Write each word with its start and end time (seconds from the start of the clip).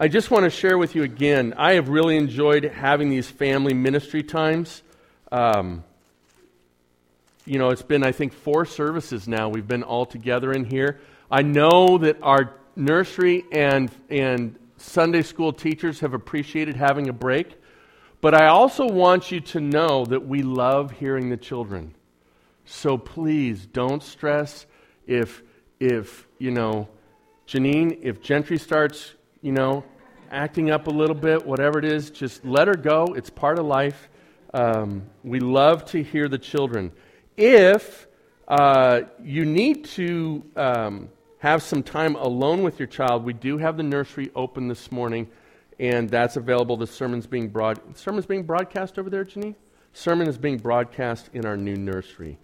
I 0.00 0.06
just 0.06 0.30
want 0.30 0.44
to 0.44 0.50
share 0.50 0.78
with 0.78 0.94
you 0.94 1.02
again. 1.02 1.54
I 1.56 1.72
have 1.72 1.88
really 1.88 2.16
enjoyed 2.16 2.62
having 2.62 3.10
these 3.10 3.28
family 3.28 3.74
ministry 3.74 4.22
times. 4.22 4.84
Um, 5.32 5.82
you 7.44 7.58
know, 7.58 7.70
it's 7.70 7.82
been, 7.82 8.04
I 8.04 8.12
think, 8.12 8.32
four 8.32 8.64
services 8.64 9.26
now. 9.26 9.48
We've 9.48 9.66
been 9.66 9.82
all 9.82 10.06
together 10.06 10.52
in 10.52 10.64
here. 10.64 11.00
I 11.28 11.42
know 11.42 11.98
that 11.98 12.18
our 12.22 12.54
nursery 12.76 13.44
and, 13.50 13.90
and 14.08 14.56
Sunday 14.76 15.22
school 15.22 15.52
teachers 15.52 15.98
have 15.98 16.14
appreciated 16.14 16.76
having 16.76 17.08
a 17.08 17.12
break, 17.12 17.60
but 18.20 18.40
I 18.40 18.46
also 18.46 18.86
want 18.86 19.32
you 19.32 19.40
to 19.40 19.60
know 19.60 20.04
that 20.04 20.24
we 20.24 20.42
love 20.42 20.92
hearing 20.92 21.28
the 21.28 21.36
children. 21.36 21.92
So 22.66 22.98
please 22.98 23.66
don't 23.66 24.04
stress 24.04 24.64
if, 25.08 25.42
if 25.80 26.28
you 26.38 26.52
know, 26.52 26.86
Janine, 27.48 27.98
if 28.00 28.22
Gentry 28.22 28.58
starts, 28.58 29.14
you 29.42 29.52
know, 29.52 29.84
acting 30.30 30.70
up 30.70 30.86
a 30.86 30.90
little 30.90 31.14
bit, 31.14 31.46
whatever 31.46 31.78
it 31.78 31.84
is, 31.84 32.10
just 32.10 32.44
let 32.44 32.68
her 32.68 32.74
go. 32.74 33.14
It's 33.16 33.30
part 33.30 33.58
of 33.58 33.66
life. 33.66 34.08
Um, 34.52 35.02
we 35.22 35.40
love 35.40 35.84
to 35.86 36.02
hear 36.02 36.28
the 36.28 36.38
children. 36.38 36.92
If 37.36 38.06
uh, 38.46 39.02
you 39.22 39.44
need 39.44 39.84
to 39.84 40.42
um, 40.56 41.08
have 41.38 41.62
some 41.62 41.82
time 41.82 42.16
alone 42.16 42.62
with 42.62 42.78
your 42.78 42.88
child, 42.88 43.24
we 43.24 43.32
do 43.32 43.58
have 43.58 43.76
the 43.76 43.82
nursery 43.82 44.30
open 44.34 44.68
this 44.68 44.90
morning, 44.90 45.28
and 45.78 46.08
that's 46.08 46.36
available. 46.36 46.76
The 46.76 46.86
sermon's 46.86 47.26
being 47.26 47.48
broad 47.48 47.80
sermon's 47.96 48.26
being 48.26 48.42
broadcast 48.42 48.98
over 48.98 49.10
there, 49.10 49.24
Janine. 49.24 49.54
Sermon 49.92 50.28
is 50.28 50.38
being 50.38 50.58
broadcast 50.58 51.30
in 51.32 51.44
our 51.44 51.56
new 51.56 51.76
nursery. 51.76 52.38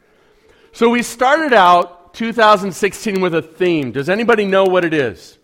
So 0.72 0.90
we 0.90 1.02
started 1.02 1.52
out 1.52 2.14
2016 2.14 3.20
with 3.20 3.34
a 3.34 3.42
theme. 3.42 3.92
Does 3.92 4.08
anybody 4.08 4.44
know 4.44 4.64
what 4.64 4.84
it 4.84 4.92
is? 4.92 5.38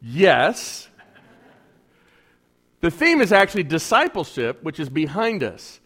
Yes. 0.00 0.88
The 2.80 2.90
theme 2.90 3.20
is 3.20 3.32
actually 3.32 3.64
discipleship, 3.64 4.62
which 4.62 4.80
is 4.80 4.88
behind 4.88 5.42
us. 5.42 5.80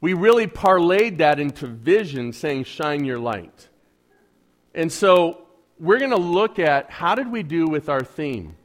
We 0.00 0.14
really 0.14 0.46
parlayed 0.46 1.18
that 1.18 1.40
into 1.40 1.66
vision, 1.66 2.32
saying, 2.32 2.64
Shine 2.64 3.04
your 3.04 3.18
light. 3.18 3.68
And 4.74 4.90
so 4.90 5.46
we're 5.78 5.98
going 5.98 6.10
to 6.10 6.16
look 6.16 6.58
at 6.58 6.90
how 6.90 7.14
did 7.14 7.30
we 7.30 7.42
do 7.42 7.66
with 7.66 7.88
our 7.88 8.02
theme? 8.02 8.56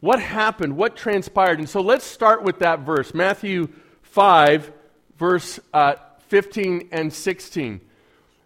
What 0.00 0.20
happened? 0.20 0.76
What 0.76 0.96
transpired? 0.96 1.58
And 1.58 1.68
so 1.68 1.80
let's 1.80 2.04
start 2.04 2.42
with 2.42 2.60
that 2.60 2.80
verse 2.80 3.14
Matthew 3.14 3.68
5, 4.02 4.72
verse 5.16 5.58
uh, 5.72 5.94
15 6.28 6.90
and 6.92 7.12
16. 7.12 7.80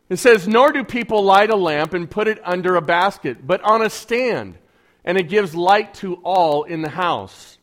It 0.09 0.17
says, 0.17 0.49
Nor 0.49 0.73
do 0.73 0.85
people 0.85 1.23
light 1.23 1.51
a 1.51 1.57
lamp 1.57 1.95
and 1.95 2.11
put 2.11 2.29
it 2.29 2.41
under 2.45 2.77
a 2.77 2.83
basket, 2.83 3.47
but 3.47 3.61
on 3.63 3.83
a 3.83 3.91
stand, 3.91 4.57
and 5.05 5.19
it 5.19 5.29
gives 5.29 5.55
light 5.55 5.95
to 5.95 6.15
all 6.17 6.65
in 6.65 6.83
the 6.83 6.89
house. 6.91 7.59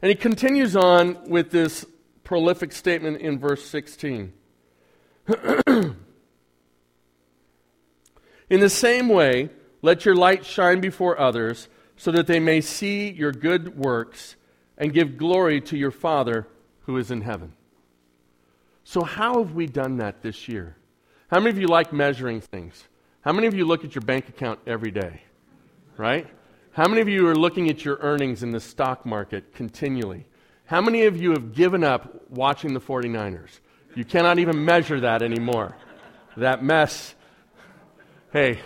And 0.00 0.08
he 0.08 0.14
continues 0.14 0.76
on 0.76 1.28
with 1.28 1.50
this 1.50 1.84
prolific 2.24 2.72
statement 2.72 3.20
in 3.20 3.38
verse 3.38 3.64
16. 3.66 4.32
in 5.66 5.96
the 8.48 8.70
same 8.70 9.08
way, 9.08 9.50
let 9.82 10.04
your 10.04 10.14
light 10.14 10.44
shine 10.44 10.80
before 10.80 11.18
others 11.18 11.68
so 11.96 12.12
that 12.12 12.26
they 12.26 12.38
may 12.38 12.60
see 12.60 13.10
your 13.10 13.32
good 13.32 13.76
works 13.76 14.36
and 14.76 14.92
give 14.92 15.18
glory 15.18 15.60
to 15.60 15.76
your 15.76 15.90
Father 15.90 16.46
who 16.82 16.96
is 16.96 17.10
in 17.10 17.22
heaven. 17.22 17.52
So, 18.84 19.02
how 19.02 19.42
have 19.42 19.52
we 19.52 19.66
done 19.66 19.98
that 19.98 20.22
this 20.22 20.48
year? 20.48 20.76
How 21.30 21.40
many 21.40 21.50
of 21.50 21.58
you 21.58 21.66
like 21.66 21.92
measuring 21.92 22.40
things? 22.40 22.84
How 23.20 23.32
many 23.32 23.46
of 23.46 23.54
you 23.54 23.66
look 23.66 23.84
at 23.84 23.94
your 23.94 24.02
bank 24.02 24.28
account 24.28 24.60
every 24.66 24.90
day? 24.90 25.22
Right? 25.98 26.28
How 26.70 26.86
many 26.86 27.00
of 27.00 27.08
you 27.08 27.26
are 27.26 27.34
looking 27.34 27.68
at 27.68 27.84
your 27.84 27.98
earnings 28.00 28.44
in 28.44 28.52
the 28.52 28.60
stock 28.60 29.04
market 29.04 29.52
continually? 29.52 30.26
How 30.64 30.80
many 30.80 31.06
of 31.06 31.20
you 31.20 31.32
have 31.32 31.52
given 31.52 31.82
up 31.82 32.30
watching 32.30 32.72
the 32.72 32.80
49ers? 32.80 33.58
You 33.96 34.04
cannot 34.04 34.38
even 34.38 34.64
measure 34.64 35.00
that 35.00 35.22
anymore. 35.22 35.74
That 36.36 36.62
mess. 36.62 37.16
Hey, 38.32 38.60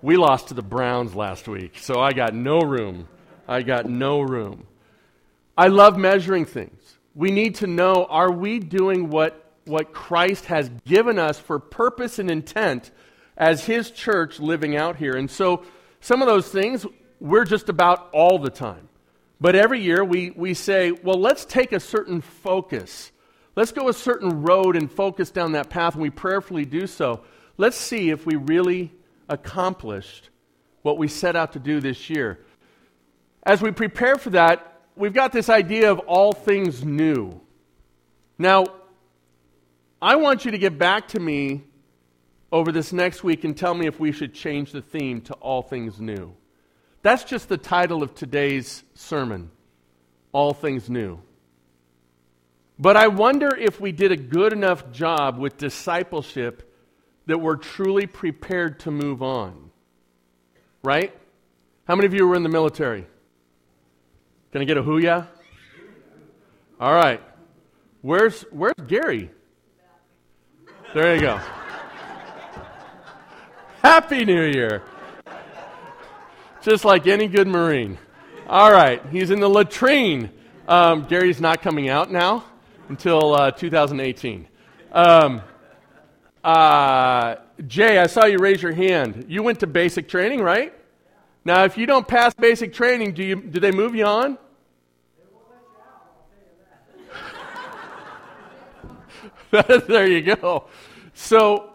we 0.00 0.16
lost 0.16 0.48
to 0.48 0.54
the 0.54 0.62
Browns 0.62 1.14
last 1.14 1.46
week, 1.46 1.76
so 1.76 2.00
I 2.00 2.12
got 2.12 2.34
no 2.34 2.60
room. 2.60 3.06
I 3.46 3.60
got 3.60 3.84
no 3.84 4.22
room. 4.22 4.66
I 5.58 5.68
love 5.68 5.98
measuring 5.98 6.46
things. 6.46 6.96
We 7.14 7.32
need 7.32 7.56
to 7.56 7.66
know 7.66 8.06
are 8.08 8.32
we 8.32 8.60
doing 8.60 9.10
what, 9.10 9.52
what 9.66 9.92
Christ 9.92 10.46
has 10.46 10.70
given 10.86 11.18
us 11.18 11.38
for 11.38 11.58
purpose 11.58 12.18
and 12.18 12.30
intent 12.30 12.92
as 13.36 13.66
His 13.66 13.90
church 13.90 14.40
living 14.40 14.74
out 14.74 14.96
here? 14.96 15.16
And 15.16 15.30
so 15.30 15.64
some 16.02 16.20
of 16.20 16.28
those 16.28 16.48
things 16.48 16.84
we're 17.20 17.44
just 17.44 17.68
about 17.68 18.10
all 18.12 18.38
the 18.38 18.50
time. 18.50 18.88
But 19.40 19.54
every 19.54 19.80
year 19.80 20.04
we, 20.04 20.30
we 20.30 20.52
say, 20.52 20.90
well, 20.90 21.18
let's 21.18 21.44
take 21.44 21.72
a 21.72 21.80
certain 21.80 22.20
focus. 22.20 23.12
Let's 23.54 23.72
go 23.72 23.88
a 23.88 23.92
certain 23.92 24.42
road 24.42 24.76
and 24.76 24.90
focus 24.90 25.30
down 25.30 25.52
that 25.52 25.70
path, 25.70 25.94
and 25.94 26.02
we 26.02 26.10
prayerfully 26.10 26.64
do 26.64 26.86
so. 26.86 27.22
Let's 27.56 27.76
see 27.76 28.10
if 28.10 28.26
we 28.26 28.34
really 28.34 28.92
accomplished 29.28 30.30
what 30.82 30.98
we 30.98 31.06
set 31.06 31.36
out 31.36 31.52
to 31.52 31.60
do 31.60 31.80
this 31.80 32.10
year. 32.10 32.40
As 33.44 33.62
we 33.62 33.70
prepare 33.70 34.16
for 34.16 34.30
that, 34.30 34.80
we've 34.96 35.14
got 35.14 35.32
this 35.32 35.48
idea 35.48 35.90
of 35.90 36.00
all 36.00 36.32
things 36.32 36.84
new. 36.84 37.40
Now, 38.38 38.66
I 40.00 40.16
want 40.16 40.44
you 40.44 40.50
to 40.50 40.58
get 40.58 40.78
back 40.78 41.08
to 41.08 41.20
me 41.20 41.62
over 42.52 42.70
this 42.70 42.92
next 42.92 43.24
week 43.24 43.44
and 43.44 43.56
tell 43.56 43.74
me 43.74 43.86
if 43.86 43.98
we 43.98 44.12
should 44.12 44.34
change 44.34 44.70
the 44.70 44.82
theme 44.82 45.22
to 45.22 45.32
all 45.34 45.62
things 45.62 45.98
new. 45.98 46.34
That's 47.00 47.24
just 47.24 47.48
the 47.48 47.56
title 47.56 48.02
of 48.02 48.14
today's 48.14 48.84
sermon 48.94 49.50
All 50.30 50.52
Things 50.52 50.88
New. 50.88 51.20
But 52.78 52.96
I 52.96 53.08
wonder 53.08 53.56
if 53.56 53.80
we 53.80 53.90
did 53.90 54.12
a 54.12 54.16
good 54.16 54.52
enough 54.52 54.92
job 54.92 55.38
with 55.38 55.56
discipleship 55.56 56.68
that 57.26 57.38
we're 57.38 57.56
truly 57.56 58.06
prepared 58.06 58.80
to 58.80 58.90
move 58.90 59.22
on. 59.22 59.70
Right? 60.84 61.16
How 61.86 61.96
many 61.96 62.06
of 62.06 62.14
you 62.14 62.26
were 62.26 62.34
in 62.34 62.42
the 62.42 62.48
military? 62.48 63.06
Can 64.52 64.60
I 64.60 64.64
get 64.64 64.76
a 64.76 64.82
hooyah? 64.82 65.26
All 66.78 66.94
right. 66.94 67.22
Where's, 68.02 68.42
where's 68.50 68.74
Gary? 68.86 69.30
There 70.92 71.14
you 71.14 71.20
go. 71.20 71.40
Happy 73.82 74.24
New 74.24 74.44
Year. 74.44 74.80
Just 76.62 76.84
like 76.84 77.08
any 77.08 77.26
good 77.26 77.48
Marine. 77.48 77.98
All 78.46 78.70
right. 78.70 79.04
He's 79.10 79.32
in 79.32 79.40
the 79.40 79.48
latrine. 79.48 80.30
Um, 80.68 81.06
Gary's 81.08 81.40
not 81.40 81.62
coming 81.62 81.88
out 81.88 82.08
now 82.08 82.44
until 82.88 83.34
uh, 83.34 83.50
2018. 83.50 84.46
Um, 84.92 85.42
uh, 86.44 87.34
Jay, 87.66 87.98
I 87.98 88.06
saw 88.06 88.24
you 88.26 88.38
raise 88.38 88.62
your 88.62 88.70
hand. 88.72 89.26
You 89.26 89.42
went 89.42 89.58
to 89.60 89.66
basic 89.66 90.08
training, 90.08 90.42
right? 90.42 90.72
Now, 91.44 91.64
if 91.64 91.76
you 91.76 91.84
don't 91.84 92.06
pass 92.06 92.34
basic 92.34 92.72
training, 92.72 93.14
do, 93.14 93.24
you, 93.24 93.34
do 93.34 93.58
they 93.58 93.72
move 93.72 93.96
you 93.96 94.04
on? 94.06 94.38
there 99.88 100.06
you 100.06 100.36
go. 100.36 100.66
So 101.14 101.71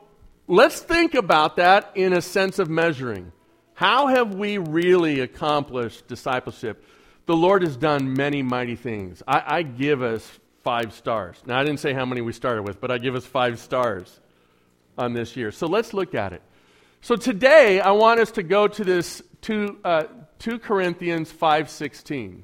let's 0.47 0.79
think 0.79 1.13
about 1.13 1.57
that 1.57 1.91
in 1.95 2.13
a 2.13 2.21
sense 2.21 2.59
of 2.59 2.69
measuring. 2.69 3.31
How 3.73 4.07
have 4.07 4.35
we 4.35 4.57
really 4.57 5.19
accomplished 5.19 6.07
discipleship? 6.07 6.83
The 7.27 7.35
Lord 7.35 7.61
has 7.61 7.77
done 7.77 8.13
many 8.13 8.41
mighty 8.41 8.75
things. 8.75 9.21
I, 9.27 9.43
I 9.57 9.61
give 9.61 10.01
us 10.01 10.27
five 10.63 10.93
stars. 10.93 11.41
Now, 11.45 11.59
I 11.59 11.63
didn't 11.63 11.79
say 11.79 11.93
how 11.93 12.05
many 12.05 12.21
we 12.21 12.33
started 12.33 12.63
with, 12.63 12.81
but 12.81 12.89
I 12.89 12.97
give 12.97 13.15
us 13.15 13.25
five 13.25 13.59
stars 13.59 14.19
on 14.97 15.13
this 15.13 15.35
year. 15.35 15.51
So 15.51 15.67
let's 15.67 15.93
look 15.93 16.15
at 16.15 16.33
it. 16.33 16.41
So 17.01 17.15
today 17.15 17.79
I 17.79 17.91
want 17.91 18.19
us 18.19 18.31
to 18.31 18.43
go 18.43 18.67
to 18.67 18.83
this 18.83 19.21
2, 19.41 19.79
uh, 19.83 20.03
2 20.39 20.59
Corinthians 20.59 21.31
5:16. 21.31 22.43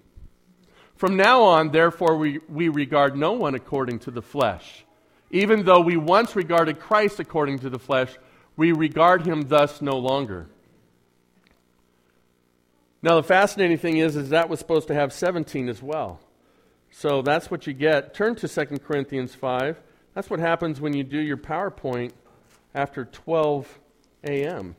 From 0.95 1.17
now 1.17 1.41
on, 1.41 1.71
therefore, 1.71 2.17
we, 2.17 2.39
we 2.47 2.69
regard 2.69 3.17
no 3.17 3.33
one 3.33 3.56
according 3.56 3.99
to 3.99 4.11
the 4.11 4.21
flesh. 4.21 4.85
Even 5.33 5.65
though 5.65 5.81
we 5.81 5.97
once 5.97 6.35
regarded 6.35 6.80
Christ 6.80 7.19
according 7.19 7.57
to 7.59 7.69
the 7.69 7.80
flesh, 7.80 8.15
we 8.56 8.71
regard 8.71 9.25
him 9.25 9.47
thus 9.47 9.81
no 9.81 9.97
longer. 9.97 10.47
Now, 13.01 13.15
the 13.15 13.24
fascinating 13.24 13.80
thing 13.80 13.97
is, 13.97 14.15
is 14.15 14.30
that 14.30 14.47
was 14.47 14.59
supposed 14.59 14.88
to 14.89 14.94
have 14.94 15.12
17 15.12 15.69
as 15.69 15.81
well. 15.81 16.19
So 16.91 17.24
that's 17.24 17.50
what 17.50 17.65
you 17.65 17.74
get. 17.74 18.13
Turn 18.13 18.35
to 18.35 18.47
2 18.47 18.77
Corinthians 18.77 19.33
5. 19.33 19.81
That's 20.13 20.30
what 20.30 20.39
happens 20.39 20.80
when 20.80 20.94
you 20.94 21.03
do 21.03 21.19
your 21.19 21.38
PowerPoint 21.38 22.12
after 22.75 23.06
12 23.06 23.80
a.m. 24.25 24.75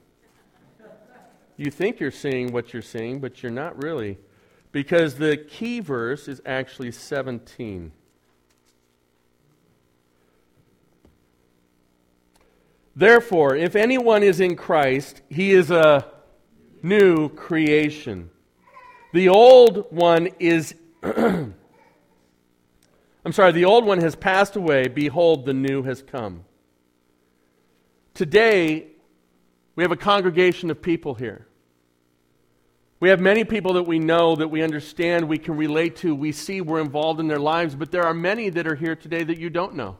You 1.56 1.72
think 1.72 1.98
you're 1.98 2.12
seeing 2.12 2.52
what 2.52 2.72
you're 2.72 2.80
seeing, 2.80 3.18
but 3.18 3.42
you're 3.42 3.50
not 3.50 3.82
really. 3.82 4.18
Because 4.70 5.16
the 5.16 5.36
key 5.36 5.80
verse 5.80 6.28
is 6.28 6.40
actually 6.46 6.92
17. 6.92 7.90
Therefore, 12.96 13.56
if 13.56 13.74
anyone 13.74 14.22
is 14.22 14.40
in 14.40 14.56
Christ, 14.56 15.22
he 15.28 15.52
is 15.52 15.70
a 15.70 16.06
new 16.82 17.28
creation. 17.28 18.30
The 19.12 19.28
old 19.28 19.90
one 19.90 20.28
is, 20.38 20.74
I'm 21.02 21.54
sorry, 23.32 23.52
the 23.52 23.64
old 23.64 23.84
one 23.84 24.00
has 24.00 24.14
passed 24.14 24.56
away. 24.56 24.88
Behold, 24.88 25.44
the 25.44 25.54
new 25.54 25.82
has 25.82 26.02
come. 26.02 26.44
Today, 28.12 28.86
we 29.74 29.82
have 29.82 29.92
a 29.92 29.96
congregation 29.96 30.70
of 30.70 30.80
people 30.80 31.14
here. 31.14 31.48
We 33.00 33.08
have 33.08 33.20
many 33.20 33.44
people 33.44 33.74
that 33.74 33.82
we 33.82 33.98
know, 33.98 34.36
that 34.36 34.48
we 34.48 34.62
understand, 34.62 35.28
we 35.28 35.36
can 35.36 35.56
relate 35.56 35.96
to, 35.96 36.14
we 36.14 36.32
see 36.32 36.60
we're 36.60 36.80
involved 36.80 37.18
in 37.18 37.26
their 37.26 37.40
lives, 37.40 37.74
but 37.74 37.90
there 37.90 38.04
are 38.04 38.14
many 38.14 38.50
that 38.50 38.66
are 38.66 38.76
here 38.76 38.94
today 38.94 39.24
that 39.24 39.36
you 39.36 39.50
don't 39.50 39.74
know. 39.74 39.98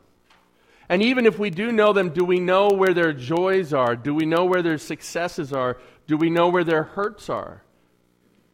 And 0.89 1.03
even 1.03 1.27
if 1.27 1.39
we 1.39 1.51
do 1.51 1.73
know 1.73 1.93
them, 1.93 2.11
do 2.11 2.25
we 2.25 2.41
know 2.41 2.69
where 2.69 2.93
their 2.93 3.13
joys 3.13 3.73
are? 3.73 3.97
Do 3.97 4.15
we 4.15 4.27
know 4.27 4.45
where 4.45 4.63
their 4.63 4.79
successes 4.79 5.53
are? 5.53 5.79
Do 6.07 6.17
we 6.17 6.31
know 6.31 6.49
where 6.49 6.65
their 6.65 6.83
hurts 6.83 7.31
are? 7.31 7.63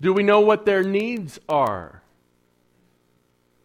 Do 0.00 0.12
we 0.12 0.22
know 0.22 0.40
what 0.40 0.64
their 0.64 0.82
needs 0.82 1.38
are? 1.48 2.02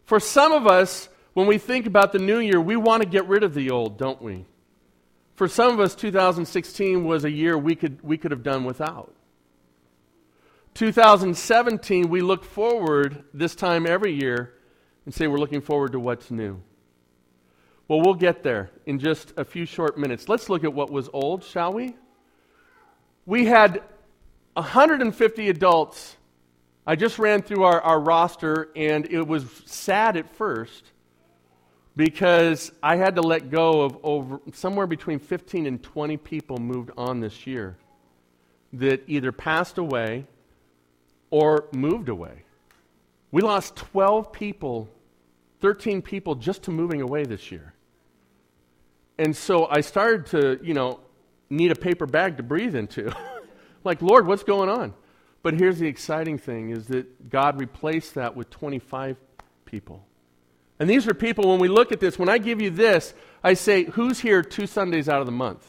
For 0.03 0.19
some 0.19 0.51
of 0.51 0.67
us, 0.67 1.09
when 1.33 1.47
we 1.47 1.57
think 1.57 1.85
about 1.85 2.11
the 2.11 2.19
new 2.19 2.39
year, 2.39 2.59
we 2.59 2.75
want 2.75 3.03
to 3.03 3.09
get 3.09 3.27
rid 3.27 3.43
of 3.43 3.53
the 3.53 3.69
old, 3.71 3.97
don't 3.97 4.21
we? 4.21 4.45
For 5.35 5.47
some 5.47 5.71
of 5.71 5.79
us, 5.79 5.95
2016 5.95 7.03
was 7.03 7.25
a 7.25 7.31
year 7.31 7.57
we 7.57 7.75
could, 7.75 8.01
we 8.01 8.17
could 8.17 8.31
have 8.31 8.43
done 8.43 8.63
without. 8.63 9.13
2017, 10.75 12.09
we 12.09 12.21
look 12.21 12.43
forward 12.43 13.23
this 13.33 13.55
time 13.55 13.85
every 13.85 14.13
year 14.13 14.53
and 15.05 15.13
say 15.13 15.27
we're 15.27 15.37
looking 15.37 15.61
forward 15.61 15.91
to 15.93 15.99
what's 15.99 16.31
new. 16.31 16.61
Well, 17.87 18.01
we'll 18.01 18.15
get 18.15 18.41
there 18.41 18.71
in 18.87 18.97
just 18.97 19.33
a 19.37 19.45
few 19.45 19.65
short 19.65 19.97
minutes. 19.97 20.27
Let's 20.27 20.49
look 20.49 20.63
at 20.63 20.73
what 20.73 20.91
was 20.91 21.07
old, 21.13 21.43
shall 21.43 21.71
we? 21.71 21.95
We 23.27 23.45
had 23.45 23.83
150 24.53 25.49
adults. 25.49 26.15
I 26.87 26.95
just 26.95 27.19
ran 27.19 27.43
through 27.43 27.63
our, 27.63 27.79
our 27.81 27.99
roster, 27.99 28.69
and 28.75 29.05
it 29.11 29.27
was 29.27 29.45
sad 29.65 30.17
at 30.17 30.35
first 30.35 30.91
because 31.95 32.71
I 32.81 32.95
had 32.95 33.15
to 33.15 33.21
let 33.21 33.51
go 33.51 33.81
of 33.81 33.97
over 34.01 34.39
somewhere 34.53 34.87
between 34.87 35.19
15 35.19 35.67
and 35.67 35.81
20 35.81 36.17
people 36.17 36.57
moved 36.57 36.89
on 36.97 37.19
this 37.19 37.45
year 37.45 37.77
that 38.73 39.03
either 39.07 39.31
passed 39.31 39.77
away 39.77 40.25
or 41.29 41.65
moved 41.71 42.09
away. 42.09 42.43
We 43.31 43.43
lost 43.43 43.75
12 43.75 44.31
people, 44.31 44.89
13 45.61 46.01
people 46.01 46.33
just 46.33 46.63
to 46.63 46.71
moving 46.71 47.01
away 47.01 47.25
this 47.25 47.51
year. 47.51 47.74
And 49.17 49.35
so 49.35 49.65
I 49.67 49.81
started 49.81 50.25
to, 50.27 50.59
you 50.65 50.73
know, 50.73 50.99
need 51.49 51.71
a 51.71 51.75
paper 51.75 52.05
bag 52.05 52.37
to 52.37 52.43
breathe 52.43 52.75
into. 52.75 53.11
like, 53.83 54.01
Lord, 54.01 54.27
what's 54.27 54.43
going 54.43 54.69
on? 54.69 54.93
But 55.41 55.53
here's 55.53 55.77
the 55.77 55.87
exciting 55.87 56.37
thing 56.37 56.71
is 56.71 56.87
that 56.87 57.29
God 57.29 57.59
replaced 57.59 58.15
that 58.15 58.35
with 58.35 58.49
25 58.49 59.17
people. 59.65 60.05
And 60.79 60.89
these 60.89 61.07
are 61.07 61.13
people, 61.13 61.49
when 61.49 61.59
we 61.59 61.67
look 61.67 61.91
at 61.91 61.99
this, 61.99 62.19
when 62.19 62.29
I 62.29 62.37
give 62.37 62.61
you 62.61 62.69
this, 62.69 63.13
I 63.43 63.53
say, 63.53 63.85
who's 63.85 64.19
here 64.19 64.41
two 64.41 64.67
Sundays 64.67 65.07
out 65.07 65.19
of 65.19 65.25
the 65.25 65.31
month? 65.31 65.65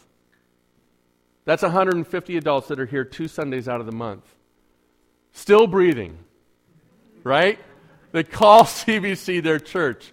That's 1.45 1.63
150 1.63 2.37
adults 2.37 2.69
that 2.69 2.81
are 2.81 2.87
here 2.87 3.05
two 3.05 3.29
Sundays 3.29 3.69
out 3.69 3.81
of 3.81 3.87
the 3.87 3.93
month. 3.93 4.25
Still 5.33 5.67
breathing, 5.67 6.19
right? 7.23 7.59
They 8.13 8.25
call 8.25 8.63
CBC 8.65 9.43
their 9.43 9.61
church. 9.61 10.13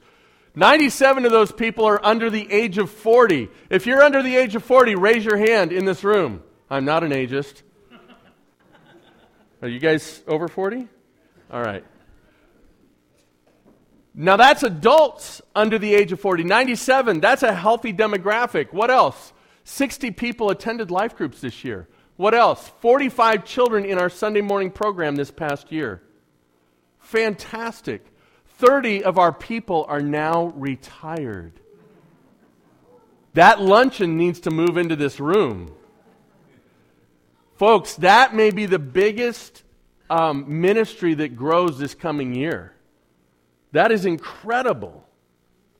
97 0.55 1.25
of 1.25 1.31
those 1.31 1.51
people 1.51 1.85
are 1.85 2.03
under 2.05 2.29
the 2.29 2.51
age 2.51 2.77
of 2.77 2.91
40. 2.91 3.49
If 3.69 3.87
you're 3.87 4.03
under 4.03 4.21
the 4.21 4.35
age 4.35 4.55
of 4.55 4.63
40, 4.63 4.95
raise 4.95 5.25
your 5.25 5.37
hand 5.37 5.71
in 5.71 5.85
this 5.85 6.03
room. 6.03 6.43
I'm 6.69 6.85
not 6.85 7.03
an 7.03 7.11
ageist. 7.11 7.63
Are 9.61 9.67
you 9.67 9.79
guys 9.79 10.21
over 10.27 10.47
40? 10.47 10.87
All 11.51 11.61
right. 11.61 11.83
Now 14.13 14.37
that's 14.37 14.61
adults 14.61 15.41
under 15.55 15.79
the 15.79 15.95
age 15.95 16.11
of 16.11 16.19
40. 16.19 16.43
97, 16.43 17.19
that's 17.19 17.41
a 17.41 17.53
healthy 17.53 17.91
demographic. 17.91 18.71
What 18.71 18.91
else? 18.91 19.33
60 19.63 20.11
people 20.11 20.49
attended 20.49 20.91
life 20.91 21.15
groups 21.15 21.41
this 21.41 21.63
year. 21.63 21.87
What 22.15 22.35
else? 22.35 22.71
45 22.81 23.43
children 23.45 23.85
in 23.85 23.97
our 23.97 24.09
Sunday 24.09 24.41
morning 24.41 24.69
program 24.69 25.15
this 25.15 25.31
past 25.31 25.71
year. 25.71 26.03
Fantastic. 26.99 28.05
30 28.63 29.03
of 29.03 29.17
our 29.17 29.33
people 29.33 29.85
are 29.89 30.01
now 30.01 30.53
retired. 30.55 31.51
That 33.33 33.59
luncheon 33.59 34.17
needs 34.17 34.39
to 34.41 34.51
move 34.51 34.77
into 34.77 34.95
this 34.95 35.19
room. 35.19 35.73
Folks, 37.55 37.95
that 37.95 38.33
may 38.33 38.51
be 38.51 38.65
the 38.65 38.79
biggest 38.79 39.63
um, 40.09 40.61
ministry 40.61 41.13
that 41.15 41.35
grows 41.35 41.77
this 41.77 41.93
coming 41.93 42.33
year. 42.35 42.73
That 43.73 43.91
is 43.91 44.05
incredible. 44.05 45.05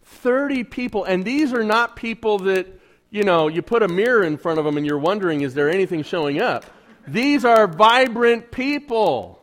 30 0.04 0.66
people, 0.66 1.06
and 1.06 1.24
these 1.24 1.54
are 1.54 1.64
not 1.64 1.96
people 1.96 2.40
that, 2.40 2.68
you 3.10 3.24
know, 3.24 3.48
you 3.48 3.62
put 3.62 3.82
a 3.82 3.88
mirror 3.88 4.24
in 4.24 4.38
front 4.38 4.60
of 4.60 4.66
them 4.66 4.76
and 4.76 4.86
you're 4.86 4.98
wondering, 5.00 5.42
is 5.42 5.54
there 5.54 5.70
anything 5.70 6.04
showing 6.04 6.42
up? 6.42 6.66
These 7.08 7.46
are 7.46 7.66
vibrant 7.66 8.52
people. 8.52 9.42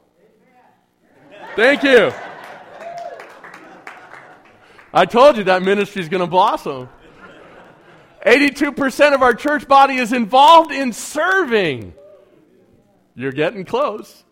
Thank 1.57 1.83
you. 1.83 2.13
I 4.93 5.07
told 5.07 5.37
you 5.37 5.45
that 5.45 5.63
ministry 5.63 6.03
is 6.03 6.09
going 6.09 6.23
to 6.23 6.27
blossom. 6.27 6.89
82% 8.27 9.15
of 9.15 9.23
our 9.23 9.35
church 9.35 9.67
body 9.67 9.97
is 9.97 10.13
involved 10.13 10.73
in 10.73 10.93
serving. 10.93 11.95
You're 13.15 13.33
getting 13.33 13.65
close. 13.65 14.25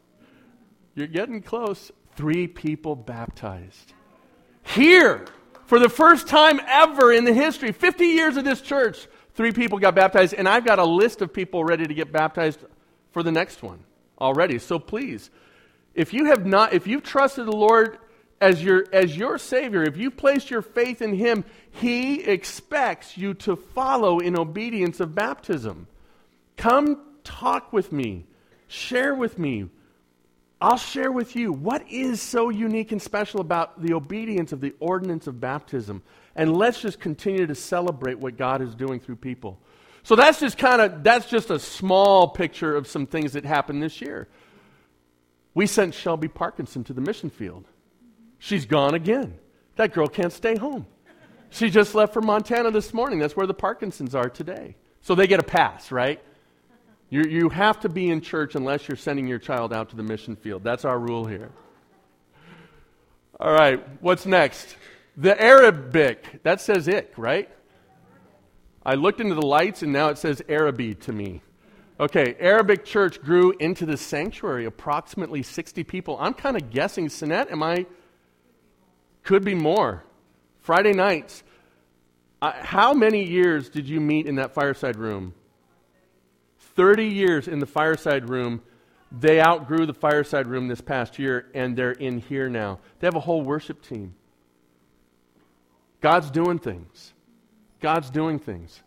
You're 0.94 1.06
getting 1.06 1.42
close. 1.42 1.90
Three 2.16 2.48
people 2.48 2.96
baptized. 2.96 3.92
Here, 4.62 5.24
for 5.66 5.78
the 5.78 5.88
first 5.88 6.26
time 6.26 6.60
ever 6.66 7.12
in 7.12 7.24
the 7.24 7.32
history, 7.32 7.72
50 7.72 8.04
years 8.06 8.36
of 8.36 8.44
this 8.44 8.60
church, 8.60 9.06
three 9.34 9.52
people 9.52 9.78
got 9.78 9.94
baptized, 9.94 10.34
and 10.34 10.48
I've 10.48 10.64
got 10.64 10.78
a 10.78 10.84
list 10.84 11.22
of 11.22 11.32
people 11.32 11.64
ready 11.64 11.86
to 11.86 11.94
get 11.94 12.12
baptized 12.12 12.64
for 13.12 13.22
the 13.22 13.32
next 13.32 13.62
one 13.62 13.84
already. 14.20 14.58
So 14.58 14.78
please, 14.78 15.30
if 15.94 16.12
you 16.12 16.26
have 16.26 16.44
not, 16.44 16.72
if 16.72 16.86
you've 16.86 17.04
trusted 17.04 17.46
the 17.46 17.56
Lord 17.56 17.98
as 18.40 18.62
your, 18.62 18.84
as 18.92 19.16
your 19.16 19.38
Savior, 19.38 19.82
if 19.82 19.96
you 19.96 20.10
placed 20.10 20.50
your 20.50 20.62
faith 20.62 21.02
in 21.02 21.14
Him, 21.14 21.44
He 21.70 22.22
expects 22.22 23.16
you 23.16 23.34
to 23.34 23.56
follow 23.56 24.18
in 24.18 24.38
obedience 24.38 25.00
of 25.00 25.14
baptism. 25.14 25.86
Come 26.56 27.00
talk 27.24 27.72
with 27.72 27.92
me, 27.92 28.26
share 28.66 29.14
with 29.14 29.38
me. 29.38 29.68
I'll 30.60 30.76
share 30.76 31.12
with 31.12 31.36
you 31.36 31.52
what 31.52 31.88
is 31.88 32.20
so 32.20 32.48
unique 32.48 32.90
and 32.90 33.00
special 33.00 33.40
about 33.40 33.80
the 33.80 33.92
obedience 33.92 34.52
of 34.52 34.60
the 34.60 34.74
ordinance 34.80 35.28
of 35.28 35.40
baptism. 35.40 36.02
And 36.34 36.56
let's 36.56 36.80
just 36.80 36.98
continue 36.98 37.46
to 37.46 37.54
celebrate 37.54 38.18
what 38.18 38.36
God 38.36 38.60
is 38.60 38.74
doing 38.74 38.98
through 38.98 39.16
people. 39.16 39.60
So 40.02 40.16
that's 40.16 40.40
just 40.40 40.58
kind 40.58 40.80
of 40.80 41.04
that's 41.04 41.26
just 41.26 41.50
a 41.50 41.58
small 41.58 42.28
picture 42.28 42.74
of 42.74 42.88
some 42.88 43.06
things 43.06 43.34
that 43.34 43.44
happened 43.44 43.82
this 43.82 44.00
year. 44.00 44.26
We 45.54 45.66
sent 45.66 45.94
Shelby 45.94 46.28
Parkinson 46.28 46.82
to 46.84 46.92
the 46.92 47.00
mission 47.00 47.30
field. 47.30 47.66
She's 48.38 48.66
gone 48.66 48.94
again. 48.94 49.38
That 49.76 49.92
girl 49.92 50.08
can't 50.08 50.32
stay 50.32 50.56
home. 50.56 50.86
She 51.50 51.70
just 51.70 51.94
left 51.94 52.12
for 52.12 52.20
Montana 52.20 52.70
this 52.70 52.92
morning. 52.92 53.18
That's 53.18 53.36
where 53.36 53.46
the 53.46 53.54
Parkinsons 53.54 54.14
are 54.14 54.28
today. 54.28 54.76
So 55.00 55.14
they 55.14 55.26
get 55.26 55.40
a 55.40 55.44
pass, 55.44 55.90
right? 55.90 56.20
You, 57.10 57.22
you 57.22 57.48
have 57.48 57.80
to 57.80 57.88
be 57.88 58.10
in 58.10 58.20
church 58.20 58.54
unless 58.54 58.86
you're 58.86 58.96
sending 58.96 59.26
your 59.26 59.38
child 59.38 59.72
out 59.72 59.88
to 59.90 59.96
the 59.96 60.02
mission 60.02 60.36
field. 60.36 60.62
That's 60.62 60.84
our 60.84 60.98
rule 60.98 61.24
here. 61.24 61.50
All 63.40 63.52
right, 63.52 63.82
what's 64.02 64.26
next? 64.26 64.76
The 65.16 65.40
Arabic. 65.40 66.42
That 66.42 66.60
says 66.60 66.86
ik, 66.86 67.12
right? 67.16 67.48
I 68.84 68.94
looked 68.94 69.20
into 69.20 69.34
the 69.34 69.46
lights 69.46 69.82
and 69.82 69.92
now 69.92 70.08
it 70.08 70.18
says 70.18 70.42
Arabic 70.48 71.00
to 71.02 71.12
me. 71.12 71.42
Okay, 72.00 72.36
Arabic 72.38 72.84
church 72.84 73.20
grew 73.22 73.52
into 73.58 73.86
the 73.86 73.96
sanctuary, 73.96 74.66
approximately 74.66 75.42
60 75.42 75.82
people. 75.84 76.16
I'm 76.20 76.34
kind 76.34 76.56
of 76.56 76.70
guessing, 76.70 77.08
Sinette, 77.08 77.50
am 77.50 77.62
I 77.62 77.86
could 79.28 79.44
be 79.44 79.54
more. 79.54 80.02
Friday 80.60 80.94
nights. 80.94 81.42
Uh, 82.40 82.52
how 82.62 82.94
many 82.94 83.22
years 83.22 83.68
did 83.68 83.86
you 83.86 84.00
meet 84.00 84.24
in 84.24 84.36
that 84.36 84.54
fireside 84.54 84.96
room? 84.96 85.34
30 86.76 87.04
years 87.04 87.46
in 87.46 87.58
the 87.58 87.66
fireside 87.66 88.30
room. 88.30 88.62
They 89.12 89.38
outgrew 89.38 89.84
the 89.84 89.92
fireside 89.92 90.46
room 90.46 90.66
this 90.66 90.80
past 90.80 91.18
year, 91.18 91.50
and 91.52 91.76
they're 91.76 91.92
in 91.92 92.20
here 92.20 92.48
now. 92.48 92.78
They 93.00 93.06
have 93.06 93.16
a 93.16 93.20
whole 93.20 93.42
worship 93.42 93.82
team. 93.82 94.14
God's 96.00 96.30
doing 96.30 96.58
things. 96.58 97.12
God's 97.82 98.08
doing 98.08 98.38
things. 98.38 98.80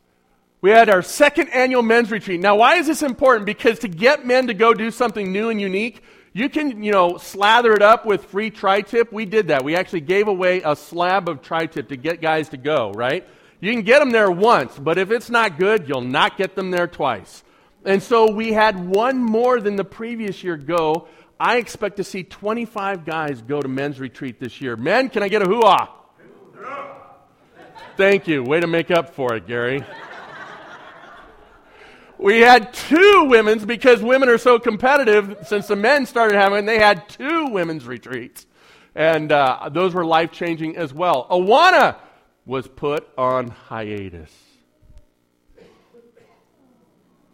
We 0.61 0.71
had 0.71 0.89
our 0.89 1.03
second 1.03 1.49
annual 1.49 1.83
men's 1.83 2.09
retreat. 2.09 2.39
Now, 2.39 2.55
why 2.55 2.77
is 2.77 2.87
this 2.87 3.03
important? 3.03 3.45
Because 3.45 3.77
to 3.79 3.87
get 3.87 4.25
men 4.25 4.47
to 4.47 4.55
go 4.55 4.73
do 4.73 4.89
something 4.89 5.31
new 5.31 5.49
and 5.49 5.61
unique, 5.61 6.01
you 6.33 6.49
can, 6.49 6.83
you 6.83 6.91
know, 6.91 7.17
slather 7.17 7.73
it 7.73 7.81
up 7.81 8.05
with 8.05 8.25
free 8.25 8.49
tri 8.49 8.81
tip. 8.81 9.11
We 9.11 9.25
did 9.25 9.49
that. 9.49 9.63
We 9.63 9.75
actually 9.75 10.01
gave 10.01 10.27
away 10.27 10.61
a 10.63 10.75
slab 10.75 11.27
of 11.27 11.41
tri 11.41 11.65
tip 11.65 11.89
to 11.89 11.97
get 11.97 12.21
guys 12.21 12.49
to 12.49 12.57
go, 12.57 12.91
right? 12.91 13.27
You 13.59 13.71
can 13.73 13.83
get 13.83 13.99
them 13.99 14.11
there 14.11 14.31
once, 14.31 14.77
but 14.79 14.97
if 14.97 15.11
it's 15.11 15.29
not 15.29 15.59
good, 15.59 15.87
you'll 15.87 16.01
not 16.01 16.37
get 16.37 16.55
them 16.55 16.71
there 16.71 16.87
twice. 16.87 17.43
And 17.85 18.01
so 18.01 18.31
we 18.31 18.53
had 18.53 18.79
one 18.79 19.23
more 19.23 19.59
than 19.59 19.75
the 19.75 19.83
previous 19.83 20.43
year 20.43 20.57
go. 20.57 21.07
I 21.39 21.57
expect 21.57 21.97
to 21.97 22.03
see 22.03 22.23
25 22.23 23.05
guys 23.05 23.41
go 23.41 23.59
to 23.59 23.67
men's 23.67 23.99
retreat 23.99 24.39
this 24.39 24.61
year. 24.61 24.75
Men, 24.75 25.09
can 25.09 25.23
I 25.23 25.27
get 25.27 25.41
a 25.41 25.45
hoo-ah? 25.45 25.97
Thank 27.97 28.27
you. 28.27 28.43
Way 28.43 28.61
to 28.61 28.67
make 28.67 28.89
up 28.89 29.13
for 29.13 29.35
it, 29.35 29.47
Gary. 29.47 29.83
We 32.21 32.41
had 32.41 32.71
two 32.71 33.25
women's 33.27 33.65
because 33.65 34.03
women 34.03 34.29
are 34.29 34.37
so 34.37 34.59
competitive 34.59 35.37
since 35.47 35.65
the 35.65 35.75
men 35.75 36.05
started 36.05 36.37
having, 36.37 36.65
they 36.65 36.77
had 36.77 37.09
two 37.09 37.47
women's 37.47 37.85
retreats. 37.85 38.45
And 38.93 39.31
uh, 39.31 39.69
those 39.71 39.95
were 39.95 40.05
life 40.05 40.31
changing 40.31 40.77
as 40.77 40.93
well. 40.93 41.25
Awana 41.31 41.95
was 42.45 42.67
put 42.67 43.07
on 43.17 43.47
hiatus. 43.47 44.31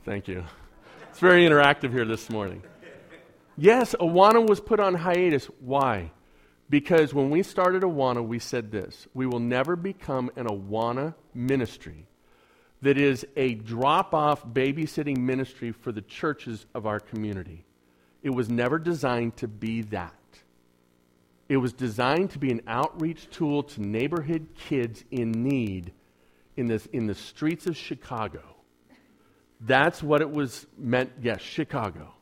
Thank 0.05 0.29
you. 0.29 0.45
It's 1.09 1.19
very 1.19 1.45
interactive 1.45 1.91
here 1.91 2.05
this 2.05 2.29
morning. 2.29 2.63
Yes, 3.57 3.93
Awana 3.99 4.47
was 4.47 4.61
put 4.61 4.79
on 4.79 4.93
hiatus. 4.93 5.47
Why? 5.59 6.11
Because 6.69 7.13
when 7.13 7.29
we 7.29 7.43
started 7.43 7.83
Awana, 7.83 8.25
we 8.25 8.39
said 8.39 8.71
this 8.71 9.07
we 9.13 9.25
will 9.25 9.39
never 9.39 9.75
become 9.75 10.31
an 10.37 10.45
Awana 10.45 11.13
ministry 11.33 12.07
that 12.81 12.97
is 12.97 13.25
a 13.35 13.55
drop 13.55 14.13
off 14.13 14.45
babysitting 14.45 15.17
ministry 15.17 15.71
for 15.71 15.91
the 15.91 16.01
churches 16.01 16.65
of 16.73 16.85
our 16.85 16.99
community. 16.99 17.65
It 18.21 18.29
was 18.29 18.49
never 18.49 18.77
designed 18.77 19.37
to 19.37 19.47
be 19.47 19.81
that. 19.83 20.13
It 21.49 21.57
was 21.57 21.73
designed 21.73 22.31
to 22.31 22.39
be 22.39 22.51
an 22.51 22.61
outreach 22.67 23.29
tool 23.29 23.63
to 23.63 23.81
neighborhood 23.81 24.49
kids 24.67 25.03
in 25.11 25.31
need 25.31 25.93
in, 26.57 26.67
this, 26.67 26.87
in 26.87 27.07
the 27.07 27.15
streets 27.15 27.67
of 27.67 27.77
Chicago. 27.77 28.43
That's 29.61 30.03
what 30.03 30.21
it 30.21 30.29
was 30.29 30.67
meant. 30.77 31.11
Yes, 31.21 31.41
Chicago. 31.41 32.13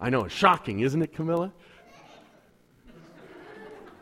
I 0.00 0.10
know, 0.10 0.24
it's 0.24 0.34
shocking, 0.34 0.80
isn't 0.80 1.00
it, 1.00 1.14
Camilla? 1.14 1.52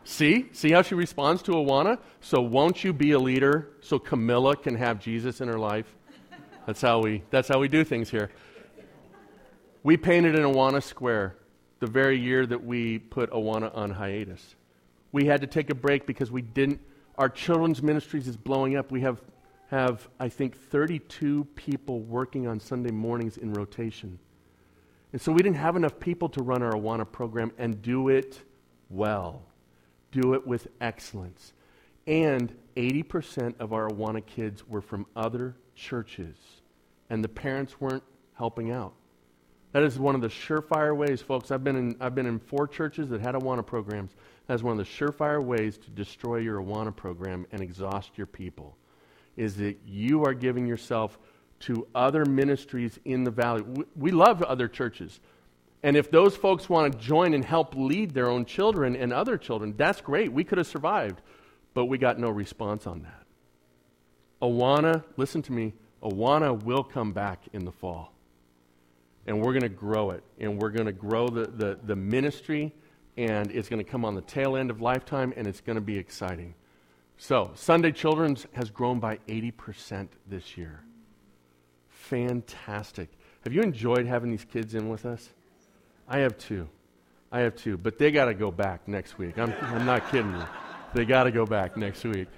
See? 0.04 0.50
See 0.52 0.70
how 0.70 0.82
she 0.82 0.94
responds 0.94 1.42
to 1.42 1.52
Awana? 1.52 1.99
So 2.20 2.40
won't 2.40 2.84
you 2.84 2.92
be 2.92 3.12
a 3.12 3.18
leader 3.18 3.70
so 3.80 3.99
Camilla 3.99 4.54
can 4.54 4.76
have 4.76 5.00
Jesus 5.00 5.40
in 5.40 5.49
her 5.49 5.58
life? 5.58 5.87
That's 6.66 6.80
how 6.80 7.00
we 7.00 7.23
that's 7.30 7.49
how 7.49 7.58
we 7.58 7.68
do 7.68 7.84
things 7.84 8.11
here. 8.11 8.30
We 9.82 9.96
painted 9.96 10.34
an 10.38 10.44
Awana 10.44 10.82
square 10.82 11.37
the 11.80 11.87
very 11.87 12.18
year 12.18 12.46
that 12.46 12.64
we 12.64 12.99
put 12.99 13.30
Awana 13.30 13.75
on 13.76 13.90
hiatus. 13.90 14.56
We 15.12 15.26
had 15.26 15.40
to 15.40 15.46
take 15.46 15.70
a 15.70 15.75
break 15.75 16.06
because 16.06 16.30
we 16.30 16.42
didn't 16.42 16.80
our 17.16 17.28
children's 17.28 17.82
ministries 17.82 18.28
is 18.28 18.37
blowing 18.37 18.76
up. 18.76 18.90
We 18.90 19.00
have 19.00 19.23
have 19.70 20.08
I 20.20 20.28
think 20.28 20.54
32 20.54 21.46
people 21.54 22.00
working 22.00 22.46
on 22.46 22.61
Sunday 22.61 22.90
mornings 22.90 23.38
in 23.38 23.54
rotation. 23.54 24.18
And 25.12 25.20
so 25.20 25.32
we 25.32 25.42
didn't 25.42 25.58
have 25.58 25.76
enough 25.76 25.99
people 25.99 26.28
to 26.30 26.42
run 26.42 26.62
our 26.62 26.73
Awana 26.73 27.11
program 27.11 27.52
and 27.56 27.80
do 27.80 28.08
it 28.08 28.42
well 28.90 29.42
do 30.14 30.35
it 30.35 30.47
with 30.47 30.68
excellence. 30.80 31.52
And 32.06 32.54
80% 32.76 33.54
of 33.61 33.73
our 33.73 33.88
Awana 33.88 34.25
kids 34.25 34.66
were 34.66 34.80
from 34.80 35.06
other 35.16 35.56
churches, 35.75 36.37
and 37.11 37.23
the 37.23 37.28
parents 37.28 37.80
weren't 37.80 38.02
helping 38.35 38.71
out. 38.71 38.94
That 39.73 39.83
is 39.83 39.99
one 39.99 40.14
of 40.14 40.21
the 40.21 40.28
surefire 40.28 40.97
ways, 40.97 41.21
folks. 41.21 41.50
I've 41.50 41.64
been 41.64 41.76
in, 41.76 41.97
I've 42.00 42.14
been 42.14 42.26
in 42.26 42.38
four 42.38 42.68
churches 42.68 43.09
that 43.09 43.21
had 43.21 43.35
Awana 43.35 43.66
programs. 43.66 44.12
That's 44.47 44.62
one 44.62 44.78
of 44.78 44.87
the 44.87 44.90
surefire 44.90 45.42
ways 45.42 45.78
to 45.78 45.90
destroy 45.90 46.37
your 46.37 46.62
Awana 46.62 46.94
program 46.94 47.47
and 47.50 47.61
exhaust 47.61 48.16
your 48.16 48.26
people, 48.26 48.76
is 49.37 49.56
that 49.56 49.76
you 49.87 50.25
are 50.25 50.35
giving 50.35 50.66
yourself 50.66 51.18
to 51.61 51.87
other 51.94 52.25
ministries 52.25 52.99
in 53.04 53.25
the 53.25 53.30
valley. 53.30 53.62
We, 53.62 53.85
we 53.97 54.11
love 54.11 54.42
other 54.42 54.68
churches. 54.68 55.21
And 55.84 55.98
if 55.98 56.10
those 56.10 56.34
folks 56.34 56.66
want 56.66 56.90
to 56.90 56.98
join 56.98 57.34
and 57.34 57.44
help 57.44 57.74
lead 57.76 58.14
their 58.14 58.30
own 58.30 58.46
children 58.46 58.96
and 58.96 59.12
other 59.12 59.36
children, 59.36 59.74
that's 59.76 60.00
great. 60.00 60.32
We 60.32 60.42
could 60.42 60.56
have 60.56 60.66
survived, 60.66 61.20
but 61.74 61.84
we 61.84 61.98
got 61.98 62.18
no 62.18 62.30
response 62.30 62.86
on 62.86 63.02
that. 63.02 63.26
Awana, 64.40 65.04
listen 65.18 65.42
to 65.42 65.52
me, 65.52 65.74
Awana 66.02 66.62
will 66.62 66.84
come 66.84 67.12
back 67.12 67.40
in 67.52 67.66
the 67.66 67.70
fall. 67.70 68.14
And 69.26 69.42
we're 69.42 69.52
going 69.52 69.60
to 69.60 69.68
grow 69.68 70.12
it. 70.12 70.24
And 70.40 70.58
we're 70.58 70.70
going 70.70 70.86
to 70.86 70.92
grow 70.92 71.28
the, 71.28 71.48
the, 71.48 71.78
the 71.82 71.96
ministry. 71.96 72.72
And 73.18 73.50
it's 73.50 73.68
going 73.68 73.84
to 73.84 73.90
come 73.90 74.06
on 74.06 74.14
the 74.14 74.22
tail 74.22 74.56
end 74.56 74.70
of 74.70 74.80
lifetime. 74.80 75.34
And 75.36 75.46
it's 75.46 75.60
going 75.60 75.76
to 75.76 75.82
be 75.82 75.98
exciting. 75.98 76.54
So, 77.18 77.50
Sunday 77.54 77.92
Children's 77.92 78.46
has 78.54 78.70
grown 78.70 79.00
by 79.00 79.18
80% 79.28 80.08
this 80.26 80.56
year. 80.56 80.82
Fantastic. 81.90 83.10
Have 83.44 83.52
you 83.52 83.60
enjoyed 83.60 84.06
having 84.06 84.30
these 84.30 84.46
kids 84.46 84.74
in 84.74 84.88
with 84.88 85.04
us? 85.04 85.28
I 86.08 86.18
have 86.18 86.38
two. 86.38 86.68
I 87.32 87.40
have 87.40 87.56
two. 87.56 87.76
But 87.76 87.99
they 87.99 88.11
got 88.11 88.26
to 88.26 88.34
go 88.34 88.50
back 88.50 88.87
next 88.87 89.18
week. 89.18 89.38
I'm, 89.38 89.52
I'm 89.61 89.87
not 89.87 90.11
kidding 90.11 90.32
you. 90.32 90.44
They 90.94 91.04
got 91.04 91.25
to 91.25 91.32
go 91.32 91.44
back 91.44 91.76
next 91.76 92.04
week. 92.04 92.28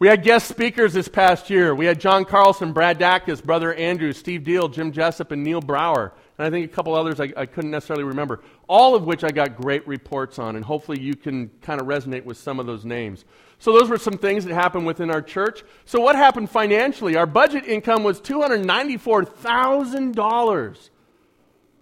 We 0.00 0.06
had 0.06 0.22
guest 0.22 0.48
speakers 0.48 0.92
this 0.92 1.08
past 1.08 1.50
year. 1.50 1.74
We 1.74 1.84
had 1.84 1.98
John 1.98 2.24
Carlson, 2.24 2.72
Brad 2.72 3.00
Dacus, 3.00 3.42
Brother 3.42 3.74
Andrew, 3.74 4.12
Steve 4.12 4.44
Deal, 4.44 4.68
Jim 4.68 4.92
Jessup, 4.92 5.32
and 5.32 5.42
Neil 5.42 5.60
Brower. 5.60 6.12
And 6.38 6.46
I 6.46 6.50
think 6.50 6.70
a 6.70 6.72
couple 6.72 6.94
others 6.94 7.18
I, 7.18 7.32
I, 7.36 7.46
couldn't 7.46 7.72
necessarily 7.72 8.04
remember. 8.04 8.44
All 8.68 8.94
of 8.94 9.02
which 9.02 9.24
I 9.24 9.32
got 9.32 9.56
great 9.56 9.84
reports 9.88 10.38
on, 10.38 10.54
and 10.54 10.64
hopefully 10.64 11.00
you 11.00 11.16
can 11.16 11.50
kind 11.62 11.80
of 11.80 11.88
resonate 11.88 12.24
with 12.24 12.36
some 12.36 12.60
of 12.60 12.66
those 12.66 12.84
names. 12.84 13.24
So 13.58 13.72
those 13.72 13.88
were 13.88 13.98
some 13.98 14.18
things 14.18 14.44
that 14.44 14.54
happened 14.54 14.86
within 14.86 15.10
our 15.10 15.20
church. 15.20 15.64
So 15.84 15.98
what 15.98 16.14
happened 16.14 16.48
financially? 16.48 17.16
Our 17.16 17.26
budget 17.26 17.64
income 17.64 18.04
was 18.04 18.20
$294,000. 18.20 20.90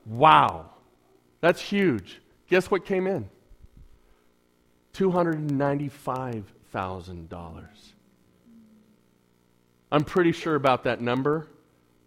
Wow. 0.07 0.71
That's 1.47 1.63
huge. 1.63 2.21
Guess 2.49 2.73
what 2.73 2.85
came 2.85 3.07
in? 3.07 3.31
$295,000. 4.95 7.67
I'm 9.93 10.03
pretty 10.03 10.33
sure 10.33 10.57
about 10.57 10.83
that 10.83 11.01
number 11.01 11.47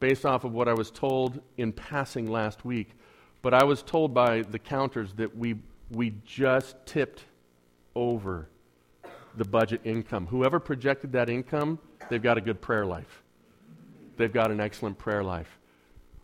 based 0.01 0.25
off 0.25 0.43
of 0.43 0.51
what 0.51 0.67
I 0.67 0.73
was 0.73 0.91
told 0.91 1.39
in 1.55 1.71
passing 1.71 2.29
last 2.29 2.65
week. 2.65 2.89
But 3.41 3.53
I 3.53 3.63
was 3.63 3.81
told 3.81 4.13
by 4.13 4.41
the 4.41 4.59
counters 4.59 5.13
that 5.13 5.37
we, 5.37 5.55
we 5.89 6.15
just 6.25 6.75
tipped 6.85 7.23
over 7.95 8.49
the 9.37 9.45
budget 9.45 9.79
income. 9.85 10.27
Whoever 10.27 10.59
projected 10.59 11.13
that 11.13 11.29
income, 11.29 11.79
they've 12.09 12.21
got 12.21 12.37
a 12.37 12.41
good 12.41 12.59
prayer 12.59 12.85
life. 12.85 13.23
They've 14.17 14.33
got 14.33 14.51
an 14.51 14.59
excellent 14.59 14.97
prayer 14.97 15.23
life. 15.23 15.58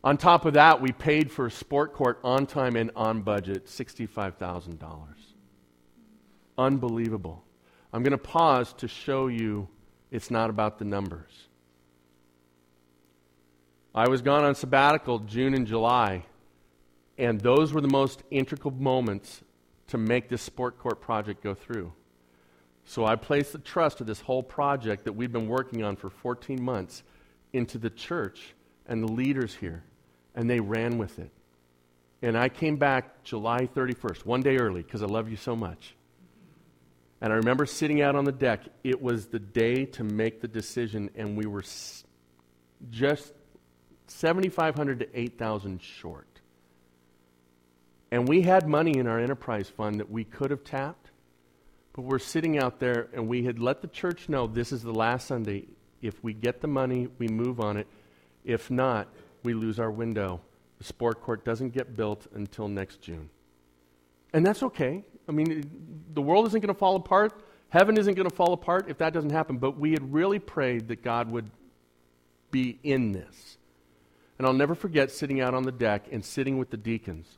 On 0.06 0.18
top 0.18 0.46
of 0.46 0.54
that, 0.54 0.80
we 0.82 0.92
paid 0.92 1.32
for 1.32 1.48
a 1.48 1.52
sport 1.52 1.92
court 1.92 2.20
on 2.24 2.46
time 2.46 2.76
and 2.76 2.92
on 2.96 3.24
budget 3.24 3.66
$65,000. 3.66 4.78
Unbelievable. 6.60 7.44
I'm 7.92 8.04
going 8.04 8.12
to 8.12 8.20
pause 8.20 8.72
to 8.74 8.88
show 8.88 9.26
you 9.26 9.68
it's 10.12 10.30
not 10.30 10.52
about 10.52 10.78
the 10.78 10.86
numbers. 10.86 11.48
I 13.96 14.08
was 14.08 14.22
gone 14.22 14.44
on 14.44 14.54
sabbatical 14.54 15.20
June 15.20 15.56
and 15.56 15.66
July, 15.66 16.24
and 17.18 17.42
those 17.42 17.74
were 17.74 17.82
the 17.82 17.88
most 17.88 18.22
integral 18.30 18.76
moments 18.76 19.42
to 19.88 19.98
make 19.98 20.30
this 20.30 20.44
sport 20.44 20.78
court 20.78 21.02
project 21.02 21.42
go 21.42 21.56
through. 21.56 21.92
So 22.84 23.06
I 23.06 23.16
placed 23.16 23.54
the 23.54 23.58
trust 23.58 24.02
of 24.02 24.08
this 24.08 24.22
whole 24.22 24.44
project 24.44 25.06
that 25.06 25.14
we've 25.14 25.32
been 25.32 25.48
working 25.48 25.82
on 25.82 25.96
for 25.96 26.12
14 26.12 26.62
months 26.62 27.02
into 27.54 27.80
the 27.80 27.90
church 27.90 28.54
and 28.86 29.02
the 29.02 29.12
leaders 29.12 29.56
here 29.56 29.84
and 30.36 30.50
they 30.50 30.60
ran 30.60 30.98
with 30.98 31.18
it. 31.20 31.32
And 32.22 32.38
I 32.38 32.50
came 32.50 32.78
back 32.78 33.24
July 33.24 33.68
31st, 33.74 34.26
one 34.26 34.42
day 34.42 34.58
early, 34.58 34.82
because 34.82 35.02
I 35.04 35.06
love 35.06 35.30
you 35.30 35.38
so 35.38 35.56
much. 35.56 35.96
And 37.22 37.32
I 37.32 37.38
remember 37.38 37.66
sitting 37.66 38.02
out 38.02 38.16
on 38.16 38.26
the 38.26 38.32
deck. 38.32 38.62
It 38.84 39.02
was 39.02 39.28
the 39.28 39.40
day 39.40 39.86
to 39.86 40.04
make 40.04 40.42
the 40.42 40.48
decision, 40.48 41.10
and 41.16 41.38
we 41.38 41.46
were 41.46 41.64
just 42.90 43.34
7,500 44.08 45.00
to 45.00 45.20
8,000 45.20 45.82
short. 45.82 46.28
And 48.12 48.28
we 48.28 48.42
had 48.42 48.68
money 48.68 48.98
in 48.98 49.08
our 49.08 49.20
enterprise 49.20 49.70
fund 49.70 50.00
that 50.00 50.10
we 50.12 50.24
could 50.24 50.52
have 50.52 50.64
tapped, 50.64 51.10
but 51.94 52.04
we're 52.04 52.20
sitting 52.20 52.58
out 52.60 52.80
there, 52.80 53.08
and 53.14 53.28
we 53.28 53.44
had 53.46 53.60
let 53.60 53.82
the 53.82 53.88
church 53.88 54.30
know 54.30 54.48
this 54.48 54.72
is 54.72 54.84
the 54.84 54.94
last 54.94 55.28
Sunday. 55.28 55.66
If 56.02 56.24
we 56.24 56.34
get 56.34 56.62
the 56.62 56.68
money, 56.68 57.08
we 57.18 57.28
move 57.28 57.60
on 57.60 57.78
it. 57.78 57.88
If 58.44 58.70
not, 58.70 59.08
we 59.46 59.54
lose 59.54 59.80
our 59.80 59.92
window. 59.92 60.42
The 60.80 60.84
sport 60.84 61.22
court 61.22 61.46
doesn't 61.46 61.70
get 61.74 61.96
built 61.96 62.28
until 62.34 62.68
next 62.68 63.02
June. 63.02 63.30
And 64.34 64.46
that's 64.46 64.64
okay. 64.64 65.04
I 65.30 65.32
mean, 65.32 66.04
the 66.14 66.22
world 66.22 66.48
isn't 66.48 66.60
going 66.60 66.74
to 66.74 66.78
fall 66.78 66.98
apart. 66.98 67.42
Heaven 67.70 67.98
isn't 67.98 68.16
going 68.16 68.30
to 68.30 68.36
fall 68.36 68.54
apart 68.54 68.90
if 68.90 68.98
that 68.98 69.14
doesn't 69.14 69.30
happen. 69.30 69.58
But 69.58 69.78
we 69.78 69.92
had 69.92 70.14
really 70.14 70.40
prayed 70.40 70.90
that 70.90 71.04
God 71.04 71.32
would 71.32 71.50
be 72.52 72.78
in 72.84 73.14
this. 73.14 73.58
And 74.38 74.46
I'll 74.46 74.54
never 74.54 74.76
forget 74.76 75.12
sitting 75.12 75.40
out 75.40 75.54
on 75.54 75.64
the 75.64 75.72
deck 75.72 76.08
and 76.12 76.24
sitting 76.26 76.58
with 76.58 76.70
the 76.70 76.78
deacons. 76.78 77.38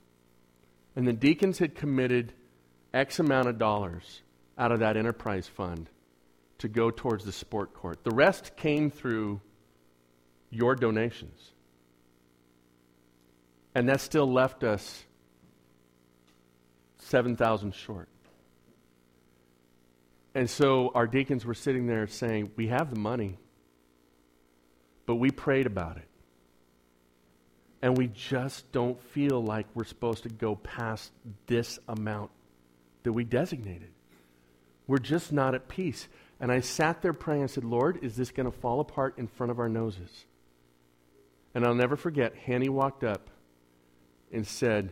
And 0.96 1.08
the 1.08 1.14
deacons 1.14 1.60
had 1.60 1.76
committed 1.76 2.34
X 2.94 3.20
amount 3.20 3.48
of 3.48 3.60
dollars 3.60 4.22
out 4.58 4.72
of 4.72 4.80
that 4.80 4.98
enterprise 4.98 5.48
fund 5.48 5.90
to 6.58 6.68
go 6.68 6.90
towards 6.90 7.24
the 7.24 7.32
sport 7.32 7.76
court. 7.76 8.04
The 8.04 8.16
rest 8.16 8.56
came 8.58 8.90
through 8.90 9.42
your 10.50 10.76
donations. 10.76 11.52
And 13.78 13.90
that 13.90 14.02
still 14.02 14.26
left 14.26 14.64
us 14.64 15.06
7,000 16.98 17.76
short. 17.76 18.10
And 20.34 20.50
so 20.50 20.92
our 20.96 21.06
deacons 21.06 21.46
were 21.46 21.54
sitting 21.54 21.86
there 21.86 22.08
saying, 22.08 22.54
We 22.56 22.70
have 22.70 22.90
the 22.90 23.00
money, 23.00 23.38
but 25.06 25.18
we 25.18 25.30
prayed 25.30 25.68
about 25.68 25.98
it. 25.98 26.08
And 27.84 27.96
we 27.96 28.08
just 28.08 28.72
don't 28.72 29.00
feel 29.00 29.44
like 29.44 29.68
we're 29.76 29.84
supposed 29.84 30.24
to 30.24 30.30
go 30.30 30.56
past 30.56 31.12
this 31.46 31.78
amount 31.88 32.32
that 33.04 33.14
we 33.14 33.26
designated. 33.26 33.92
We're 34.88 34.98
just 34.98 35.32
not 35.32 35.54
at 35.54 35.68
peace. 35.68 36.08
And 36.40 36.52
I 36.52 36.62
sat 36.62 37.04
there 37.04 37.14
praying. 37.14 37.42
and 37.42 37.52
said, 37.52 37.64
Lord, 37.64 38.00
is 38.02 38.16
this 38.16 38.32
going 38.32 38.52
to 38.52 38.58
fall 38.58 38.80
apart 38.80 39.20
in 39.20 39.28
front 39.28 39.52
of 39.52 39.60
our 39.60 39.70
noses? 39.70 40.26
And 41.54 41.64
I'll 41.64 41.76
never 41.76 41.96
forget, 41.96 42.36
Hanny 42.38 42.70
walked 42.70 43.04
up 43.04 43.30
and 44.32 44.46
said, 44.46 44.92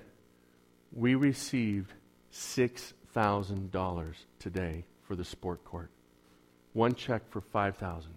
We 0.94 1.15
received 1.15 1.94
$6,000 2.34 4.15
today 4.39 4.86
for 5.04 5.15
the 5.15 5.25
sport 5.25 5.63
court. 5.63 5.89
One 6.74 6.94
check 6.94 7.30
for 7.30 7.42
5000 7.42 8.12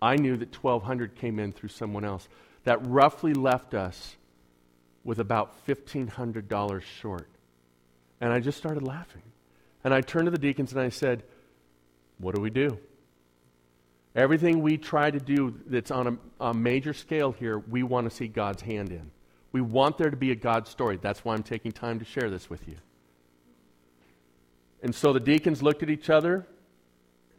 I 0.00 0.16
knew 0.16 0.36
that 0.36 0.52
1200 0.52 1.14
came 1.14 1.38
in 1.38 1.52
through 1.52 1.68
someone 1.68 2.04
else. 2.04 2.28
That 2.64 2.84
roughly 2.86 3.34
left 3.34 3.72
us 3.72 4.16
with 5.04 5.20
about 5.20 5.66
$1,500 5.66 6.82
short. 6.82 7.28
And 8.20 8.32
I 8.32 8.40
just 8.40 8.58
started 8.58 8.82
laughing. 8.82 9.22
And 9.84 9.94
I 9.94 10.00
turned 10.00 10.26
to 10.26 10.30
the 10.30 10.38
deacons 10.38 10.72
and 10.72 10.80
I 10.80 10.88
said, 10.88 11.22
What 12.18 12.34
do 12.34 12.40
we 12.40 12.50
do? 12.50 12.78
Everything 14.14 14.60
we 14.60 14.76
try 14.76 15.10
to 15.10 15.18
do 15.18 15.58
that's 15.66 15.90
on 15.90 16.18
a, 16.40 16.48
a 16.48 16.54
major 16.54 16.92
scale 16.92 17.32
here, 17.32 17.58
we 17.58 17.82
want 17.82 18.08
to 18.08 18.14
see 18.14 18.28
God's 18.28 18.62
hand 18.62 18.90
in. 18.90 19.10
We 19.52 19.60
want 19.60 19.98
there 19.98 20.10
to 20.10 20.16
be 20.16 20.30
a 20.30 20.34
God 20.34 20.66
story. 20.66 20.98
That's 21.00 21.24
why 21.24 21.34
I'm 21.34 21.42
taking 21.42 21.72
time 21.72 21.98
to 21.98 22.04
share 22.04 22.30
this 22.30 22.48
with 22.50 22.66
you. 22.66 22.76
And 24.82 24.94
so 24.94 25.12
the 25.12 25.20
deacons 25.20 25.62
looked 25.62 25.82
at 25.82 25.90
each 25.90 26.10
other, 26.10 26.46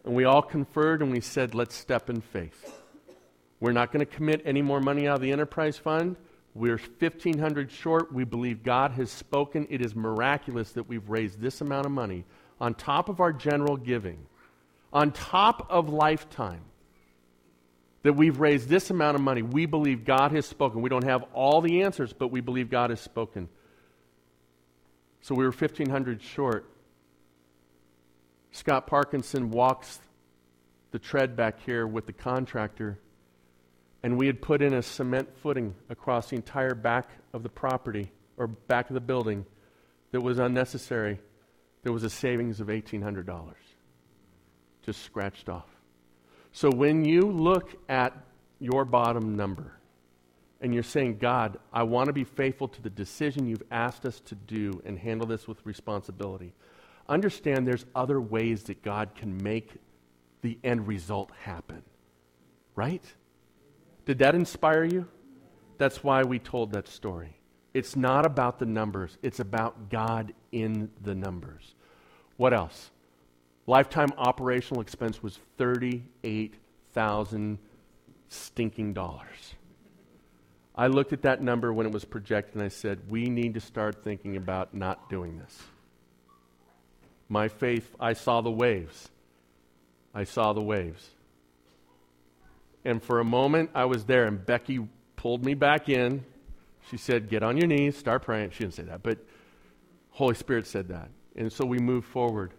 and 0.05 0.15
we 0.15 0.23
all 0.23 0.41
conferred, 0.41 1.01
and 1.01 1.11
we 1.11 1.19
said, 1.19 1.53
let's 1.53 1.75
step 1.75 2.09
in 2.09 2.21
faith. 2.21 2.79
We're 3.59 3.71
not 3.71 3.91
going 3.91 4.05
to 4.05 4.11
commit 4.11 4.41
any 4.45 4.61
more 4.61 4.79
money 4.79 5.07
out 5.07 5.15
of 5.15 5.21
the 5.21 5.31
enterprise 5.31 5.77
fund. 5.77 6.15
We're 6.53 6.77
1500 6.77 7.71
short. 7.71 8.13
We 8.13 8.25
believe 8.25 8.61
God 8.61 8.91
has 8.91 9.09
spoken. 9.09 9.67
It 9.69 9.81
is 9.81 9.95
miraculous 9.95 10.71
that 10.73 10.87
we've 10.87 11.09
raised 11.09 11.41
this 11.41 11.61
amount 11.61 11.85
of 11.85 11.91
money 11.91 12.25
on 12.61 12.75
top 12.75 13.09
of 13.09 13.19
our 13.19 13.33
general 13.33 13.75
giving, 13.75 14.25
on 14.91 15.11
top 15.11 15.65
of 15.69 15.89
lifetime. 15.89 16.61
That 18.03 18.13
we've 18.13 18.39
raised 18.39 18.67
this 18.69 18.89
amount 18.89 19.15
of 19.15 19.21
money. 19.21 19.41
We 19.41 19.65
believe 19.65 20.05
God 20.05 20.31
has 20.33 20.45
spoken. 20.45 20.81
We 20.81 20.89
don't 20.89 21.05
have 21.05 21.23
all 21.33 21.61
the 21.61 21.83
answers, 21.83 22.13
but 22.13 22.29
we 22.29 22.41
believe 22.41 22.69
God 22.69 22.89
has 22.89 22.99
spoken. 22.99 23.49
So 25.21 25.35
we 25.35 25.45
were 25.45 25.51
1500 25.51 26.21
short. 26.21 26.69
Scott 28.51 28.87
Parkinson 28.87 29.49
walks 29.49 29.99
the 30.91 30.99
tread 30.99 31.35
back 31.35 31.61
here 31.65 31.87
with 31.87 32.05
the 32.05 32.13
contractor, 32.13 32.99
and 34.03 34.17
we 34.17 34.27
had 34.27 34.41
put 34.41 34.61
in 34.61 34.73
a 34.73 34.81
cement 34.81 35.29
footing 35.41 35.73
across 35.89 36.29
the 36.29 36.35
entire 36.35 36.75
back 36.75 37.09
of 37.33 37.41
the 37.41 37.49
property 37.49 38.11
or 38.37 38.47
back 38.47 38.89
of 38.89 38.93
the 38.93 39.01
building 39.01 39.45
that 40.11 40.21
was 40.21 40.39
unnecessary. 40.39 41.19
There 41.83 41.93
was 41.93 42.03
a 42.03 42.09
savings 42.09 42.59
of 42.59 42.67
$1,800 42.67 43.53
just 44.85 45.01
scratched 45.03 45.49
off. 45.49 45.72
So 46.53 46.69
when 46.69 47.03
you 47.03 47.23
look 47.23 47.75
at 47.89 48.15
your 48.59 48.85
bottom 48.85 49.35
number 49.35 49.73
and 50.61 50.73
you're 50.73 50.83
saying, 50.83 51.17
God, 51.17 51.57
I 51.73 51.83
want 51.83 52.07
to 52.07 52.13
be 52.13 52.23
faithful 52.23 52.69
to 52.69 52.81
the 52.81 52.89
decision 52.89 53.45
you've 53.45 53.63
asked 53.69 54.05
us 54.05 54.21
to 54.21 54.35
do 54.35 54.81
and 54.85 54.97
handle 54.97 55.27
this 55.27 55.47
with 55.47 55.65
responsibility 55.65 56.53
understand 57.09 57.67
there's 57.67 57.85
other 57.95 58.19
ways 58.21 58.63
that 58.63 58.81
God 58.81 59.15
can 59.15 59.41
make 59.41 59.71
the 60.41 60.57
end 60.63 60.87
result 60.87 61.31
happen. 61.41 61.81
Right? 62.75 63.03
Did 64.05 64.19
that 64.19 64.35
inspire 64.35 64.83
you? 64.83 65.07
That's 65.77 66.03
why 66.03 66.23
we 66.23 66.39
told 66.39 66.71
that 66.73 66.87
story. 66.87 67.37
It's 67.73 67.95
not 67.95 68.25
about 68.25 68.59
the 68.59 68.65
numbers, 68.65 69.17
it's 69.21 69.39
about 69.39 69.89
God 69.89 70.33
in 70.51 70.91
the 71.01 71.15
numbers. 71.15 71.75
What 72.37 72.53
else? 72.53 72.91
Lifetime 73.65 74.09
operational 74.17 74.81
expense 74.81 75.23
was 75.23 75.39
38,000 75.57 77.57
stinking 78.29 78.93
dollars. 78.93 79.55
I 80.75 80.87
looked 80.87 81.13
at 81.13 81.21
that 81.21 81.41
number 81.41 81.71
when 81.71 81.85
it 81.85 81.93
was 81.93 82.03
projected 82.03 82.55
and 82.55 82.63
I 82.63 82.69
said, 82.69 83.09
we 83.09 83.29
need 83.29 83.53
to 83.53 83.59
start 83.59 84.03
thinking 84.03 84.37
about 84.37 84.73
not 84.73 85.07
doing 85.09 85.37
this 85.37 85.61
my 87.33 87.47
faith, 87.47 87.89
I 87.99 88.13
saw 88.13 88.41
the 88.41 88.51
waves. 88.51 89.09
I 90.13 90.23
saw 90.23 90.53
the 90.53 90.61
waves. 90.61 91.09
And 92.85 93.01
for 93.01 93.19
a 93.19 93.25
moment, 93.25 93.71
I 93.73 93.85
was 93.85 94.05
there, 94.05 94.25
and 94.25 94.45
Becky 94.45 94.87
pulled 95.15 95.43
me 95.43 95.55
back 95.55 95.89
in. 95.89 96.23
She 96.91 96.97
said, 96.97 97.29
Get 97.29 97.43
on 97.43 97.57
your 97.57 97.67
knees, 97.67 97.97
start 97.97 98.23
praying. 98.23 98.51
She 98.51 98.59
didn't 98.59 98.75
say 98.75 98.83
that, 98.83 99.01
but 99.01 99.17
Holy 100.11 100.35
Spirit 100.35 100.67
said 100.67 100.89
that. 100.89 101.09
And 101.35 101.51
so 101.51 101.65
we 101.65 101.79
moved 101.79 102.07
forward. 102.07 102.53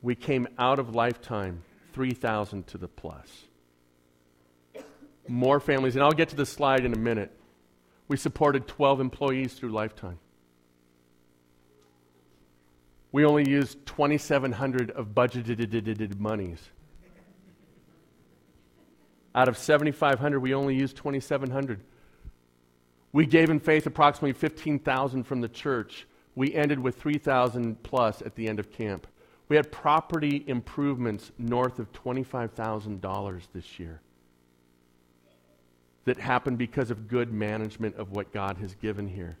We 0.00 0.14
came 0.14 0.48
out 0.58 0.78
of 0.78 0.94
lifetime 0.94 1.62
3,000 1.92 2.66
to 2.68 2.78
the 2.78 2.88
plus. 2.88 3.44
More 5.26 5.60
families, 5.60 5.96
and 5.96 6.04
I'll 6.04 6.12
get 6.12 6.28
to 6.30 6.36
the 6.36 6.46
slide 6.46 6.84
in 6.84 6.92
a 6.92 6.98
minute. 6.98 7.32
We 8.06 8.16
supported 8.16 8.66
12 8.66 9.00
employees 9.00 9.54
through 9.54 9.70
lifetime. 9.70 10.18
We 13.10 13.24
only 13.24 13.48
used 13.48 13.84
2,700 13.86 14.90
of 14.92 15.08
budgeted 15.08 16.18
monies. 16.18 16.60
Out 19.34 19.48
of 19.48 19.58
7,500, 19.58 20.40
we 20.40 20.54
only 20.54 20.74
used 20.74 20.96
2,700. 20.96 21.80
We 23.12 23.26
gave 23.26 23.50
in 23.50 23.60
faith 23.60 23.86
approximately 23.86 24.32
15,000 24.32 25.24
from 25.24 25.40
the 25.40 25.48
church. 25.48 26.06
We 26.34 26.54
ended 26.54 26.78
with 26.78 26.96
3,000 26.96 27.82
plus 27.82 28.22
at 28.22 28.34
the 28.34 28.48
end 28.48 28.60
of 28.60 28.70
camp. 28.70 29.06
We 29.48 29.56
had 29.56 29.72
property 29.72 30.44
improvements 30.46 31.30
north 31.38 31.78
of 31.78 31.90
$25,000 31.92 33.42
this 33.54 33.78
year 33.78 34.00
that 36.04 36.18
happened 36.18 36.58
because 36.58 36.90
of 36.90 37.08
good 37.08 37.32
management 37.32 37.96
of 37.96 38.10
what 38.10 38.32
God 38.32 38.58
has 38.58 38.74
given 38.74 39.08
here. 39.08 39.38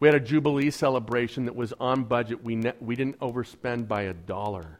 We 0.00 0.08
had 0.08 0.14
a 0.14 0.20
Jubilee 0.20 0.70
celebration 0.70 1.46
that 1.46 1.56
was 1.56 1.72
on 1.80 2.04
budget. 2.04 2.44
We, 2.44 2.56
ne- 2.56 2.74
we 2.80 2.94
didn't 2.94 3.18
overspend 3.20 3.88
by 3.88 4.02
a 4.02 4.14
dollar. 4.14 4.78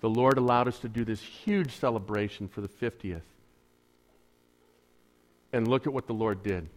The 0.00 0.08
Lord 0.08 0.38
allowed 0.38 0.68
us 0.68 0.78
to 0.80 0.88
do 0.88 1.04
this 1.04 1.20
huge 1.20 1.72
celebration 1.76 2.48
for 2.48 2.62
the 2.62 2.68
50th. 2.68 3.20
And 5.52 5.68
look 5.68 5.86
at 5.86 5.92
what 5.92 6.06
the 6.06 6.14
Lord 6.14 6.42
did. 6.42 6.68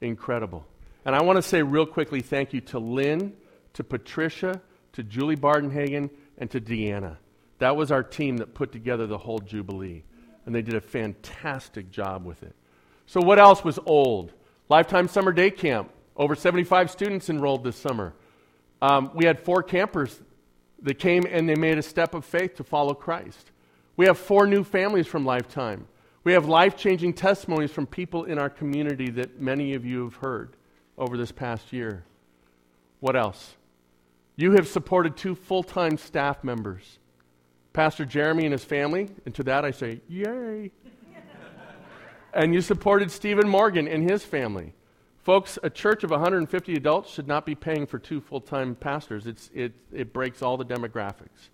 Incredible. 0.00 0.66
And 1.04 1.14
I 1.14 1.22
want 1.22 1.36
to 1.36 1.42
say 1.42 1.62
real 1.62 1.86
quickly 1.86 2.20
thank 2.20 2.52
you 2.52 2.60
to 2.62 2.78
Lynn, 2.78 3.32
to 3.74 3.84
Patricia, 3.84 4.60
to 4.94 5.02
Julie 5.02 5.36
Bardenhagen, 5.36 6.10
and 6.38 6.50
to 6.50 6.60
Deanna. 6.60 7.16
That 7.58 7.76
was 7.76 7.92
our 7.92 8.02
team 8.02 8.38
that 8.38 8.54
put 8.54 8.72
together 8.72 9.06
the 9.06 9.18
whole 9.18 9.38
Jubilee. 9.38 10.02
And 10.46 10.54
they 10.54 10.62
did 10.62 10.74
a 10.74 10.80
fantastic 10.80 11.90
job 11.90 12.24
with 12.24 12.42
it. 12.42 12.54
So, 13.06 13.20
what 13.20 13.38
else 13.38 13.64
was 13.64 13.78
old? 13.86 14.32
Lifetime 14.68 15.08
Summer 15.08 15.32
Day 15.32 15.50
Camp. 15.50 15.90
Over 16.16 16.34
75 16.34 16.90
students 16.90 17.28
enrolled 17.28 17.64
this 17.64 17.76
summer. 17.76 18.14
Um, 18.80 19.10
we 19.14 19.24
had 19.24 19.40
four 19.40 19.62
campers 19.62 20.20
that 20.82 20.98
came 20.98 21.24
and 21.28 21.48
they 21.48 21.54
made 21.54 21.78
a 21.78 21.82
step 21.82 22.14
of 22.14 22.24
faith 22.24 22.56
to 22.56 22.64
follow 22.64 22.94
Christ. 22.94 23.50
We 23.96 24.06
have 24.06 24.18
four 24.18 24.46
new 24.46 24.62
families 24.62 25.06
from 25.06 25.24
Lifetime. 25.24 25.88
We 26.22 26.32
have 26.32 26.46
life 26.46 26.76
changing 26.76 27.14
testimonies 27.14 27.70
from 27.70 27.86
people 27.86 28.24
in 28.24 28.38
our 28.38 28.50
community 28.50 29.10
that 29.10 29.40
many 29.40 29.74
of 29.74 29.84
you 29.84 30.04
have 30.04 30.16
heard 30.16 30.56
over 30.96 31.16
this 31.16 31.32
past 31.32 31.72
year. 31.72 32.04
What 33.00 33.16
else? 33.16 33.56
You 34.36 34.52
have 34.52 34.66
supported 34.66 35.16
two 35.16 35.34
full 35.34 35.62
time 35.62 35.96
staff 35.96 36.42
members 36.42 36.98
Pastor 37.72 38.04
Jeremy 38.04 38.44
and 38.44 38.52
his 38.52 38.64
family, 38.64 39.10
and 39.26 39.34
to 39.34 39.42
that 39.44 39.64
I 39.64 39.70
say, 39.72 40.00
Yay! 40.08 40.70
and 42.34 42.54
you 42.54 42.60
supported 42.60 43.10
Stephen 43.10 43.48
Morgan 43.48 43.88
and 43.88 44.08
his 44.08 44.24
family. 44.24 44.74
Folks, 45.18 45.58
a 45.62 45.70
church 45.70 46.04
of 46.04 46.10
150 46.10 46.74
adults 46.74 47.10
should 47.10 47.26
not 47.26 47.46
be 47.46 47.54
paying 47.54 47.86
for 47.86 47.98
two 47.98 48.20
full 48.20 48.40
time 48.40 48.74
pastors. 48.74 49.26
It's, 49.26 49.50
it, 49.54 49.72
it 49.92 50.12
breaks 50.12 50.42
all 50.42 50.56
the 50.56 50.64
demographics. 50.64 51.48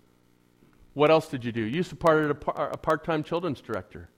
What 0.93 1.09
else 1.09 1.29
did 1.29 1.45
you 1.45 1.51
do? 1.51 1.61
You 1.61 1.81
supported 1.83 2.29
a, 2.31 2.35
par- 2.35 2.69
a 2.71 2.77
part 2.77 3.03
time 3.03 3.23
children's 3.23 3.61
director. 3.61 4.09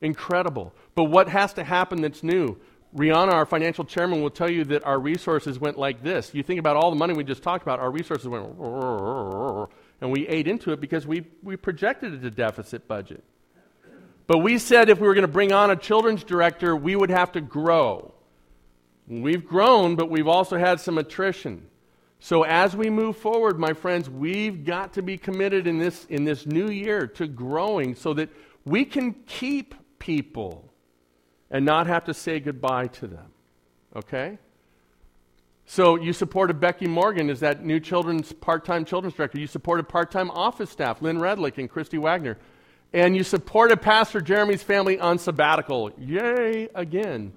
Incredible. 0.00 0.74
But 0.94 1.04
what 1.04 1.28
has 1.28 1.52
to 1.54 1.64
happen 1.64 2.02
that's 2.02 2.22
new? 2.22 2.58
Rihanna, 2.96 3.32
our 3.32 3.46
financial 3.46 3.84
chairman, 3.84 4.22
will 4.22 4.30
tell 4.30 4.50
you 4.50 4.64
that 4.64 4.84
our 4.86 4.98
resources 4.98 5.58
went 5.58 5.78
like 5.78 6.02
this. 6.02 6.32
You 6.34 6.42
think 6.42 6.58
about 6.58 6.76
all 6.76 6.90
the 6.90 6.96
money 6.96 7.14
we 7.14 7.24
just 7.24 7.42
talked 7.42 7.62
about, 7.62 7.80
our 7.80 7.90
resources 7.90 8.26
went, 8.26 8.46
and 10.00 10.10
we 10.10 10.26
ate 10.26 10.48
into 10.48 10.72
it 10.72 10.80
because 10.80 11.06
we, 11.06 11.26
we 11.42 11.56
projected 11.56 12.14
it 12.14 12.24
a 12.24 12.30
deficit 12.30 12.88
budget. 12.88 13.22
But 14.26 14.38
we 14.38 14.58
said 14.58 14.88
if 14.90 15.00
we 15.00 15.06
were 15.06 15.14
going 15.14 15.26
to 15.26 15.32
bring 15.32 15.52
on 15.52 15.70
a 15.70 15.76
children's 15.76 16.24
director, 16.24 16.76
we 16.76 16.96
would 16.96 17.10
have 17.10 17.32
to 17.32 17.40
grow. 17.40 18.12
We've 19.06 19.46
grown, 19.46 19.96
but 19.96 20.10
we've 20.10 20.28
also 20.28 20.58
had 20.58 20.80
some 20.80 20.98
attrition. 20.98 21.66
So 22.20 22.42
as 22.42 22.76
we 22.76 22.90
move 22.90 23.16
forward, 23.16 23.58
my 23.58 23.72
friends, 23.72 24.10
we've 24.10 24.64
got 24.64 24.94
to 24.94 25.02
be 25.02 25.16
committed 25.16 25.66
in 25.66 25.78
this, 25.78 26.04
in 26.06 26.24
this 26.24 26.46
new 26.46 26.68
year 26.68 27.06
to 27.06 27.26
growing 27.26 27.94
so 27.94 28.12
that 28.14 28.28
we 28.64 28.84
can 28.84 29.14
keep 29.26 29.74
people 29.98 30.67
and 31.50 31.64
not 31.64 31.86
have 31.86 32.04
to 32.04 32.14
say 32.14 32.40
goodbye 32.40 32.88
to 32.88 33.06
them. 33.06 33.32
Okay? 33.96 34.38
So 35.66 35.96
you 35.96 36.12
supported 36.12 36.60
Becky 36.60 36.86
Morgan 36.86 37.28
as 37.28 37.40
that 37.40 37.64
new 37.64 37.78
children's 37.80 38.32
part-time 38.32 38.84
children's 38.84 39.14
director. 39.14 39.38
You 39.38 39.46
supported 39.46 39.88
part-time 39.88 40.30
office 40.30 40.70
staff, 40.70 41.02
Lynn 41.02 41.18
Redlick 41.18 41.58
and 41.58 41.68
Christy 41.68 41.98
Wagner. 41.98 42.38
And 42.92 43.14
you 43.14 43.22
supported 43.22 43.82
Pastor 43.82 44.22
Jeremy's 44.22 44.62
family 44.62 44.98
on 44.98 45.18
sabbatical. 45.18 45.90
Yay, 45.98 46.70
again. 46.74 47.34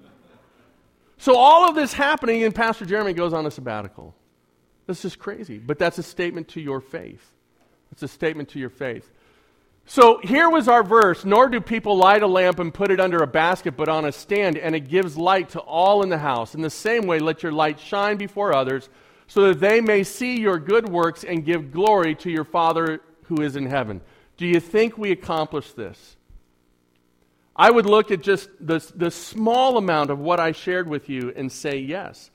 So 1.18 1.36
all 1.36 1.68
of 1.68 1.74
this 1.74 1.92
happening, 1.92 2.42
and 2.42 2.54
Pastor 2.54 2.86
Jeremy 2.86 3.12
goes 3.12 3.34
on 3.34 3.44
a 3.44 3.50
sabbatical. 3.50 4.14
This 4.86 5.04
is 5.04 5.14
crazy. 5.14 5.58
But 5.58 5.78
that's 5.78 5.98
a 5.98 6.02
statement 6.02 6.48
to 6.48 6.60
your 6.60 6.80
faith. 6.80 7.22
It's 7.92 8.02
a 8.02 8.08
statement 8.08 8.48
to 8.50 8.58
your 8.58 8.70
faith. 8.70 9.10
So 9.92 10.20
here 10.22 10.48
was 10.48 10.68
our 10.68 10.82
verse 10.82 11.22
Nor 11.22 11.50
do 11.50 11.60
people 11.60 11.98
light 11.98 12.22
a 12.22 12.26
lamp 12.26 12.58
and 12.58 12.72
put 12.72 12.90
it 12.90 12.98
under 12.98 13.18
a 13.18 13.26
basket, 13.26 13.76
but 13.76 13.90
on 13.90 14.06
a 14.06 14.12
stand, 14.12 14.56
and 14.56 14.74
it 14.74 14.88
gives 14.88 15.18
light 15.18 15.50
to 15.50 15.60
all 15.60 16.02
in 16.02 16.08
the 16.08 16.16
house. 16.16 16.54
In 16.54 16.62
the 16.62 16.70
same 16.70 17.06
way, 17.06 17.18
let 17.18 17.42
your 17.42 17.52
light 17.52 17.78
shine 17.78 18.16
before 18.16 18.54
others, 18.54 18.88
so 19.26 19.48
that 19.48 19.60
they 19.60 19.82
may 19.82 20.02
see 20.02 20.40
your 20.40 20.58
good 20.58 20.88
works 20.88 21.24
and 21.24 21.44
give 21.44 21.72
glory 21.72 22.14
to 22.14 22.30
your 22.30 22.44
Father 22.44 23.02
who 23.24 23.42
is 23.42 23.54
in 23.54 23.66
heaven. 23.66 24.00
Do 24.38 24.46
you 24.46 24.60
think 24.60 24.96
we 24.96 25.10
accomplished 25.10 25.76
this? 25.76 26.16
I 27.54 27.70
would 27.70 27.84
look 27.84 28.10
at 28.10 28.22
just 28.22 28.48
the, 28.60 28.78
the 28.94 29.10
small 29.10 29.76
amount 29.76 30.08
of 30.08 30.18
what 30.18 30.40
I 30.40 30.52
shared 30.52 30.88
with 30.88 31.10
you 31.10 31.34
and 31.36 31.52
say 31.52 31.76
yes. 31.76 32.30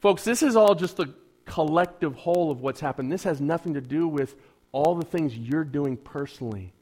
Folks, 0.00 0.24
this 0.24 0.42
is 0.42 0.56
all 0.56 0.74
just 0.74 0.96
the 0.96 1.12
collective 1.44 2.14
whole 2.14 2.50
of 2.50 2.62
what's 2.62 2.80
happened. 2.80 3.12
This 3.12 3.24
has 3.24 3.42
nothing 3.42 3.74
to 3.74 3.82
do 3.82 4.08
with 4.08 4.36
all 4.72 4.94
the 4.94 5.04
things 5.04 5.36
you're 5.36 5.64
doing 5.64 5.98
personally 5.98 6.72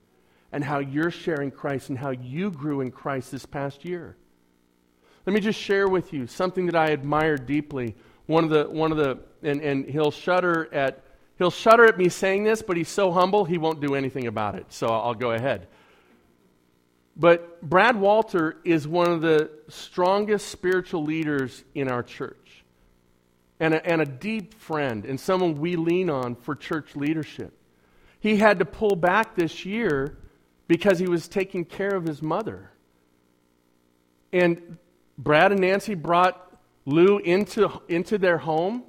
and 0.52 0.62
how 0.64 0.78
you're 0.78 1.10
sharing 1.10 1.50
Christ 1.50 1.88
and 1.88 1.98
how 1.98 2.10
you 2.10 2.50
grew 2.50 2.80
in 2.80 2.90
Christ 2.90 3.30
this 3.30 3.46
past 3.46 3.84
year. 3.84 4.16
Let 5.26 5.34
me 5.34 5.40
just 5.40 5.58
share 5.58 5.88
with 5.88 6.12
you 6.12 6.26
something 6.26 6.66
that 6.66 6.76
I 6.76 6.92
admire 6.92 7.36
deeply. 7.36 7.96
One 8.26 8.44
of 8.44 8.50
the, 8.50 8.64
one 8.64 8.92
of 8.92 8.98
the, 8.98 9.18
and, 9.42 9.60
and 9.60 9.84
he'll 9.84 10.12
shudder 10.12 10.72
at, 10.72 11.02
he'll 11.38 11.50
shudder 11.50 11.84
at 11.84 11.98
me 11.98 12.08
saying 12.08 12.44
this, 12.44 12.62
but 12.62 12.76
he's 12.76 12.88
so 12.88 13.10
humble 13.10 13.44
he 13.44 13.58
won't 13.58 13.80
do 13.80 13.94
anything 13.94 14.28
about 14.28 14.54
it. 14.54 14.66
So 14.68 14.86
I'll 14.86 15.14
go 15.14 15.32
ahead. 15.32 15.66
But 17.16 17.62
Brad 17.62 17.96
Walter 17.96 18.58
is 18.62 18.86
one 18.86 19.10
of 19.10 19.20
the 19.20 19.50
strongest 19.68 20.48
spiritual 20.48 21.02
leaders 21.02 21.64
in 21.74 21.88
our 21.88 22.02
church 22.02 22.64
and 23.58 23.74
a, 23.74 23.84
and 23.84 24.02
a 24.02 24.06
deep 24.06 24.54
friend 24.54 25.04
and 25.04 25.18
someone 25.18 25.58
we 25.58 25.76
lean 25.76 26.10
on 26.10 26.36
for 26.36 26.54
church 26.54 26.94
leadership. 26.94 27.52
He 28.20 28.36
had 28.36 28.58
to 28.58 28.64
pull 28.64 28.96
back 28.96 29.34
this 29.34 29.64
year 29.64 30.18
because 30.68 30.98
he 30.98 31.06
was 31.06 31.28
taking 31.28 31.64
care 31.64 31.94
of 31.94 32.04
his 32.04 32.22
mother. 32.22 32.70
And 34.32 34.78
Brad 35.16 35.52
and 35.52 35.60
Nancy 35.60 35.94
brought 35.94 36.42
Lou 36.84 37.18
into, 37.18 37.70
into 37.88 38.18
their 38.18 38.38
home 38.38 38.84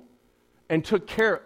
and 0.70 0.84
took 0.84 1.08
care. 1.08 1.42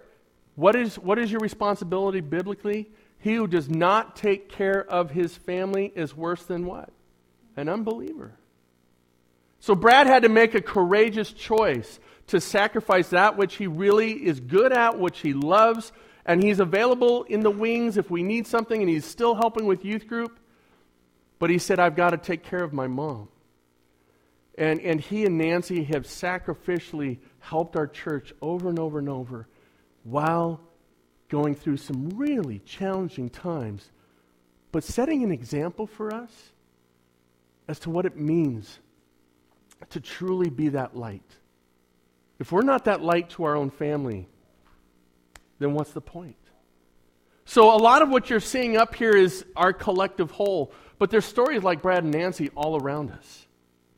What 0.56 0.76
is, 0.76 0.98
what 0.98 1.20
is 1.20 1.32
your 1.32 1.40
responsibility 1.40 2.22
biblically? 2.22 2.90
He 3.20 3.36
who 3.36 3.48
does 3.48 3.70
not 3.70 4.16
take 4.16 4.50
care 4.50 4.84
of 4.84 5.12
his 5.12 5.36
family 5.36 5.92
is 5.96 6.16
worse 6.16 6.44
than 6.44 6.66
what? 6.66 6.90
An 7.56 7.70
unbeliever. 7.70 8.34
So 9.60 9.76
Brad 9.76 10.08
had 10.08 10.24
to 10.24 10.30
make 10.30 10.56
a 10.56 10.62
courageous 10.62 11.32
choice 11.32 12.00
to 12.28 12.42
sacrifice 12.42 13.10
that 13.10 13.38
which 13.38 13.56
he 13.56 13.68
really 13.68 14.14
is 14.14 14.40
good 14.40 14.74
at, 14.74 14.98
which 14.98 15.20
he 15.20 15.34
loves, 15.34 15.92
and 16.26 16.44
he's 16.44 16.60
available 16.60 17.24
in 17.24 17.42
the 17.42 17.52
wings 17.52 17.98
if 17.98 18.10
we 18.12 18.24
need 18.24 18.48
something, 18.48 18.80
and 18.80 18.90
he's 18.90 19.06
still 19.06 19.36
helping 19.36 19.66
with 19.66 19.86
youth 19.86 20.08
group. 20.08 20.40
But 21.40 21.50
he 21.50 21.58
said, 21.58 21.80
I've 21.80 21.96
got 21.96 22.12
to 22.12 22.18
take 22.18 22.44
care 22.44 22.64
of 22.64 22.74
my 22.74 22.88
mom. 22.88 23.28
And, 24.58 24.80
and 24.82 25.00
he 25.00 25.26
and 25.26 25.38
Nancy 25.38 25.84
have 25.86 26.04
sacrificially 26.04 27.18
helped 27.40 27.76
our 27.76 27.88
church 27.88 28.34
over 28.42 28.70
and 28.70 28.78
over 28.78 29.00
and 29.00 29.10
over 29.10 29.48
while 30.04 30.60
going 31.30 31.56
through 31.56 31.78
some 31.78 32.10
really 32.10 32.60
challenging 32.60 33.30
times, 33.30 33.90
but 34.72 34.84
setting 34.84 35.24
an 35.24 35.32
example 35.32 35.88
for 35.88 36.14
us 36.14 36.52
as 37.68 37.80
to 37.80 37.90
what 37.90 38.06
it 38.06 38.18
means 38.18 38.80
to 39.90 40.00
truly 40.00 40.50
be 40.50 40.70
that 40.70 40.96
light. 40.96 41.24
If 42.38 42.52
we're 42.52 42.64
not 42.64 42.86
that 42.86 43.02
light 43.02 43.30
to 43.32 43.46
our 43.46 43.56
own 43.56 43.70
family, 43.70 44.28
then 45.62 45.74
what's 45.74 45.92
the 45.92 46.02
point? 46.02 46.36
So, 47.46 47.76
a 47.76 47.78
lot 47.78 48.02
of 48.02 48.10
what 48.10 48.30
you're 48.30 48.40
seeing 48.40 48.78
up 48.78 48.96
here 48.96 49.16
is 49.16 49.46
our 49.56 49.74
collective 49.74 50.32
whole, 50.32 50.72
but 51.00 51.10
there's 51.10 51.26
stories 51.26 51.64
like 51.64 51.82
Brad 51.82 52.04
and 52.04 52.14
Nancy 52.14 52.50
all 52.56 52.82
around 52.82 53.12
us 53.12 53.48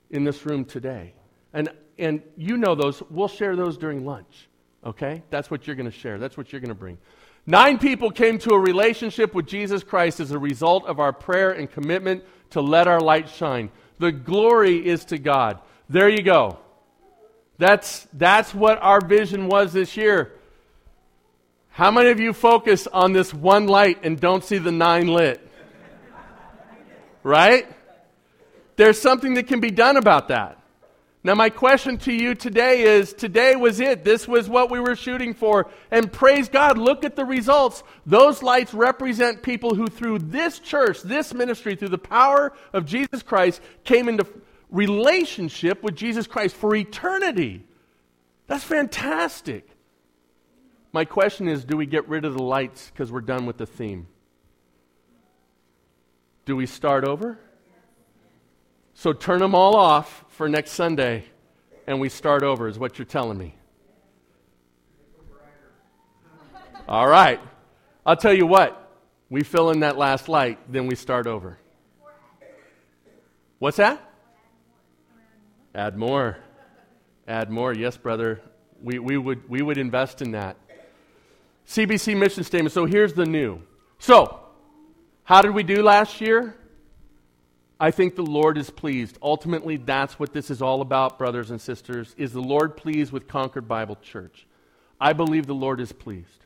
in 0.10 0.24
this 0.24 0.46
room 0.46 0.66
today. 0.66 1.14
And, 1.54 1.70
and 1.98 2.22
you 2.38 2.58
know 2.58 2.76
those. 2.76 3.04
We'll 3.10 3.28
share 3.28 3.56
those 3.56 3.78
during 3.78 4.06
lunch, 4.06 4.50
okay? 4.86 5.24
That's 5.30 5.52
what 5.52 5.68
you're 5.68 5.76
going 5.76 5.90
to 5.90 5.98
share, 5.98 6.18
that's 6.18 6.38
what 6.38 6.52
you're 6.52 6.62
going 6.62 6.70
to 6.70 6.76
bring. 6.76 6.98
Nine 7.46 7.78
people 7.78 8.10
came 8.10 8.40
to 8.40 8.52
a 8.52 8.60
relationship 8.60 9.34
with 9.34 9.48
Jesus 9.48 9.84
Christ 9.84 10.22
as 10.22 10.32
a 10.32 10.40
result 10.40 10.86
of 10.86 11.00
our 11.00 11.12
prayer 11.12 11.52
and 11.52 11.70
commitment 11.70 12.24
to 12.52 12.62
let 12.62 12.88
our 12.88 13.02
light 13.02 13.30
shine. 13.30 13.70
The 14.00 14.12
glory 14.12 14.86
is 14.88 15.06
to 15.06 15.18
God. 15.18 15.60
There 15.90 16.08
you 16.08 16.24
go. 16.24 16.58
That's, 17.58 18.08
that's 18.14 18.54
what 18.54 18.82
our 18.82 19.02
vision 19.02 19.48
was 19.48 19.74
this 19.74 19.98
year. 19.98 20.33
How 21.74 21.90
many 21.90 22.10
of 22.10 22.20
you 22.20 22.34
focus 22.34 22.86
on 22.86 23.14
this 23.14 23.34
one 23.34 23.66
light 23.66 24.04
and 24.04 24.20
don't 24.20 24.44
see 24.44 24.60
the 24.60 24.72
nine 24.72 25.08
lit? 25.08 25.42
Right? 27.24 27.66
There's 28.76 29.02
something 29.02 29.34
that 29.34 29.48
can 29.48 29.60
be 29.60 29.72
done 29.72 29.98
about 29.98 30.28
that. 30.28 30.60
Now, 31.24 31.34
my 31.34 31.50
question 31.50 31.98
to 32.00 32.14
you 32.14 32.36
today 32.36 32.82
is 32.82 33.12
today 33.14 33.56
was 33.56 33.80
it. 33.80 34.04
This 34.04 34.28
was 34.28 34.48
what 34.48 34.70
we 34.70 34.80
were 34.80 34.96
shooting 34.96 35.34
for. 35.34 35.68
And 35.90 36.14
praise 36.14 36.48
God, 36.48 36.78
look 36.78 37.04
at 37.04 37.16
the 37.16 37.26
results. 37.26 37.82
Those 38.06 38.44
lights 38.44 38.76
represent 38.76 39.42
people 39.42 39.74
who, 39.74 39.88
through 39.88 40.20
this 40.20 40.60
church, 40.60 41.02
this 41.02 41.34
ministry, 41.34 41.76
through 41.76 41.90
the 41.90 41.98
power 41.98 42.54
of 42.72 42.86
Jesus 42.86 43.24
Christ, 43.24 43.62
came 43.84 44.08
into 44.08 44.28
relationship 44.70 45.82
with 45.82 45.96
Jesus 45.96 46.28
Christ 46.28 46.56
for 46.56 46.76
eternity. 46.76 47.64
That's 48.46 48.64
fantastic. 48.64 49.68
My 50.94 51.06
question 51.06 51.48
is 51.48 51.66
do 51.66 51.76
we 51.76 51.88
get 51.88 52.08
rid 52.08 52.24
of 52.24 52.36
the 52.36 52.44
lights 52.44 52.92
because 52.92 53.12
we're 53.12 53.22
done 53.22 53.48
with 53.48 53.58
the 53.58 53.66
theme? 53.66 54.08
Do 56.46 56.56
we 56.56 56.68
start 56.68 57.04
over? 57.04 57.40
So 58.94 59.12
turn 59.12 59.40
them 59.40 59.56
all 59.56 59.76
off 59.76 60.24
for 60.30 60.48
next 60.48 60.72
Sunday 60.72 61.26
and 61.88 62.00
we 62.00 62.10
start 62.10 62.44
over, 62.44 62.68
is 62.68 62.78
what 62.78 62.98
you're 62.98 63.06
telling 63.06 63.38
me. 63.38 63.56
All 66.88 67.08
right. 67.08 67.42
I'll 68.06 68.16
tell 68.16 68.34
you 68.34 68.46
what. 68.46 68.80
We 69.30 69.42
fill 69.42 69.72
in 69.72 69.80
that 69.80 69.98
last 69.98 70.30
light, 70.30 70.60
then 70.72 70.86
we 70.86 70.94
start 70.94 71.26
over. 71.26 71.58
What's 73.58 73.78
that? 73.78 74.00
Add 75.74 75.98
more. 75.98 76.38
Add 77.28 77.50
more. 77.50 77.74
Yes, 77.74 77.98
brother. 77.98 78.42
We, 78.82 79.00
we, 79.00 79.18
would, 79.18 79.50
we 79.50 79.64
would 79.64 79.80
invest 79.80 80.22
in 80.22 80.32
that. 80.32 80.58
CBC 81.68 82.18
mission 82.18 82.44
statement. 82.44 82.74
So 82.74 82.86
here's 82.86 83.14
the 83.14 83.26
new. 83.26 83.62
So, 84.00 84.40
how 85.24 85.42
did 85.42 85.52
we 85.52 85.64
do 85.64 85.82
last 85.82 86.20
year? 86.20 86.56
I 87.80 87.92
think 87.92 88.16
the 88.16 88.26
Lord 88.26 88.58
is 88.58 88.70
pleased. 88.70 89.18
Ultimately, 89.22 89.78
that's 89.78 90.20
what 90.20 90.34
this 90.34 90.50
is 90.50 90.62
all 90.62 90.82
about, 90.82 91.18
brothers 91.18 91.52
and 91.52 91.60
sisters. 91.60 92.14
Is 92.18 92.32
the 92.32 92.42
Lord 92.42 92.78
pleased 92.78 93.12
with 93.12 93.28
Concord 93.28 93.68
Bible 93.68 93.98
Church? 94.02 94.46
I 95.02 95.14
believe 95.14 95.48
the 95.48 95.56
Lord 95.56 95.82
is 95.82 95.92
pleased. 95.92 96.46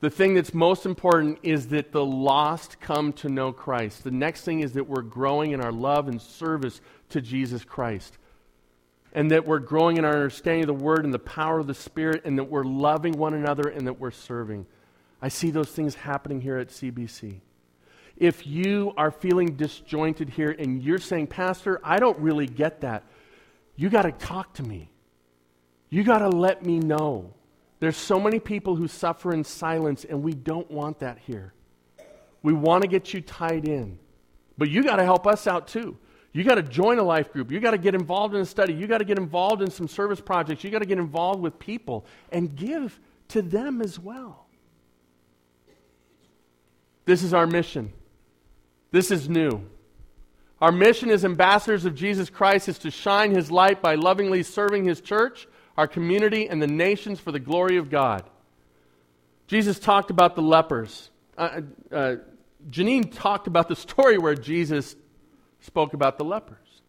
The 0.00 0.10
thing 0.10 0.34
that's 0.34 0.52
most 0.52 0.86
important 0.86 1.38
is 1.42 1.68
that 1.68 1.92
the 1.92 2.04
lost 2.04 2.80
come 2.80 3.12
to 3.14 3.28
know 3.28 3.52
Christ. 3.52 4.04
The 4.04 4.10
next 4.10 4.42
thing 4.42 4.60
is 4.60 4.72
that 4.72 4.88
we're 4.88 5.02
growing 5.02 5.52
in 5.52 5.60
our 5.60 5.72
love 5.72 6.08
and 6.08 6.20
service 6.20 6.80
to 7.10 7.20
Jesus 7.20 7.64
Christ. 7.64 8.18
And 9.14 9.30
that 9.30 9.46
we're 9.46 9.60
growing 9.60 9.96
in 9.96 10.04
our 10.04 10.12
understanding 10.12 10.64
of 10.64 10.66
the 10.66 10.84
Word 10.84 11.04
and 11.04 11.14
the 11.14 11.20
power 11.20 11.60
of 11.60 11.66
the 11.68 11.74
Spirit, 11.74 12.22
and 12.24 12.36
that 12.38 12.44
we're 12.44 12.64
loving 12.64 13.12
one 13.12 13.34
another 13.34 13.68
and 13.68 13.86
that 13.86 14.00
we're 14.00 14.10
serving. 14.10 14.66
I 15.22 15.28
see 15.28 15.50
those 15.50 15.70
things 15.70 15.94
happening 15.94 16.40
here 16.40 16.58
at 16.58 16.68
CBC. 16.68 17.40
If 18.16 18.46
you 18.46 18.92
are 18.96 19.10
feeling 19.10 19.56
disjointed 19.56 20.30
here 20.30 20.54
and 20.56 20.82
you're 20.82 20.98
saying, 20.98 21.28
Pastor, 21.28 21.80
I 21.82 21.98
don't 21.98 22.18
really 22.18 22.46
get 22.46 22.82
that, 22.82 23.04
You 23.76 23.90
got 23.90 24.02
to 24.02 24.12
talk 24.12 24.54
to 24.54 24.62
me. 24.62 24.90
You 25.90 26.04
got 26.04 26.18
to 26.18 26.28
let 26.28 26.64
me 26.64 26.78
know. 26.78 27.32
There's 27.80 27.96
so 27.96 28.20
many 28.20 28.38
people 28.38 28.76
who 28.76 28.88
suffer 28.88 29.32
in 29.32 29.44
silence, 29.44 30.04
and 30.04 30.22
we 30.22 30.32
don't 30.32 30.70
want 30.70 31.00
that 31.00 31.18
here. 31.18 31.52
We 32.42 32.52
want 32.52 32.82
to 32.82 32.88
get 32.88 33.12
you 33.12 33.20
tied 33.20 33.66
in. 33.66 33.98
But 34.56 34.70
you 34.70 34.84
got 34.84 34.96
to 34.96 35.04
help 35.04 35.26
us 35.26 35.46
out 35.46 35.66
too. 35.66 35.96
You 36.34 36.42
got 36.42 36.56
to 36.56 36.62
join 36.62 36.98
a 36.98 37.02
life 37.04 37.32
group. 37.32 37.52
You 37.52 37.60
got 37.60 37.70
to 37.70 37.78
get 37.78 37.94
involved 37.94 38.34
in 38.34 38.40
a 38.40 38.44
study. 38.44 38.74
You 38.74 38.88
got 38.88 38.98
to 38.98 39.04
get 39.04 39.18
involved 39.18 39.62
in 39.62 39.70
some 39.70 39.86
service 39.86 40.20
projects. 40.20 40.64
You 40.64 40.70
got 40.70 40.80
to 40.80 40.86
get 40.86 40.98
involved 40.98 41.40
with 41.40 41.60
people 41.60 42.04
and 42.32 42.54
give 42.56 42.98
to 43.28 43.40
them 43.40 43.80
as 43.80 44.00
well. 44.00 44.46
This 47.04 47.22
is 47.22 47.32
our 47.32 47.46
mission. 47.46 47.92
This 48.90 49.12
is 49.12 49.28
new. 49.28 49.62
Our 50.60 50.72
mission 50.72 51.10
as 51.10 51.24
ambassadors 51.24 51.84
of 51.84 51.94
Jesus 51.94 52.30
Christ 52.30 52.68
is 52.68 52.78
to 52.78 52.90
shine 52.90 53.32
his 53.32 53.52
light 53.52 53.80
by 53.80 53.94
lovingly 53.94 54.42
serving 54.42 54.86
his 54.86 55.00
church, 55.00 55.46
our 55.76 55.86
community, 55.86 56.48
and 56.48 56.60
the 56.60 56.66
nations 56.66 57.20
for 57.20 57.30
the 57.30 57.38
glory 57.38 57.76
of 57.76 57.90
God. 57.90 58.24
Jesus 59.46 59.78
talked 59.78 60.10
about 60.10 60.34
the 60.34 60.42
lepers. 60.42 61.10
Uh, 61.38 61.60
uh, 61.92 62.16
Janine 62.70 63.14
talked 63.14 63.46
about 63.46 63.68
the 63.68 63.76
story 63.76 64.18
where 64.18 64.34
Jesus 64.34 64.96
spoke 65.64 65.94
about 65.94 66.18
the 66.18 66.24
lepers. 66.24 66.82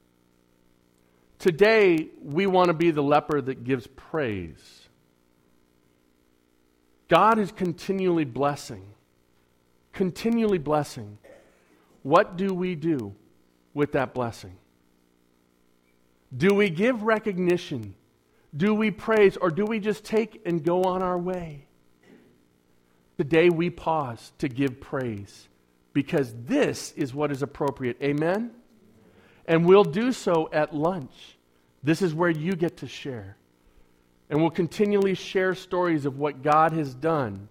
Today, 1.39 2.09
we 2.21 2.45
want 2.45 2.67
to 2.67 2.73
be 2.73 2.91
the 2.91 3.03
leper 3.03 3.41
that 3.41 3.63
gives 3.63 3.87
praise. 3.87 4.89
God 7.07 7.39
is 7.39 7.51
continually 7.51 8.25
blessing, 8.25 8.83
continually 9.93 10.57
blessing. 10.57 11.17
What 12.03 12.35
do 12.35 12.53
we 12.53 12.75
do 12.75 13.15
with 13.73 13.93
that 13.93 14.13
blessing? 14.13 14.57
Do 16.35 16.53
we 16.53 16.69
give 16.69 17.03
recognition? 17.03 17.95
Do 18.55 18.73
we 18.73 18.91
praise? 18.91 19.37
Or 19.37 19.49
do 19.49 19.65
we 19.65 19.79
just 19.79 20.03
take 20.03 20.41
and 20.45 20.63
go 20.63 20.83
on 20.83 21.01
our 21.01 21.17
way? 21.17 21.67
Today 23.17 23.49
we 23.49 23.69
pause 23.69 24.33
to 24.39 24.49
give 24.49 24.81
praise 24.81 25.47
because 25.93 26.33
this 26.45 26.91
is 26.97 27.13
what 27.13 27.31
is 27.31 27.41
appropriate. 27.41 27.97
Amen? 28.01 28.51
And 29.47 29.65
we'll 29.65 29.83
do 29.83 30.11
so 30.11 30.49
at 30.51 30.75
lunch. 30.75 31.37
This 31.83 32.01
is 32.01 32.13
where 32.13 32.29
you 32.29 32.53
get 32.53 32.77
to 32.77 32.87
share. 32.87 33.37
And 34.29 34.41
we'll 34.41 34.49
continually 34.49 35.13
share 35.13 35.53
stories 35.53 36.05
of 36.05 36.17
what 36.17 36.41
God 36.41 36.73
has 36.73 36.95
done 36.95 37.47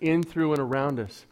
in, 0.00 0.22
through, 0.22 0.52
and 0.52 0.60
around 0.60 1.00
us. 1.00 1.24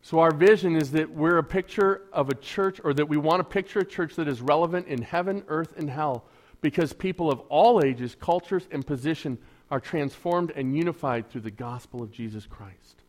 So, 0.00 0.20
our 0.20 0.32
vision 0.32 0.76
is 0.76 0.92
that 0.92 1.10
we're 1.10 1.36
a 1.36 1.44
picture 1.44 2.02
of 2.12 2.30
a 2.30 2.34
church, 2.34 2.80
or 2.82 2.94
that 2.94 3.08
we 3.08 3.16
want 3.16 3.40
to 3.40 3.44
picture 3.44 3.80
a 3.80 3.84
church 3.84 4.14
that 4.14 4.28
is 4.28 4.40
relevant 4.40 4.86
in 4.86 5.02
heaven, 5.02 5.42
earth, 5.48 5.74
and 5.76 5.90
hell, 5.90 6.24
because 6.60 6.92
people 6.92 7.30
of 7.30 7.40
all 7.48 7.84
ages, 7.84 8.16
cultures, 8.18 8.66
and 8.70 8.86
position 8.86 9.36
are 9.70 9.80
transformed 9.80 10.52
and 10.54 10.76
unified 10.76 11.28
through 11.28 11.40
the 11.40 11.50
gospel 11.50 12.02
of 12.02 12.12
Jesus 12.12 12.46
Christ. 12.46 13.02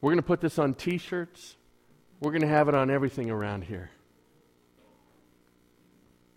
We're 0.00 0.10
going 0.10 0.18
to 0.18 0.22
put 0.22 0.40
this 0.40 0.58
on 0.58 0.74
t 0.74 0.98
shirts. 0.98 1.56
We're 2.20 2.30
going 2.30 2.42
to 2.42 2.48
have 2.48 2.68
it 2.68 2.74
on 2.74 2.90
everything 2.90 3.30
around 3.30 3.64
here. 3.64 3.90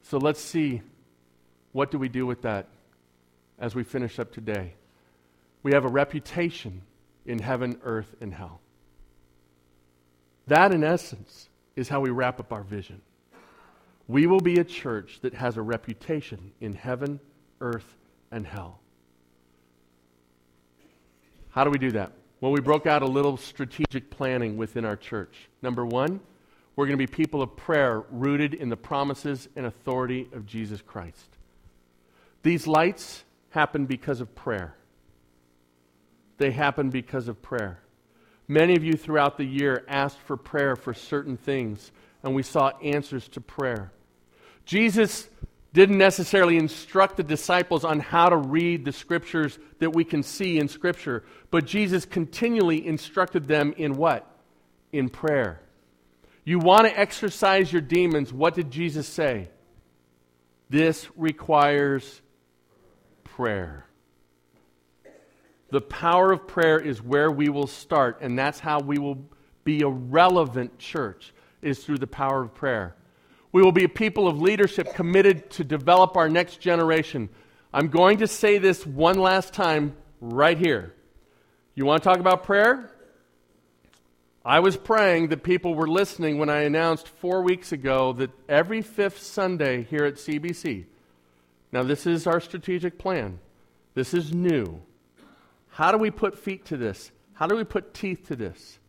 So 0.03 0.17
let's 0.17 0.41
see 0.41 0.81
what 1.71 1.91
do 1.91 1.97
we 1.97 2.09
do 2.09 2.25
with 2.25 2.41
that 2.43 2.67
as 3.59 3.75
we 3.75 3.83
finish 3.83 4.19
up 4.19 4.31
today. 4.31 4.73
We 5.63 5.73
have 5.73 5.85
a 5.85 5.89
reputation 5.89 6.81
in 7.25 7.39
heaven, 7.39 7.79
earth, 7.83 8.15
and 8.21 8.33
hell. 8.33 8.61
That, 10.47 10.71
in 10.71 10.83
essence, 10.83 11.49
is 11.75 11.89
how 11.89 11.99
we 11.99 12.09
wrap 12.09 12.39
up 12.39 12.53
our 12.53 12.63
vision. 12.63 13.01
We 14.07 14.27
will 14.27 14.39
be 14.39 14.59
a 14.59 14.63
church 14.63 15.19
that 15.21 15.33
has 15.33 15.57
a 15.57 15.61
reputation 15.61 16.53
in 16.61 16.73
heaven, 16.73 17.19
earth, 17.59 17.97
and 18.31 18.47
hell. 18.47 18.79
How 21.49 21.63
do 21.63 21.69
we 21.69 21.77
do 21.77 21.91
that? 21.91 22.13
Well, 22.39 22.51
we 22.51 22.61
broke 22.61 22.85
out 22.85 23.01
a 23.01 23.07
little 23.07 23.35
strategic 23.37 24.11
planning 24.11 24.57
within 24.57 24.85
our 24.85 24.95
church. 24.95 25.49
Number 25.63 25.85
one, 25.85 26.19
we're 26.75 26.85
going 26.85 26.97
to 26.97 27.07
be 27.07 27.07
people 27.07 27.41
of 27.41 27.55
prayer 27.55 28.03
rooted 28.11 28.53
in 28.53 28.69
the 28.69 28.77
promises 28.77 29.49
and 29.55 29.65
authority 29.65 30.29
of 30.33 30.45
Jesus 30.45 30.81
Christ. 30.81 31.37
These 32.43 32.67
lights 32.67 33.23
happen 33.49 33.87
because 33.87 34.21
of 34.21 34.35
prayer. 34.35 34.75
They 36.37 36.51
happen 36.51 36.91
because 36.91 37.27
of 37.27 37.41
prayer. 37.41 37.79
Many 38.47 38.75
of 38.75 38.83
you 38.83 38.93
throughout 38.93 39.37
the 39.37 39.43
year 39.43 39.83
asked 39.87 40.19
for 40.19 40.37
prayer 40.37 40.75
for 40.75 40.93
certain 40.93 41.37
things, 41.37 41.91
and 42.21 42.35
we 42.35 42.43
saw 42.43 42.69
answers 42.83 43.27
to 43.29 43.41
prayer. 43.41 43.91
Jesus 44.63 45.27
didn't 45.73 45.97
necessarily 45.97 46.57
instruct 46.57 47.17
the 47.17 47.23
disciples 47.23 47.83
on 47.83 47.99
how 47.99 48.29
to 48.29 48.37
read 48.37 48.85
the 48.85 48.91
scriptures 48.91 49.59
that 49.79 49.93
we 49.93 50.03
can 50.03 50.23
see 50.23 50.57
in 50.57 50.67
scripture, 50.67 51.23
but 51.51 51.65
Jesus 51.65 52.05
continually 52.05 52.85
instructed 52.85 53.47
them 53.47 53.73
in 53.77 53.95
what? 53.95 54.25
In 54.91 55.09
prayer. 55.09 55.61
You 56.43 56.59
want 56.59 56.87
to 56.87 56.97
exercise 56.97 57.71
your 57.71 57.81
demons. 57.81 58.31
What 58.31 58.55
did 58.55 58.71
Jesus 58.71 59.07
say? 59.07 59.49
This 60.69 61.07
requires 61.15 62.21
prayer. 63.23 63.85
The 65.69 65.81
power 65.81 66.31
of 66.31 66.47
prayer 66.47 66.79
is 66.79 67.01
where 67.01 67.29
we 67.29 67.49
will 67.49 67.67
start, 67.67 68.19
and 68.21 68.39
that's 68.39 68.59
how 68.59 68.79
we 68.79 68.97
will 68.97 69.27
be 69.65 69.81
a 69.81 69.89
relevant 69.89 70.79
church, 70.79 71.33
is 71.61 71.83
through 71.83 71.97
the 71.97 72.07
power 72.07 72.41
of 72.41 72.53
prayer. 72.53 72.95
We 73.51 73.61
will 73.61 73.71
be 73.71 73.85
a 73.85 73.89
people 73.89 74.27
of 74.27 74.41
leadership 74.41 74.93
committed 74.93 75.49
to 75.51 75.63
develop 75.63 76.17
our 76.17 76.29
next 76.29 76.59
generation. 76.59 77.29
I'm 77.73 77.87
going 77.87 78.19
to 78.19 78.27
say 78.27 78.57
this 78.57 78.85
one 78.85 79.19
last 79.19 79.53
time 79.53 79.95
right 80.19 80.57
here. 80.57 80.93
You 81.75 81.85
want 81.85 82.03
to 82.03 82.09
talk 82.09 82.19
about 82.19 82.43
prayer? 82.43 82.91
I 84.43 84.61
was 84.61 84.77
praying 84.77 85.27
that 85.27 85.43
people 85.43 85.75
were 85.75 85.89
listening 85.89 86.37
when 86.37 86.49
I 86.49 86.61
announced 86.61 87.07
four 87.07 87.41
weeks 87.41 87.71
ago 87.73 88.13
that 88.13 88.31
every 88.47 88.81
fifth 88.81 89.21
Sunday 89.21 89.83
here 89.83 90.05
at 90.05 90.15
CBC, 90.15 90.85
now 91.71 91.83
this 91.83 92.07
is 92.07 92.25
our 92.25 92.39
strategic 92.39 92.97
plan, 92.97 93.39
this 93.93 94.13
is 94.13 94.33
new. 94.33 94.81
How 95.67 95.91
do 95.91 95.97
we 95.97 96.11
put 96.11 96.39
feet 96.39 96.65
to 96.65 96.77
this? 96.77 97.11
How 97.33 97.45
do 97.45 97.55
we 97.55 97.63
put 97.63 97.93
teeth 97.93 98.27
to 98.29 98.35
this? 98.35 98.79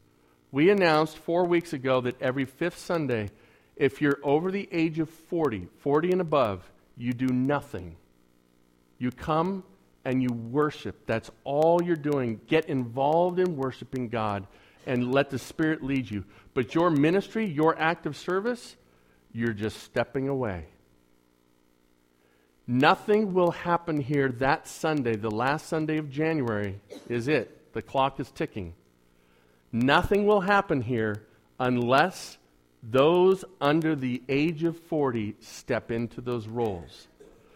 We 0.53 0.71
announced 0.71 1.19
four 1.19 1.45
weeks 1.45 1.73
ago 1.73 2.01
that 2.03 2.23
every 2.23 2.45
fifth 2.45 2.79
Sunday, 2.79 3.31
if 3.79 4.03
you're 4.03 4.19
over 4.23 4.51
the 4.51 4.69
age 4.73 4.99
of 4.99 5.09
40, 5.09 5.69
40 5.79 6.13
and 6.13 6.21
above, 6.21 6.69
you 6.97 7.13
do 7.13 7.29
nothing. 7.29 7.97
You 8.99 9.13
come 9.13 9.63
and 10.05 10.21
you 10.21 10.31
worship. 10.31 11.07
That's 11.07 11.31
all 11.45 11.81
you're 11.83 11.97
doing. 11.97 12.41
Get 12.49 12.69
involved 12.69 13.39
in 13.39 13.57
worshiping 13.57 14.09
God 14.09 14.47
and 14.85 15.13
let 15.13 15.31
the 15.31 15.39
Spirit 15.39 15.83
lead 15.83 16.11
you. 16.11 16.25
But 16.55 16.75
your 16.75 16.91
ministry, 16.91 17.47
your 17.47 17.79
act 17.79 18.05
of 18.05 18.17
service, 18.17 18.77
you're 19.33 19.53
just 19.53 19.81
stepping 19.85 20.29
away. 20.29 20.67
Nothing 22.67 23.33
will 23.33 23.53
happen 23.53 24.01
here 24.01 24.29
that 24.41 24.67
Sunday, 24.67 25.15
the 25.17 25.31
last 25.31 25.69
Sunday 25.69 25.99
of 25.99 26.11
January, 26.11 26.81
is 27.09 27.29
it. 27.29 27.73
The 27.73 27.81
clock 27.81 28.19
is 28.19 28.31
ticking. 28.31 28.75
Nothing 29.71 30.27
will 30.27 30.41
happen 30.41 30.81
here 30.81 31.23
unless 31.61 32.39
those 32.83 33.45
under 33.61 33.97
the 33.97 34.23
age 34.29 34.65
of 34.65 34.79
40 34.79 35.37
step 35.41 35.91
into 35.91 36.21
those 36.21 36.47
roles. 36.47 37.09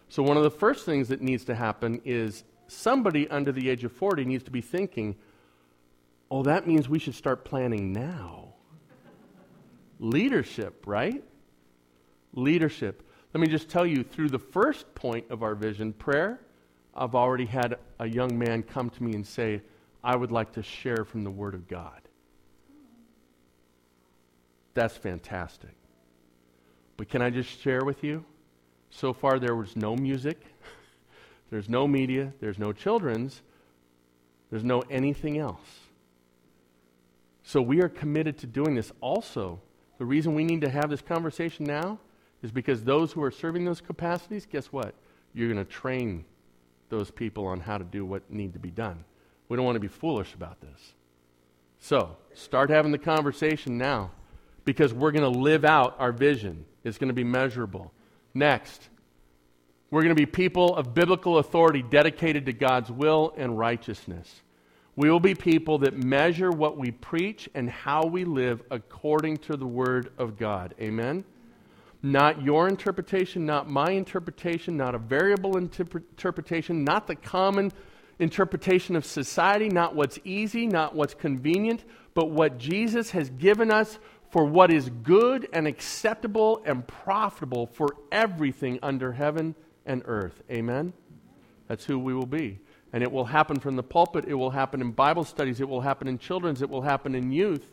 So, 0.09 0.21
one 0.21 0.37
of 0.37 0.43
the 0.43 0.51
first 0.51 0.85
things 0.85 1.07
that 1.07 1.21
needs 1.21 1.45
to 1.45 1.55
happen 1.55 2.01
is 2.05 2.43
somebody 2.67 3.27
under 3.29 3.51
the 3.51 3.69
age 3.69 3.83
of 3.83 3.91
40 3.91 4.25
needs 4.25 4.43
to 4.43 4.51
be 4.51 4.61
thinking, 4.61 5.15
oh, 6.29 6.43
that 6.43 6.67
means 6.67 6.87
we 6.87 6.99
should 6.99 7.15
start 7.15 7.45
planning 7.45 7.91
now. 7.91 8.53
Leadership, 9.99 10.83
right? 10.85 11.23
Leadership. 12.33 13.07
Let 13.33 13.41
me 13.41 13.47
just 13.47 13.69
tell 13.69 13.85
you 13.85 14.03
through 14.03 14.29
the 14.29 14.39
first 14.39 14.93
point 14.93 15.25
of 15.31 15.41
our 15.41 15.55
vision, 15.55 15.93
prayer, 15.93 16.39
I've 16.95 17.15
already 17.15 17.45
had 17.45 17.79
a 17.99 18.07
young 18.07 18.37
man 18.37 18.61
come 18.61 18.89
to 18.91 19.03
me 19.03 19.13
and 19.13 19.25
say, 19.25 19.61
I 20.03 20.15
would 20.15 20.31
like 20.31 20.51
to 20.53 20.63
share 20.63 21.05
from 21.05 21.23
the 21.23 21.31
Word 21.31 21.55
of 21.55 21.67
God. 21.67 22.02
That's 24.73 24.97
fantastic. 24.97 25.75
But 26.97 27.09
can 27.09 27.21
I 27.21 27.29
just 27.29 27.61
share 27.61 27.83
with 27.83 28.03
you? 28.03 28.25
So 28.89 29.13
far, 29.13 29.39
there 29.39 29.55
was 29.55 29.75
no 29.75 29.95
music, 29.95 30.39
there's 31.49 31.67
no 31.67 31.87
media, 31.87 32.33
there's 32.39 32.59
no 32.59 32.71
children's, 32.71 33.41
there's 34.51 34.63
no 34.63 34.81
anything 34.89 35.39
else. 35.39 35.79
So 37.43 37.61
we 37.61 37.81
are 37.81 37.89
committed 37.89 38.37
to 38.39 38.47
doing 38.47 38.75
this. 38.75 38.91
Also, 39.01 39.59
the 39.97 40.05
reason 40.05 40.35
we 40.35 40.43
need 40.43 40.61
to 40.61 40.69
have 40.69 40.89
this 40.89 41.01
conversation 41.01 41.65
now 41.65 41.99
is 42.41 42.51
because 42.51 42.83
those 42.83 43.11
who 43.11 43.23
are 43.23 43.31
serving 43.31 43.65
those 43.65 43.81
capacities, 43.81 44.45
guess 44.45 44.67
what? 44.67 44.93
You're 45.33 45.51
going 45.51 45.63
to 45.63 45.71
train 45.71 46.25
those 46.89 47.09
people 47.09 47.47
on 47.47 47.59
how 47.59 47.77
to 47.77 47.83
do 47.83 48.05
what 48.05 48.29
need 48.31 48.53
to 48.53 48.59
be 48.59 48.69
done. 48.69 49.03
We 49.49 49.57
don't 49.57 49.65
want 49.65 49.75
to 49.75 49.81
be 49.81 49.87
foolish 49.87 50.33
about 50.35 50.61
this. 50.61 50.93
So, 51.79 52.15
start 52.33 52.69
having 52.69 52.91
the 52.91 52.97
conversation 52.97 53.77
now 53.77 54.11
because 54.65 54.93
we're 54.93 55.11
going 55.11 55.31
to 55.31 55.39
live 55.39 55.65
out 55.65 55.95
our 55.99 56.11
vision. 56.11 56.65
It's 56.83 56.97
going 56.97 57.09
to 57.09 57.13
be 57.13 57.23
measurable. 57.23 57.91
Next, 58.33 58.89
we're 59.91 60.01
going 60.01 60.15
to 60.15 60.19
be 60.19 60.25
people 60.25 60.75
of 60.75 60.93
biblical 60.93 61.37
authority 61.37 61.81
dedicated 61.81 62.45
to 62.47 62.53
God's 62.53 62.91
will 62.91 63.33
and 63.37 63.57
righteousness. 63.57 64.41
We 64.95 65.09
will 65.09 65.19
be 65.19 65.35
people 65.35 65.79
that 65.79 65.97
measure 65.97 66.51
what 66.51 66.77
we 66.77 66.91
preach 66.91 67.49
and 67.53 67.69
how 67.69 68.05
we 68.05 68.25
live 68.25 68.61
according 68.69 69.37
to 69.37 69.57
the 69.57 69.65
Word 69.65 70.11
of 70.17 70.37
God. 70.37 70.75
Amen? 70.79 71.23
Not 72.01 72.41
your 72.41 72.67
interpretation, 72.67 73.45
not 73.45 73.69
my 73.69 73.91
interpretation, 73.91 74.77
not 74.77 74.93
a 74.93 74.99
variable 74.99 75.57
interpretation, 75.57 76.83
not 76.83 77.07
the 77.07 77.15
common 77.15 77.71
interpretation 78.19 78.95
of 78.95 79.05
society, 79.05 79.69
not 79.69 79.95
what's 79.95 80.19
easy, 80.23 80.67
not 80.67 80.95
what's 80.95 81.13
convenient, 81.13 81.83
but 82.13 82.29
what 82.29 82.57
Jesus 82.57 83.11
has 83.11 83.29
given 83.29 83.71
us 83.71 83.97
for 84.33 84.43
what 84.43 84.71
is 84.71 84.89
good 85.03 85.47
and 85.53 85.67
acceptable 85.67 86.59
and 86.65 86.87
profitable 86.87 87.67
for 87.67 87.95
everything 88.11 88.79
under 88.81 89.11
heaven 89.11 89.53
and 89.85 90.01
earth. 90.05 90.41
Amen? 90.49 90.91
That's 91.67 91.85
who 91.85 91.99
we 91.99 92.15
will 92.15 92.25
be. 92.25 92.57
And 92.91 93.03
it 93.03 93.11
will 93.11 93.25
happen 93.25 93.59
from 93.59 93.75
the 93.75 93.83
pulpit. 93.83 94.25
It 94.27 94.33
will 94.33 94.49
happen 94.49 94.81
in 94.81 94.89
Bible 94.89 95.23
studies. 95.23 95.61
It 95.61 95.69
will 95.69 95.81
happen 95.81 96.07
in 96.07 96.17
children's. 96.17 96.63
It 96.63 96.69
will 96.71 96.81
happen 96.81 97.13
in 97.13 97.31
youth. 97.31 97.69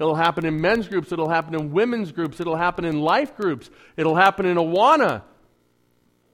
It'll 0.00 0.16
happen 0.16 0.44
in 0.44 0.60
men's 0.60 0.88
groups. 0.88 1.12
It'll 1.12 1.28
happen 1.28 1.54
in 1.54 1.70
women's 1.70 2.10
groups. 2.10 2.40
It'll 2.40 2.56
happen 2.56 2.84
in 2.84 3.00
life 3.00 3.36
groups. 3.36 3.70
It'll 3.96 4.16
happen 4.16 4.44
in 4.44 4.56
Awana. 4.56 5.22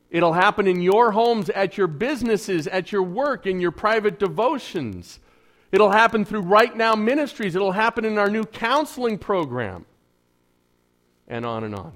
It'll 0.08 0.32
happen 0.32 0.66
in 0.66 0.80
your 0.80 1.12
homes, 1.12 1.50
at 1.50 1.76
your 1.76 1.88
businesses, 1.88 2.66
at 2.66 2.90
your 2.90 3.02
work, 3.02 3.46
in 3.46 3.60
your 3.60 3.72
private 3.72 4.18
devotions. 4.18 5.20
It'll 5.70 5.90
happen 5.90 6.24
through 6.24 6.42
Right 6.42 6.74
Now 6.74 6.94
Ministries. 6.94 7.54
It'll 7.54 7.72
happen 7.72 8.04
in 8.04 8.18
our 8.18 8.30
new 8.30 8.44
counseling 8.44 9.18
program. 9.18 9.84
And 11.26 11.44
on 11.44 11.64
and 11.64 11.74
on. 11.74 11.92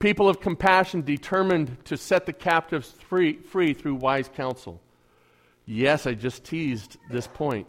People 0.00 0.28
of 0.28 0.40
compassion 0.40 1.02
determined 1.02 1.84
to 1.84 1.96
set 1.96 2.26
the 2.26 2.32
captives 2.32 2.90
free, 3.08 3.34
free 3.34 3.74
through 3.74 3.96
wise 3.96 4.28
counsel. 4.28 4.80
Yes, 5.66 6.06
I 6.06 6.14
just 6.14 6.44
teased 6.44 6.96
this 7.10 7.26
point. 7.26 7.68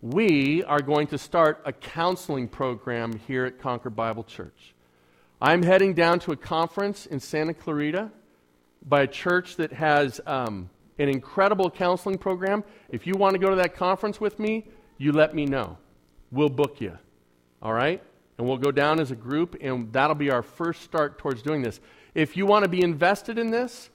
We 0.00 0.64
are 0.64 0.80
going 0.80 1.06
to 1.08 1.18
start 1.18 1.62
a 1.64 1.72
counseling 1.72 2.48
program 2.48 3.20
here 3.26 3.44
at 3.44 3.60
Concord 3.60 3.94
Bible 3.94 4.24
Church. 4.24 4.74
I'm 5.40 5.62
heading 5.62 5.94
down 5.94 6.18
to 6.20 6.32
a 6.32 6.36
conference 6.36 7.06
in 7.06 7.20
Santa 7.20 7.54
Clarita 7.54 8.10
by 8.84 9.02
a 9.02 9.06
church 9.06 9.56
that 9.56 9.72
has 9.72 10.20
um, 10.26 10.70
an 10.98 11.08
incredible 11.08 11.70
counseling 11.70 12.18
program. 12.18 12.64
If 12.88 13.06
you 13.06 13.14
want 13.14 13.34
to 13.34 13.38
go 13.38 13.50
to 13.50 13.56
that 13.56 13.74
conference 13.74 14.20
with 14.20 14.38
me, 14.38 14.66
you 14.98 15.12
let 15.12 15.34
me 15.34 15.46
know. 15.46 15.78
We'll 16.30 16.48
book 16.48 16.80
you. 16.80 16.98
All 17.62 17.72
right? 17.72 18.02
And 18.38 18.46
we'll 18.46 18.58
go 18.58 18.70
down 18.70 19.00
as 19.00 19.10
a 19.10 19.16
group, 19.16 19.56
and 19.60 19.92
that'll 19.92 20.16
be 20.16 20.30
our 20.30 20.42
first 20.42 20.82
start 20.82 21.18
towards 21.18 21.42
doing 21.42 21.62
this. 21.62 21.80
If 22.14 22.36
you 22.36 22.46
want 22.46 22.64
to 22.64 22.68
be 22.68 22.82
invested 22.82 23.38
in 23.38 23.50
this, 23.50 23.90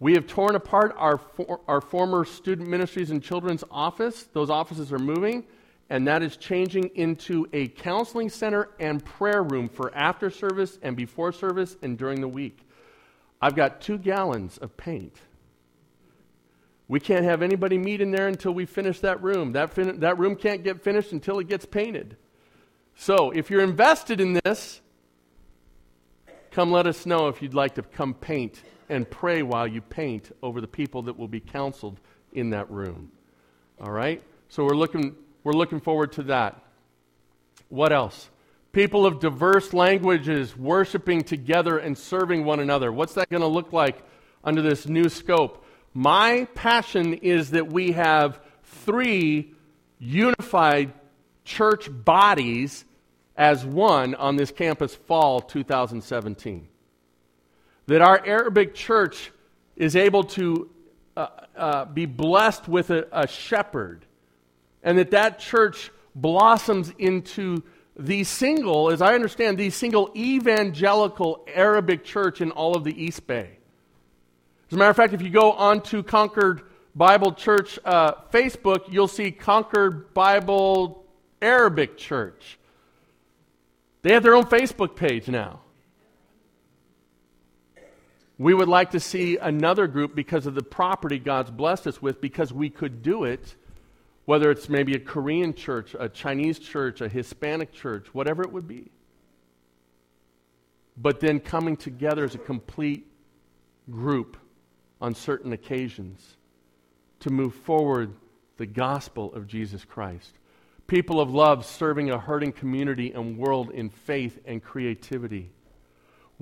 we 0.00 0.14
have 0.14 0.26
torn 0.26 0.56
apart 0.56 0.94
our, 0.96 1.18
for, 1.18 1.60
our 1.68 1.80
former 1.80 2.24
student 2.24 2.68
ministries 2.68 3.10
and 3.10 3.22
children's 3.22 3.62
office. 3.70 4.24
Those 4.32 4.50
offices 4.50 4.92
are 4.92 4.98
moving, 4.98 5.44
and 5.90 6.08
that 6.08 6.22
is 6.22 6.36
changing 6.36 6.90
into 6.96 7.46
a 7.52 7.68
counseling 7.68 8.28
center 8.28 8.70
and 8.80 9.04
prayer 9.04 9.44
room 9.44 9.68
for 9.68 9.94
after 9.94 10.28
service 10.28 10.78
and 10.82 10.96
before 10.96 11.30
service 11.32 11.76
and 11.82 11.96
during 11.96 12.20
the 12.20 12.28
week. 12.28 12.66
I've 13.40 13.54
got 13.54 13.80
two 13.80 13.98
gallons 13.98 14.58
of 14.58 14.76
paint. 14.76 15.16
We 16.92 17.00
can't 17.00 17.24
have 17.24 17.40
anybody 17.40 17.78
meet 17.78 18.02
in 18.02 18.10
there 18.10 18.28
until 18.28 18.52
we 18.52 18.66
finish 18.66 19.00
that 19.00 19.22
room. 19.22 19.52
That, 19.52 19.72
fin- 19.72 20.00
that 20.00 20.18
room 20.18 20.36
can't 20.36 20.62
get 20.62 20.82
finished 20.82 21.12
until 21.12 21.38
it 21.38 21.48
gets 21.48 21.64
painted. 21.64 22.18
So, 22.96 23.30
if 23.30 23.50
you're 23.50 23.62
invested 23.62 24.20
in 24.20 24.34
this, 24.44 24.82
come 26.50 26.70
let 26.70 26.86
us 26.86 27.06
know 27.06 27.28
if 27.28 27.40
you'd 27.40 27.54
like 27.54 27.76
to 27.76 27.82
come 27.82 28.12
paint 28.12 28.60
and 28.90 29.08
pray 29.08 29.42
while 29.42 29.66
you 29.66 29.80
paint 29.80 30.36
over 30.42 30.60
the 30.60 30.66
people 30.66 31.00
that 31.04 31.18
will 31.18 31.28
be 31.28 31.40
counseled 31.40 31.98
in 32.34 32.50
that 32.50 32.70
room. 32.70 33.10
All 33.80 33.90
right? 33.90 34.22
So 34.50 34.62
we're 34.62 34.76
looking, 34.76 35.16
we're 35.44 35.54
looking 35.54 35.80
forward 35.80 36.12
to 36.12 36.24
that. 36.24 36.62
What 37.70 37.90
else? 37.94 38.28
People 38.72 39.06
of 39.06 39.18
diverse 39.18 39.72
languages 39.72 40.54
worshiping 40.54 41.22
together 41.22 41.78
and 41.78 41.96
serving 41.96 42.44
one 42.44 42.60
another. 42.60 42.92
What's 42.92 43.14
that 43.14 43.30
going 43.30 43.40
to 43.40 43.46
look 43.46 43.72
like 43.72 44.04
under 44.44 44.60
this 44.60 44.86
new 44.86 45.08
scope? 45.08 45.61
My 45.94 46.46
passion 46.54 47.14
is 47.14 47.50
that 47.50 47.70
we 47.70 47.92
have 47.92 48.40
three 48.62 49.52
unified 49.98 50.92
church 51.44 51.88
bodies 51.90 52.84
as 53.36 53.64
one 53.64 54.14
on 54.14 54.36
this 54.36 54.50
campus 54.50 54.94
fall 54.94 55.40
2017 55.40 56.68
that 57.86 58.00
our 58.00 58.24
Arabic 58.24 58.74
church 58.74 59.32
is 59.76 59.96
able 59.96 60.24
to 60.24 60.70
uh, 61.16 61.26
uh, 61.56 61.84
be 61.86 62.06
blessed 62.06 62.68
with 62.68 62.90
a, 62.90 63.06
a 63.12 63.26
shepherd, 63.26 64.04
and 64.82 64.98
that 64.98 65.10
that 65.10 65.38
church 65.38 65.90
blossoms 66.14 66.92
into 66.98 67.62
the 67.96 68.24
single, 68.24 68.90
as 68.90 69.02
I 69.02 69.14
understand, 69.14 69.58
the 69.58 69.70
single 69.70 70.10
evangelical 70.16 71.44
Arabic 71.52 72.04
church 72.04 72.40
in 72.40 72.50
all 72.50 72.76
of 72.76 72.84
the 72.84 73.04
East 73.04 73.26
Bay. 73.26 73.58
As 74.72 74.74
a 74.74 74.78
matter 74.78 74.90
of 74.90 74.96
fact, 74.96 75.12
if 75.12 75.20
you 75.20 75.28
go 75.28 75.52
onto 75.52 76.02
Concord 76.02 76.62
Bible 76.94 77.34
Church 77.34 77.78
uh, 77.84 78.14
Facebook, 78.32 78.90
you'll 78.90 79.06
see 79.06 79.30
Concord 79.30 80.14
Bible 80.14 81.04
Arabic 81.42 81.98
Church. 81.98 82.58
They 84.00 84.14
have 84.14 84.22
their 84.22 84.34
own 84.34 84.44
Facebook 84.44 84.96
page 84.96 85.28
now. 85.28 85.60
We 88.38 88.54
would 88.54 88.66
like 88.66 88.92
to 88.92 88.98
see 88.98 89.36
another 89.36 89.86
group 89.86 90.14
because 90.14 90.46
of 90.46 90.54
the 90.54 90.62
property 90.62 91.18
God's 91.18 91.50
blessed 91.50 91.86
us 91.86 92.00
with, 92.00 92.22
because 92.22 92.50
we 92.50 92.70
could 92.70 93.02
do 93.02 93.24
it, 93.24 93.56
whether 94.24 94.50
it's 94.50 94.70
maybe 94.70 94.94
a 94.94 95.00
Korean 95.00 95.52
church, 95.52 95.94
a 96.00 96.08
Chinese 96.08 96.58
church, 96.58 97.02
a 97.02 97.10
Hispanic 97.10 97.74
church, 97.74 98.06
whatever 98.14 98.42
it 98.42 98.50
would 98.50 98.66
be. 98.66 98.90
But 100.96 101.20
then 101.20 101.40
coming 101.40 101.76
together 101.76 102.24
as 102.24 102.34
a 102.34 102.38
complete 102.38 103.06
group 103.90 104.38
on 105.02 105.14
certain 105.14 105.52
occasions 105.52 106.38
to 107.20 107.28
move 107.28 107.54
forward 107.54 108.14
the 108.56 108.64
gospel 108.64 109.34
of 109.34 109.46
Jesus 109.46 109.84
Christ. 109.84 110.32
People 110.86 111.20
of 111.20 111.30
love 111.30 111.66
serving 111.66 112.10
a 112.10 112.18
hurting 112.18 112.52
community 112.52 113.12
and 113.12 113.36
world 113.36 113.70
in 113.70 113.90
faith 113.90 114.38
and 114.46 114.62
creativity 114.62 115.50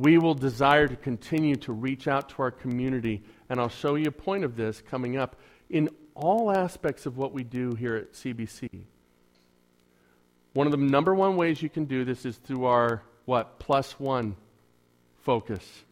we 0.01 0.17
will 0.17 0.35
desire 0.35 0.89
to 0.89 0.97
continue 0.97 1.57
to 1.57 1.73
reach 1.75 2.09
out 2.09 2.31
to 2.31 2.43
our 2.43 2.51
community. 2.51 3.23
And 3.51 3.61
I'll 3.61 3.69
show 3.69 3.97
you 3.97 4.07
a 4.09 4.13
point 4.13 4.45
of 4.45 4.57
this 4.57 4.81
coming 4.81 5.19
up 5.19 5.37
in 5.69 5.91
all 6.15 6.51
aspects 6.51 7.05
of 7.05 7.19
what 7.19 7.35
we 7.35 7.45
do 7.45 7.75
here 7.75 7.97
at 7.97 8.15
CBC. 8.15 8.69
One 10.55 10.67
of 10.67 10.71
the 10.71 10.79
number 10.79 11.15
one 11.15 11.37
ways 11.37 11.61
you 11.61 11.69
can 11.69 11.85
do 11.85 12.07
this 12.07 12.25
is 12.25 12.37
through 12.39 12.65
our, 12.65 13.03
what, 13.27 13.59
plus 13.59 14.01
one 14.01 14.37
focus. 15.19 15.85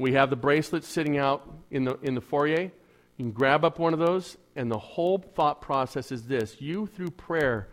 We 0.00 0.12
have 0.12 0.30
the 0.30 0.36
bracelets 0.36 0.88
sitting 0.88 1.18
out 1.18 1.48
in 1.70 1.84
the, 1.84 1.98
in 2.02 2.14
the 2.14 2.20
foyer. 2.20 2.62
You 2.62 2.70
can 3.18 3.32
grab 3.32 3.64
up 3.64 3.78
one 3.78 3.92
of 3.92 3.98
those, 3.98 4.38
and 4.56 4.70
the 4.70 4.78
whole 4.78 5.18
thought 5.18 5.60
process 5.60 6.10
is 6.10 6.24
this 6.24 6.60
you, 6.60 6.86
through 6.86 7.10
prayer, 7.10 7.68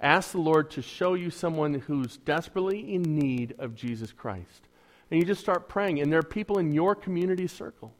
ask 0.00 0.32
the 0.32 0.38
Lord 0.38 0.70
to 0.72 0.82
show 0.82 1.14
you 1.14 1.30
someone 1.30 1.74
who's 1.74 2.18
desperately 2.18 2.94
in 2.94 3.02
need 3.02 3.54
of 3.58 3.74
Jesus 3.74 4.12
Christ 4.12 4.68
and 5.10 5.18
you 5.18 5.26
just 5.26 5.40
start 5.40 5.68
praying. 5.68 6.00
And 6.00 6.12
there 6.12 6.20
are 6.20 6.22
people 6.22 6.58
in 6.58 6.72
your 6.72 6.94
community 6.94 7.46
circle. 7.46 7.92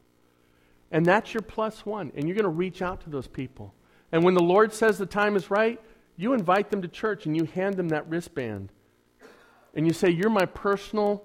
And 0.92 1.04
that's 1.04 1.34
your 1.34 1.42
plus 1.42 1.84
one. 1.84 2.12
And 2.14 2.26
you're 2.26 2.36
going 2.36 2.44
to 2.44 2.48
reach 2.48 2.82
out 2.82 3.00
to 3.02 3.10
those 3.10 3.26
people. 3.26 3.74
And 4.12 4.24
when 4.24 4.34
the 4.34 4.42
Lord 4.42 4.72
says 4.72 4.98
the 4.98 5.06
time 5.06 5.36
is 5.36 5.50
right, 5.50 5.80
you 6.16 6.32
invite 6.32 6.70
them 6.70 6.82
to 6.82 6.88
church 6.88 7.26
and 7.26 7.36
you 7.36 7.44
hand 7.44 7.76
them 7.76 7.88
that 7.88 8.08
wristband. 8.08 8.70
And 9.74 9.86
you 9.86 9.92
say, 9.92 10.10
You're 10.10 10.30
my 10.30 10.46
personal, 10.46 11.24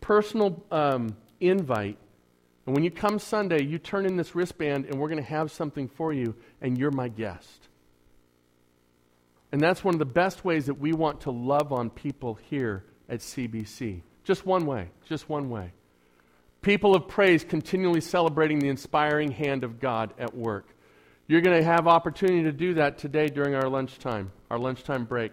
personal 0.00 0.62
um, 0.70 1.16
invite. 1.42 1.98
And 2.66 2.74
when 2.74 2.84
you 2.84 2.90
come 2.90 3.18
Sunday, 3.18 3.62
you 3.62 3.78
turn 3.78 4.06
in 4.06 4.16
this 4.16 4.34
wristband 4.34 4.86
and 4.86 4.98
we're 4.98 5.08
going 5.08 5.22
to 5.22 5.28
have 5.28 5.50
something 5.50 5.88
for 5.88 6.12
you, 6.12 6.34
and 6.60 6.78
you're 6.78 6.92
my 6.92 7.08
guest. 7.08 7.68
And 9.50 9.60
that's 9.60 9.84
one 9.84 9.94
of 9.94 9.98
the 9.98 10.06
best 10.06 10.44
ways 10.44 10.66
that 10.66 10.74
we 10.74 10.92
want 10.92 11.22
to 11.22 11.30
love 11.30 11.72
on 11.72 11.90
people 11.90 12.38
here 12.48 12.84
at 13.08 13.20
CBC. 13.20 14.00
Just 14.24 14.46
one 14.46 14.64
way, 14.64 14.88
just 15.08 15.28
one 15.28 15.50
way. 15.50 15.72
People 16.62 16.94
of 16.94 17.08
praise 17.08 17.44
continually 17.44 18.00
celebrating 18.00 18.60
the 18.60 18.68
inspiring 18.68 19.32
hand 19.32 19.64
of 19.64 19.80
God 19.80 20.14
at 20.18 20.34
work. 20.34 20.66
You're 21.26 21.40
going 21.40 21.58
to 21.58 21.64
have 21.64 21.86
opportunity 21.86 22.44
to 22.44 22.52
do 22.52 22.74
that 22.74 22.98
today 22.98 23.26
during 23.26 23.54
our 23.54 23.68
lunchtime, 23.68 24.30
our 24.50 24.58
lunchtime 24.58 25.04
break. 25.04 25.32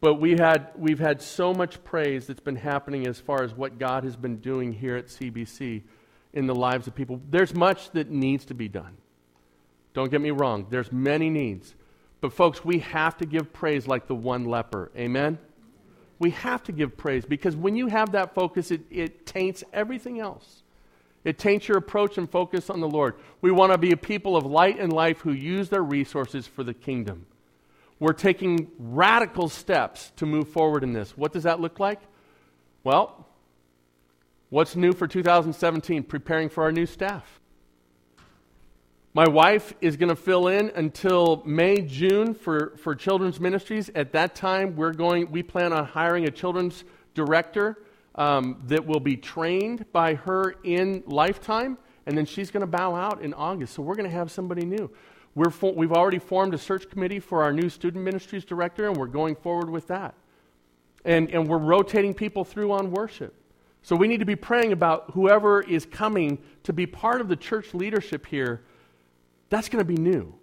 But 0.00 0.14
we 0.14 0.36
had, 0.36 0.68
we've 0.76 1.00
had 1.00 1.20
so 1.20 1.52
much 1.52 1.82
praise 1.82 2.26
that's 2.26 2.40
been 2.40 2.56
happening 2.56 3.06
as 3.06 3.18
far 3.18 3.42
as 3.42 3.52
what 3.52 3.78
God 3.78 4.04
has 4.04 4.16
been 4.16 4.36
doing 4.36 4.72
here 4.72 4.96
at 4.96 5.06
CBC 5.06 5.82
in 6.32 6.46
the 6.46 6.54
lives 6.54 6.86
of 6.86 6.94
people. 6.94 7.20
There's 7.30 7.54
much 7.54 7.90
that 7.92 8.08
needs 8.08 8.44
to 8.46 8.54
be 8.54 8.68
done. 8.68 8.96
Don't 9.94 10.10
get 10.10 10.20
me 10.20 10.30
wrong, 10.30 10.66
there's 10.70 10.92
many 10.92 11.30
needs. 11.30 11.74
But 12.20 12.32
folks, 12.32 12.64
we 12.64 12.80
have 12.80 13.16
to 13.18 13.26
give 13.26 13.52
praise 13.52 13.86
like 13.86 14.06
the 14.06 14.14
one 14.14 14.44
leper. 14.44 14.90
Amen? 14.96 15.38
We 16.18 16.30
have 16.30 16.62
to 16.64 16.72
give 16.72 16.96
praise 16.96 17.24
because 17.24 17.56
when 17.56 17.76
you 17.76 17.86
have 17.88 18.12
that 18.12 18.34
focus, 18.34 18.70
it, 18.70 18.82
it 18.90 19.26
taints 19.26 19.62
everything 19.72 20.18
else. 20.20 20.62
It 21.24 21.38
taints 21.38 21.68
your 21.68 21.76
approach 21.76 22.18
and 22.18 22.30
focus 22.30 22.70
on 22.70 22.80
the 22.80 22.88
Lord. 22.88 23.14
We 23.40 23.50
want 23.50 23.72
to 23.72 23.78
be 23.78 23.92
a 23.92 23.96
people 23.96 24.36
of 24.36 24.46
light 24.46 24.78
and 24.78 24.92
life 24.92 25.20
who 25.20 25.32
use 25.32 25.68
their 25.68 25.82
resources 25.82 26.46
for 26.46 26.64
the 26.64 26.74
kingdom. 26.74 27.26
We're 28.00 28.12
taking 28.12 28.70
radical 28.78 29.48
steps 29.48 30.12
to 30.16 30.26
move 30.26 30.48
forward 30.48 30.84
in 30.84 30.92
this. 30.92 31.16
What 31.16 31.32
does 31.32 31.42
that 31.42 31.60
look 31.60 31.80
like? 31.80 32.00
Well, 32.84 33.26
what's 34.50 34.76
new 34.76 34.92
for 34.92 35.08
2017? 35.08 36.04
Preparing 36.04 36.48
for 36.48 36.62
our 36.62 36.72
new 36.72 36.86
staff. 36.86 37.40
My 39.14 39.26
wife 39.26 39.74
is 39.80 39.96
going 39.96 40.10
to 40.10 40.16
fill 40.16 40.46
in 40.46 40.70
until 40.76 41.42
May, 41.44 41.80
June 41.80 42.34
for, 42.34 42.76
for 42.76 42.94
children's 42.94 43.40
ministries. 43.40 43.90
At 43.96 44.12
that 44.12 44.36
time, 44.36 44.76
we're 44.76 44.92
going, 44.92 45.30
we 45.32 45.42
plan 45.42 45.72
on 45.72 45.84
hiring 45.86 46.28
a 46.28 46.30
children's 46.30 46.84
director 47.14 47.82
um, 48.14 48.62
that 48.66 48.86
will 48.86 49.00
be 49.00 49.16
trained 49.16 49.90
by 49.92 50.14
her 50.14 50.54
in 50.62 51.02
lifetime, 51.06 51.78
and 52.06 52.16
then 52.16 52.26
she's 52.26 52.52
going 52.52 52.60
to 52.60 52.66
bow 52.68 52.94
out 52.94 53.22
in 53.22 53.34
August. 53.34 53.74
So 53.74 53.82
we're 53.82 53.96
going 53.96 54.08
to 54.08 54.14
have 54.14 54.30
somebody 54.30 54.64
new. 54.64 54.88
We're 55.38 55.50
fo- 55.50 55.70
we've 55.70 55.92
already 55.92 56.18
formed 56.18 56.52
a 56.52 56.58
search 56.58 56.90
committee 56.90 57.20
for 57.20 57.44
our 57.44 57.52
new 57.52 57.68
student 57.68 58.04
ministries 58.04 58.44
director, 58.44 58.88
and 58.88 58.96
we're 58.96 59.06
going 59.06 59.36
forward 59.36 59.70
with 59.70 59.86
that. 59.86 60.16
And, 61.04 61.30
and 61.30 61.46
we're 61.46 61.58
rotating 61.58 62.12
people 62.12 62.44
through 62.44 62.72
on 62.72 62.90
worship. 62.90 63.36
So 63.82 63.94
we 63.94 64.08
need 64.08 64.18
to 64.18 64.26
be 64.26 64.34
praying 64.34 64.72
about 64.72 65.12
whoever 65.12 65.62
is 65.62 65.86
coming 65.86 66.38
to 66.64 66.72
be 66.72 66.86
part 66.86 67.20
of 67.20 67.28
the 67.28 67.36
church 67.36 67.72
leadership 67.72 68.26
here. 68.26 68.62
That's 69.48 69.68
going 69.68 69.78
to 69.78 69.84
be 69.84 69.94
new. 69.94 70.34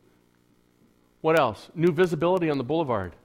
What 1.20 1.38
else? 1.38 1.70
New 1.76 1.92
visibility 1.92 2.50
on 2.50 2.58
the 2.58 2.64
boulevard. 2.64 3.18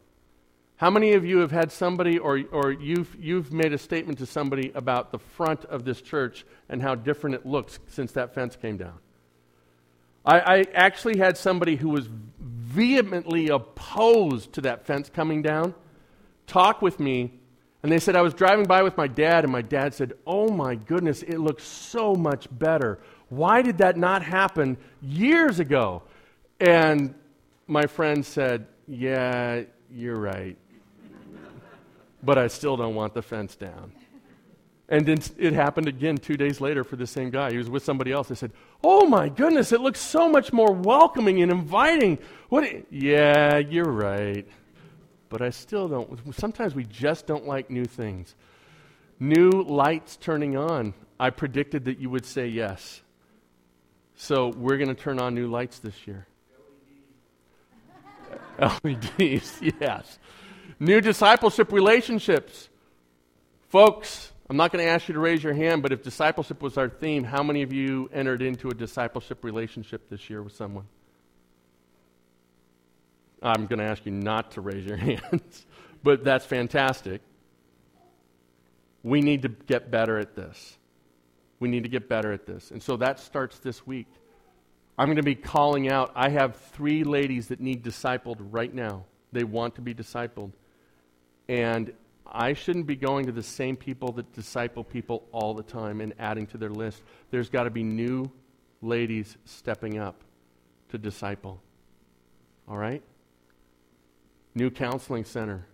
How 0.74 0.90
many 0.90 1.12
of 1.12 1.24
you 1.24 1.38
have 1.38 1.52
had 1.52 1.70
somebody 1.70 2.18
or, 2.18 2.42
or 2.50 2.72
you've, 2.72 3.16
you've 3.16 3.52
made 3.52 3.72
a 3.72 3.78
statement 3.78 4.18
to 4.18 4.26
somebody 4.26 4.72
about 4.74 5.12
the 5.12 5.20
front 5.20 5.66
of 5.66 5.84
this 5.84 6.02
church 6.02 6.44
and 6.68 6.82
how 6.82 6.96
different 6.96 7.36
it 7.36 7.46
looks 7.46 7.78
since 7.86 8.10
that 8.10 8.34
fence 8.34 8.56
came 8.56 8.76
down? 8.76 8.98
I, 10.24 10.40
I 10.40 10.66
actually 10.74 11.18
had 11.18 11.36
somebody 11.36 11.76
who 11.76 11.88
was 11.88 12.08
vehemently 12.38 13.48
opposed 13.48 14.52
to 14.54 14.60
that 14.62 14.86
fence 14.86 15.08
coming 15.08 15.42
down 15.42 15.74
talk 16.50 16.82
with 16.82 16.98
me, 17.00 17.32
and 17.82 17.90
they 17.90 17.98
said, 17.98 18.16
I 18.16 18.22
was 18.22 18.34
driving 18.34 18.66
by 18.66 18.82
with 18.82 18.96
my 18.96 19.06
dad, 19.06 19.44
and 19.44 19.52
my 19.52 19.62
dad 19.62 19.94
said, 19.94 20.12
Oh 20.26 20.50
my 20.50 20.74
goodness, 20.74 21.22
it 21.22 21.38
looks 21.38 21.64
so 21.64 22.14
much 22.14 22.46
better. 22.50 22.98
Why 23.28 23.62
did 23.62 23.78
that 23.78 23.96
not 23.96 24.22
happen 24.22 24.76
years 25.00 25.60
ago? 25.60 26.02
And 26.58 27.14
my 27.66 27.86
friend 27.86 28.26
said, 28.26 28.66
Yeah, 28.86 29.62
you're 29.90 30.18
right. 30.18 30.58
but 32.22 32.36
I 32.36 32.48
still 32.48 32.76
don't 32.76 32.94
want 32.94 33.14
the 33.14 33.22
fence 33.22 33.56
down. 33.56 33.92
And 34.90 35.06
then 35.06 35.18
it 35.38 35.52
happened 35.52 35.86
again 35.86 36.18
two 36.18 36.36
days 36.36 36.60
later 36.60 36.82
for 36.82 36.96
the 36.96 37.06
same 37.06 37.30
guy. 37.30 37.52
He 37.52 37.58
was 37.58 37.70
with 37.70 37.84
somebody 37.84 38.10
else. 38.10 38.30
I 38.30 38.34
said, 38.34 38.50
Oh 38.82 39.06
my 39.06 39.28
goodness, 39.28 39.72
it 39.72 39.80
looks 39.80 40.00
so 40.00 40.28
much 40.28 40.52
more 40.52 40.72
welcoming 40.72 41.42
and 41.42 41.50
inviting. 41.50 42.18
What? 42.48 42.90
Yeah, 42.90 43.58
you're 43.58 43.84
right. 43.84 44.46
But 45.28 45.42
I 45.42 45.50
still 45.50 45.88
don't. 45.88 46.34
Sometimes 46.34 46.74
we 46.74 46.84
just 46.84 47.26
don't 47.26 47.46
like 47.46 47.70
new 47.70 47.84
things. 47.84 48.34
New 49.18 49.50
lights 49.50 50.16
turning 50.16 50.56
on. 50.56 50.94
I 51.18 51.30
predicted 51.30 51.84
that 51.84 51.98
you 51.98 52.08
would 52.08 52.24
say 52.24 52.48
yes. 52.48 53.02
So 54.16 54.48
we're 54.48 54.78
going 54.78 54.88
to 54.88 54.94
turn 54.94 55.20
on 55.20 55.34
new 55.34 55.48
lights 55.48 55.78
this 55.78 56.06
year. 56.06 56.26
LEDs, 58.84 59.60
yes. 59.80 60.18
New 60.78 61.00
discipleship 61.00 61.72
relationships. 61.72 62.70
Folks, 63.68 64.29
I'm 64.50 64.56
not 64.56 64.72
going 64.72 64.84
to 64.84 64.90
ask 64.90 65.06
you 65.06 65.14
to 65.14 65.20
raise 65.20 65.44
your 65.44 65.54
hand, 65.54 65.80
but 65.80 65.92
if 65.92 66.02
discipleship 66.02 66.60
was 66.60 66.76
our 66.76 66.88
theme, 66.88 67.22
how 67.22 67.40
many 67.40 67.62
of 67.62 67.72
you 67.72 68.10
entered 68.12 68.42
into 68.42 68.68
a 68.68 68.74
discipleship 68.74 69.44
relationship 69.44 70.10
this 70.10 70.28
year 70.28 70.42
with 70.42 70.56
someone? 70.56 70.86
I'm 73.40 73.66
going 73.66 73.78
to 73.78 73.84
ask 73.84 74.04
you 74.04 74.10
not 74.10 74.50
to 74.52 74.60
raise 74.60 74.84
your 74.84 74.96
hands, 74.96 75.64
but 76.02 76.24
that's 76.24 76.44
fantastic. 76.44 77.20
We 79.04 79.20
need 79.20 79.42
to 79.42 79.48
get 79.48 79.88
better 79.88 80.18
at 80.18 80.34
this. 80.34 80.76
We 81.60 81.68
need 81.68 81.84
to 81.84 81.88
get 81.88 82.08
better 82.08 82.32
at 82.32 82.44
this. 82.44 82.72
And 82.72 82.82
so 82.82 82.96
that 82.96 83.20
starts 83.20 83.60
this 83.60 83.86
week. 83.86 84.08
I'm 84.98 85.06
going 85.06 85.16
to 85.16 85.22
be 85.22 85.36
calling 85.36 85.88
out. 85.88 86.10
I 86.16 86.28
have 86.28 86.56
three 86.56 87.04
ladies 87.04 87.46
that 87.48 87.60
need 87.60 87.84
discipled 87.84 88.38
right 88.40 88.74
now. 88.74 89.04
They 89.30 89.44
want 89.44 89.76
to 89.76 89.80
be 89.80 89.94
discipled. 89.94 90.50
And 91.48 91.92
I 92.30 92.52
shouldn't 92.52 92.86
be 92.86 92.96
going 92.96 93.26
to 93.26 93.32
the 93.32 93.42
same 93.42 93.76
people 93.76 94.12
that 94.12 94.32
disciple 94.32 94.84
people 94.84 95.26
all 95.32 95.52
the 95.54 95.62
time 95.62 96.00
and 96.00 96.14
adding 96.18 96.46
to 96.48 96.58
their 96.58 96.70
list. 96.70 97.02
There's 97.30 97.48
got 97.48 97.64
to 97.64 97.70
be 97.70 97.82
new 97.82 98.30
ladies 98.82 99.36
stepping 99.44 99.98
up 99.98 100.22
to 100.90 100.98
disciple. 100.98 101.60
All 102.68 102.76
right? 102.76 103.02
New 104.54 104.70
counseling 104.70 105.24
center. 105.24 105.66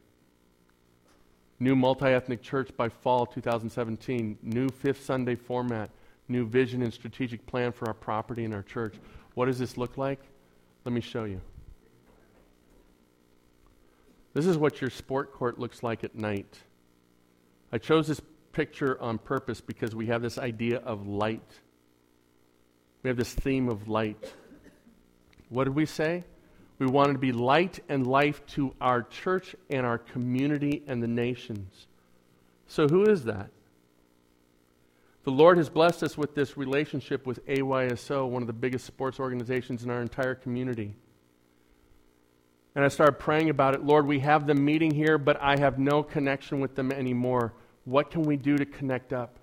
New 1.59 1.76
multi 1.76 2.07
ethnic 2.07 2.42
church 2.42 2.70
by 2.76 2.88
fall 2.88 3.26
2017. 3.26 4.38
New 4.42 4.68
fifth 4.68 5.04
Sunday 5.04 5.34
format. 5.34 5.90
New 6.28 6.46
vision 6.46 6.82
and 6.82 6.92
strategic 6.92 7.46
plan 7.46 7.72
for 7.72 7.86
our 7.88 7.94
property 7.94 8.44
and 8.44 8.54
our 8.54 8.62
church. 8.62 8.94
What 9.34 9.46
does 9.46 9.59
this 9.59 9.76
look 9.76 9.96
like? 9.96 10.20
Let 10.84 10.92
me 10.92 11.00
show 11.00 11.24
you. 11.24 11.40
This 14.37 14.45
is 14.45 14.59
what 14.59 14.82
your 14.82 14.91
sport 14.91 15.32
court 15.32 15.59
looks 15.59 15.82
like 15.82 16.05
at 16.05 16.14
night. 16.14 16.59
I 17.72 17.78
chose 17.78 18.07
this 18.07 18.20
picture 18.53 19.01
on 19.01 19.16
purpose 19.16 19.62
because 19.62 19.95
we 19.95 20.09
have 20.09 20.20
this 20.20 20.37
idea 20.37 20.76
of 20.80 21.07
light. 21.07 21.51
We 23.03 23.09
have 23.09 23.16
this 23.16 23.32
theme 23.32 23.70
of 23.70 23.89
light. 23.89 24.30
What 25.49 25.64
did 25.64 25.74
we 25.74 25.87
say? 25.87 26.24
We 26.78 26.84
wanted 26.84 27.14
to 27.14 27.18
be 27.18 27.32
light 27.32 27.82
and 27.89 28.07
life 28.07 28.45
to 28.49 28.74
our 28.78 29.05
church 29.05 29.57
and 29.70 29.87
our 29.87 29.97
community 29.97 30.82
and 30.87 31.03
the 31.03 31.09
nations. 31.09 31.87
So, 32.66 32.89
who 32.89 33.05
is 33.05 33.24
that? 33.24 33.49
The 35.24 35.30
Lord 35.30 35.57
has 35.57 35.70
blessed 35.70 36.03
us 36.03 36.18
with 36.18 36.34
this 36.34 36.59
relationship 36.59 37.26
with 37.26 37.43
AYSO, 37.47 38.28
one 38.28 38.43
of 38.43 38.49
the 38.49 38.53
biggest 38.53 38.84
sports 38.84 39.18
organizations 39.18 39.82
in 39.82 39.89
our 39.89 40.03
entire 40.03 40.34
community. 40.34 40.95
And 42.77 42.85
I 42.85 42.89
started 42.89 43.18
praying 43.18 43.49
about 43.49 43.74
it. 43.74 43.83
Lord, 43.83 44.07
we 44.07 44.20
have 44.20 44.47
them 44.47 44.62
meeting 44.62 44.93
here, 44.93 45.16
but 45.16 45.41
I 45.41 45.59
have 45.59 45.79
no 45.79 46.03
connection 46.03 46.61
with 46.61 46.74
them 46.74 46.93
anymore. 46.93 47.55
What 47.87 48.11
can 48.11 48.22
we 48.22 48.37
do 48.37 48.59
to 48.59 48.66
connect 48.66 49.14
up? 49.14 49.39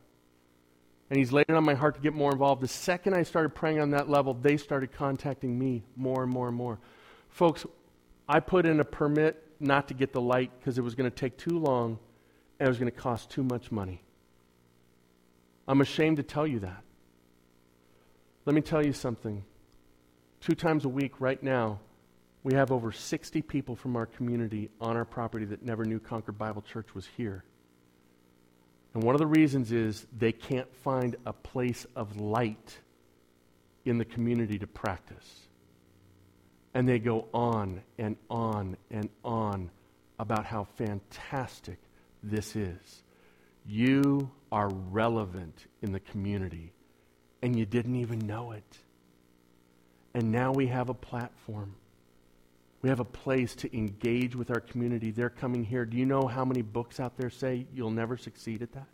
And 1.09 1.17
He's 1.17 1.33
laid 1.33 1.47
it 1.49 1.55
on 1.55 1.65
my 1.65 1.73
heart 1.73 1.95
to 1.95 2.01
get 2.01 2.13
more 2.13 2.31
involved. 2.31 2.61
The 2.61 2.67
second 2.67 3.15
I 3.15 3.23
started 3.23 3.55
praying 3.55 3.79
on 3.79 3.89
that 3.89 4.07
level, 4.07 4.35
they 4.35 4.55
started 4.55 4.91
contacting 4.91 5.57
me 5.57 5.83
more 5.95 6.21
and 6.21 6.31
more 6.31 6.47
and 6.47 6.55
more. 6.55 6.79
Folks, 7.29 7.65
I 8.29 8.39
put 8.39 8.67
in 8.67 8.79
a 8.79 8.85
permit 8.85 9.43
not 9.59 9.87
to 9.87 9.95
get 9.95 10.13
the 10.13 10.21
light 10.21 10.51
because 10.59 10.77
it 10.77 10.83
was 10.83 10.93
going 10.93 11.09
to 11.09 11.15
take 11.15 11.35
too 11.35 11.57
long 11.57 11.97
and 12.59 12.67
it 12.67 12.69
was 12.69 12.77
going 12.77 12.91
to 12.91 12.97
cost 12.97 13.31
too 13.31 13.43
much 13.43 13.71
money. 13.71 14.03
I'm 15.67 15.81
ashamed 15.81 16.17
to 16.17 16.23
tell 16.23 16.45
you 16.45 16.59
that. 16.59 16.83
Let 18.45 18.53
me 18.53 18.61
tell 18.61 18.85
you 18.85 18.93
something. 18.93 19.43
Two 20.39 20.53
times 20.53 20.85
a 20.85 20.89
week, 20.89 21.19
right 21.19 21.41
now, 21.41 21.79
we 22.43 22.53
have 22.53 22.71
over 22.71 22.91
60 22.91 23.41
people 23.41 23.75
from 23.75 23.95
our 23.95 24.05
community 24.05 24.69
on 24.81 24.97
our 24.97 25.05
property 25.05 25.45
that 25.45 25.63
never 25.63 25.85
knew 25.85 25.99
Concord 25.99 26.37
Bible 26.37 26.61
Church 26.61 26.93
was 26.93 27.07
here. 27.17 27.43
And 28.93 29.01
one 29.01 29.15
of 29.15 29.19
the 29.19 29.27
reasons 29.27 29.71
is 29.71 30.05
they 30.17 30.31
can't 30.31 30.73
find 30.83 31.15
a 31.25 31.33
place 31.33 31.85
of 31.95 32.19
light 32.19 32.77
in 33.85 33.97
the 33.97 34.05
community 34.05 34.59
to 34.59 34.67
practice. 34.67 35.39
And 36.73 36.87
they 36.87 36.99
go 36.99 37.27
on 37.33 37.81
and 37.97 38.17
on 38.29 38.77
and 38.91 39.09
on 39.23 39.69
about 40.19 40.45
how 40.45 40.65
fantastic 40.75 41.77
this 42.21 42.55
is. 42.55 43.03
You 43.65 44.29
are 44.51 44.69
relevant 44.69 45.65
in 45.81 45.91
the 45.91 45.99
community, 45.99 46.73
and 47.41 47.57
you 47.57 47.65
didn't 47.65 47.95
even 47.95 48.19
know 48.19 48.51
it. 48.51 48.77
And 50.13 50.31
now 50.31 50.51
we 50.51 50.67
have 50.67 50.89
a 50.89 50.93
platform. 50.93 51.75
We 52.83 52.89
have 52.89 52.99
a 52.99 53.05
place 53.05 53.55
to 53.55 53.75
engage 53.75 54.35
with 54.35 54.51
our 54.51 54.59
community. 54.59 55.09
They're 55.09 55.29
coming 55.29 55.63
here. 55.63 55.85
Do 55.85 55.95
you 55.95 56.05
know 56.05 56.27
how 56.27 56.43
many 56.43 56.61
books 56.61 56.99
out 56.99 57.17
there 57.17 57.29
say 57.29 57.65
you'll 57.73 57.91
never 57.91 58.17
succeed 58.17 58.61
at 58.61 58.73
that? 58.73 58.87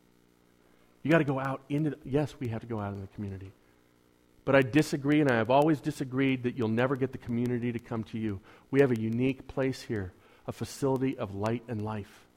You 1.02 1.10
got 1.10 1.18
to 1.18 1.24
go 1.24 1.40
out 1.40 1.62
into 1.70 1.90
the, 1.92 1.98
yes, 2.06 2.36
we 2.40 2.50
have 2.50 2.62
to 2.62 2.68
go 2.68 2.80
out 2.80 2.94
in 2.94 3.02
the 3.02 3.08
community. 3.08 3.52
But 4.46 4.56
I 4.56 4.62
disagree, 4.62 5.22
and 5.22 5.32
I 5.32 5.38
have 5.38 5.50
always 5.50 5.82
disagreed 5.82 6.44
that 6.44 6.56
you'll 6.56 6.68
never 6.68 6.96
get 6.96 7.12
the 7.12 7.18
community 7.18 7.72
to 7.72 7.80
come 7.80 8.04
to 8.06 8.20
you. 8.20 8.40
We 8.70 8.80
have 8.82 8.92
a 8.92 9.00
unique 9.00 9.48
place 9.48 9.82
here, 9.82 10.14
a 10.46 10.52
facility 10.52 11.18
of 11.18 11.34
light 11.34 11.64
and 11.68 11.84
life, 11.84 12.28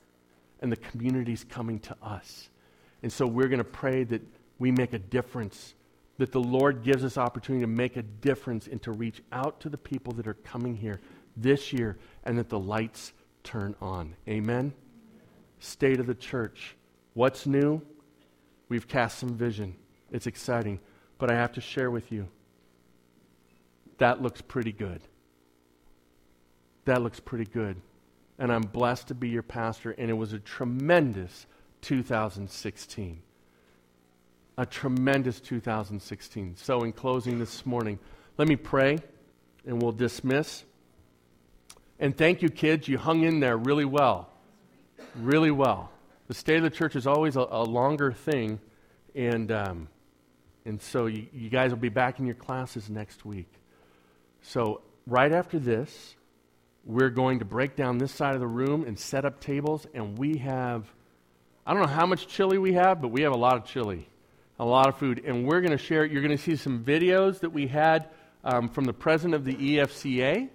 and 0.62 0.72
the 0.72 0.76
community's 0.76 1.44
coming 1.44 1.80
to 1.80 1.96
us. 2.02 2.48
And 3.02 3.12
so 3.12 3.26
we're 3.26 3.48
going 3.48 3.58
to 3.58 3.64
pray 3.64 4.04
that 4.04 4.22
we 4.58 4.70
make 4.70 4.94
a 4.94 4.98
difference, 4.98 5.74
that 6.16 6.32
the 6.32 6.40
Lord 6.40 6.82
gives 6.82 7.04
us 7.04 7.18
opportunity 7.18 7.62
to 7.62 7.70
make 7.70 7.98
a 7.98 8.02
difference 8.02 8.68
and 8.68 8.80
to 8.82 8.92
reach 8.92 9.20
out 9.32 9.60
to 9.60 9.68
the 9.68 9.78
people 9.78 10.14
that 10.14 10.26
are 10.26 10.34
coming 10.34 10.76
here 10.76 10.98
this 11.36 11.72
year, 11.72 11.98
and 12.24 12.38
that 12.38 12.48
the 12.48 12.58
lights 12.58 13.12
turn 13.42 13.74
on. 13.80 14.14
Amen? 14.28 14.72
state 15.62 16.00
of 16.00 16.06
the 16.06 16.14
church. 16.14 16.76
What's 17.14 17.46
new? 17.46 17.80
We've 18.68 18.88
cast 18.88 19.18
some 19.18 19.36
vision. 19.36 19.76
It's 20.10 20.26
exciting. 20.26 20.80
But 21.18 21.30
I 21.30 21.34
have 21.34 21.52
to 21.52 21.60
share 21.60 21.90
with 21.90 22.10
you 22.10 22.28
that 23.98 24.20
looks 24.20 24.40
pretty 24.40 24.72
good. 24.72 25.00
That 26.86 27.02
looks 27.02 27.20
pretty 27.20 27.44
good. 27.44 27.76
And 28.38 28.50
I'm 28.52 28.62
blessed 28.62 29.08
to 29.08 29.14
be 29.14 29.28
your 29.28 29.44
pastor, 29.44 29.92
and 29.92 30.10
it 30.10 30.14
was 30.14 30.32
a 30.32 30.40
tremendous 30.40 31.46
2016. 31.82 33.22
A 34.58 34.66
tremendous 34.66 35.38
2016. 35.38 36.56
So, 36.56 36.82
in 36.82 36.92
closing 36.92 37.38
this 37.38 37.64
morning, 37.64 38.00
let 38.38 38.48
me 38.48 38.56
pray 38.56 38.98
and 39.64 39.80
we'll 39.80 39.92
dismiss. 39.92 40.64
And 42.02 42.16
thank 42.16 42.42
you, 42.42 42.48
kids. 42.48 42.88
You 42.88 42.98
hung 42.98 43.22
in 43.22 43.38
there 43.38 43.56
really 43.56 43.84
well. 43.84 44.28
Really 45.14 45.52
well. 45.52 45.92
The 46.26 46.34
state 46.34 46.56
of 46.56 46.64
the 46.64 46.70
church 46.70 46.96
is 46.96 47.06
always 47.06 47.36
a, 47.36 47.46
a 47.48 47.62
longer 47.62 48.10
thing. 48.10 48.58
And, 49.14 49.52
um, 49.52 49.88
and 50.64 50.82
so 50.82 51.06
you, 51.06 51.28
you 51.32 51.48
guys 51.48 51.70
will 51.70 51.78
be 51.78 51.90
back 51.90 52.18
in 52.18 52.26
your 52.26 52.34
classes 52.34 52.90
next 52.90 53.24
week. 53.24 53.46
So, 54.40 54.80
right 55.06 55.30
after 55.30 55.60
this, 55.60 56.16
we're 56.84 57.10
going 57.10 57.38
to 57.38 57.44
break 57.44 57.76
down 57.76 57.98
this 57.98 58.10
side 58.10 58.34
of 58.34 58.40
the 58.40 58.48
room 58.48 58.82
and 58.82 58.98
set 58.98 59.24
up 59.24 59.38
tables. 59.38 59.86
And 59.94 60.18
we 60.18 60.38
have, 60.38 60.92
I 61.64 61.72
don't 61.72 61.82
know 61.82 61.88
how 61.88 62.06
much 62.06 62.26
chili 62.26 62.58
we 62.58 62.72
have, 62.72 63.00
but 63.00 63.12
we 63.12 63.22
have 63.22 63.32
a 63.32 63.38
lot 63.38 63.56
of 63.56 63.64
chili, 63.64 64.08
a 64.58 64.64
lot 64.64 64.88
of 64.88 64.96
food. 64.96 65.22
And 65.24 65.46
we're 65.46 65.60
going 65.60 65.70
to 65.70 65.78
share, 65.78 66.04
you're 66.04 66.22
going 66.22 66.36
to 66.36 66.42
see 66.42 66.56
some 66.56 66.82
videos 66.82 67.38
that 67.40 67.50
we 67.50 67.68
had 67.68 68.08
um, 68.42 68.68
from 68.68 68.86
the 68.86 68.92
president 68.92 69.34
of 69.36 69.44
the 69.44 69.54
EFCA 69.54 70.48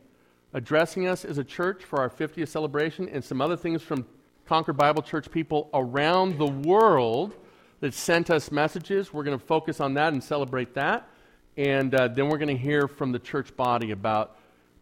addressing 0.53 1.07
us 1.07 1.25
as 1.25 1.37
a 1.37 1.43
church 1.43 1.83
for 1.83 1.99
our 1.99 2.09
50th 2.09 2.47
celebration, 2.47 3.09
and 3.09 3.23
some 3.23 3.41
other 3.41 3.57
things 3.57 3.81
from 3.81 4.05
Concord 4.45 4.77
Bible 4.77 5.01
Church 5.01 5.29
people 5.29 5.69
around 5.73 6.37
the 6.37 6.47
world 6.47 7.35
that 7.79 7.93
sent 7.93 8.29
us 8.29 8.51
messages. 8.51 9.13
We're 9.13 9.23
going 9.23 9.37
to 9.37 9.45
focus 9.45 9.79
on 9.79 9.95
that 9.95 10.13
and 10.13 10.23
celebrate 10.23 10.73
that. 10.75 11.09
And 11.57 11.93
uh, 11.93 12.07
then 12.07 12.29
we're 12.29 12.37
going 12.37 12.55
to 12.55 12.61
hear 12.61 12.87
from 12.87 13.11
the 13.11 13.19
church 13.19 13.55
body 13.55 13.91
about 13.91 14.37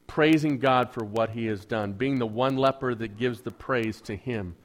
praising 0.08 0.60
God 0.60 0.92
for 0.92 1.04
what 1.04 1.30
he 1.32 1.48
has 1.48 1.66
done, 1.66 1.94
being 1.94 2.20
the 2.20 2.28
one 2.28 2.58
leper 2.58 2.94
that 2.96 3.18
gives 3.18 3.42
the 3.42 3.52
praise 3.52 4.02
to 4.02 4.16
him, 4.16 4.56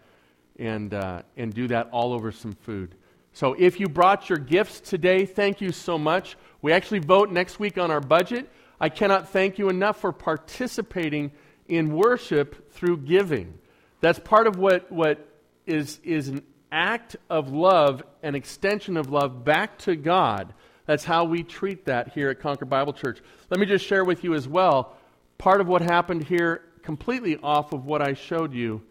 and, 0.59 0.93
uh, 0.93 1.23
and 1.37 1.55
do 1.55 1.69
that 1.69 1.89
all 1.93 2.13
over 2.13 2.31
some 2.31 2.53
food. 2.53 2.95
So 3.33 3.55
if 3.59 3.81
you 3.81 3.89
brought 3.89 4.29
your 4.29 4.39
gifts 4.39 4.81
today, 4.81 5.25
thank 5.25 5.61
you 5.61 5.73
so 5.73 5.97
much. 5.97 6.37
We 6.63 6.73
actually 6.73 6.99
vote 6.99 7.31
next 7.31 7.59
week 7.59 7.79
on 7.79 7.91
our 7.91 8.01
budget. 8.01 8.51
I 8.81 8.89
cannot 8.89 9.28
thank 9.28 9.59
you 9.59 9.68
enough 9.68 10.01
for 10.01 10.12
participating 10.12 11.33
in 11.68 11.95
worship 11.95 12.72
through 12.72 12.99
giving. 12.99 13.59
That's 14.01 14.18
part 14.18 14.47
of 14.47 14.57
what, 14.57 14.91
what 14.91 15.26
is, 15.66 16.01
is 16.03 16.28
an 16.28 16.43
act 16.72 17.16
of 17.28 17.53
love, 17.53 18.03
an 18.22 18.35
extension 18.35 18.97
of 18.97 19.11
love 19.11 19.45
back 19.45 19.78
to 19.78 19.97
God. 19.97 20.55
That's 20.87 21.05
how 21.05 21.24
we 21.24 21.43
treat 21.43 21.85
that 21.85 22.14
here 22.14 22.31
at 22.31 22.41
Concord 22.41 22.70
Bible 22.70 22.93
Church. 22.93 23.20
Let 23.51 23.61
me 23.61 23.66
just 23.66 23.85
share 23.85 24.05
with 24.05 24.24
you 24.24 24.35
as 24.35 24.49
well 24.49 24.97
part 25.41 25.62
of 25.62 25.68
what 25.68 25.81
happened 25.81 26.22
here, 26.24 26.61
completely 26.83 27.39
off 27.43 27.72
of 27.72 27.87
what 27.87 28.03
I 28.03 28.12
showed 28.12 28.53
you, 28.53 28.83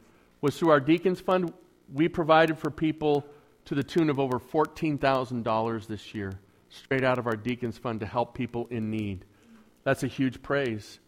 was 0.42 0.58
through 0.58 0.72
our 0.72 0.80
Deacons 0.80 1.22
Fund. 1.22 1.54
We 1.94 2.08
provided 2.08 2.58
for 2.58 2.72
people 2.72 3.24
to 3.66 3.76
the 3.76 3.84
tune 3.84 4.10
of 4.10 4.20
over 4.20 4.40
$14,000 4.40 5.88
this 5.88 6.16
year, 6.16 6.34
straight 6.70 7.04
out 7.04 7.20
of 7.20 7.28
our 7.28 7.36
Deacons 7.36 7.78
Fund 7.78 8.00
to 8.00 8.08
help 8.08 8.34
people 8.34 8.68
in 8.72 8.90
need. 8.90 9.26
That's 9.90 10.04
a 10.04 10.08
huge 10.08 10.44
praise. 10.44 11.00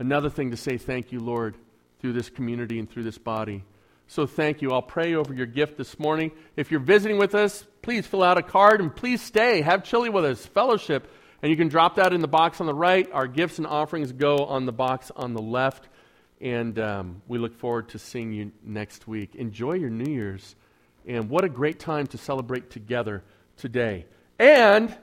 Another 0.00 0.28
thing 0.28 0.50
to 0.50 0.56
say 0.56 0.78
thank 0.78 1.12
you, 1.12 1.20
Lord, 1.20 1.54
through 2.00 2.14
this 2.14 2.28
community 2.28 2.80
and 2.80 2.90
through 2.90 3.04
this 3.04 3.18
body. 3.18 3.62
So 4.08 4.26
thank 4.26 4.62
you. 4.62 4.72
I'll 4.72 4.82
pray 4.82 5.14
over 5.14 5.32
your 5.32 5.46
gift 5.46 5.78
this 5.78 5.96
morning. 5.96 6.32
If 6.56 6.72
you're 6.72 6.80
visiting 6.80 7.18
with 7.18 7.36
us, 7.36 7.64
please 7.82 8.04
fill 8.04 8.24
out 8.24 8.36
a 8.36 8.42
card 8.42 8.80
and 8.80 8.92
please 8.92 9.22
stay. 9.22 9.60
Have 9.60 9.84
chili 9.84 10.08
with 10.08 10.24
us, 10.24 10.44
fellowship. 10.44 11.08
And 11.40 11.50
you 11.52 11.56
can 11.56 11.68
drop 11.68 11.94
that 11.94 12.12
in 12.12 12.20
the 12.20 12.26
box 12.26 12.60
on 12.60 12.66
the 12.66 12.74
right. 12.74 13.08
Our 13.12 13.28
gifts 13.28 13.58
and 13.58 13.66
offerings 13.68 14.10
go 14.10 14.38
on 14.38 14.66
the 14.66 14.72
box 14.72 15.12
on 15.14 15.32
the 15.32 15.40
left. 15.40 15.88
And 16.40 16.76
um, 16.80 17.22
we 17.28 17.38
look 17.38 17.54
forward 17.54 17.90
to 17.90 18.00
seeing 18.00 18.32
you 18.32 18.50
next 18.64 19.06
week. 19.06 19.36
Enjoy 19.36 19.74
your 19.74 19.90
New 19.90 20.12
Year's. 20.12 20.56
And 21.06 21.30
what 21.30 21.44
a 21.44 21.48
great 21.48 21.78
time 21.78 22.08
to 22.08 22.18
celebrate 22.18 22.70
together 22.70 23.22
today. 23.56 24.06
And 24.36 24.96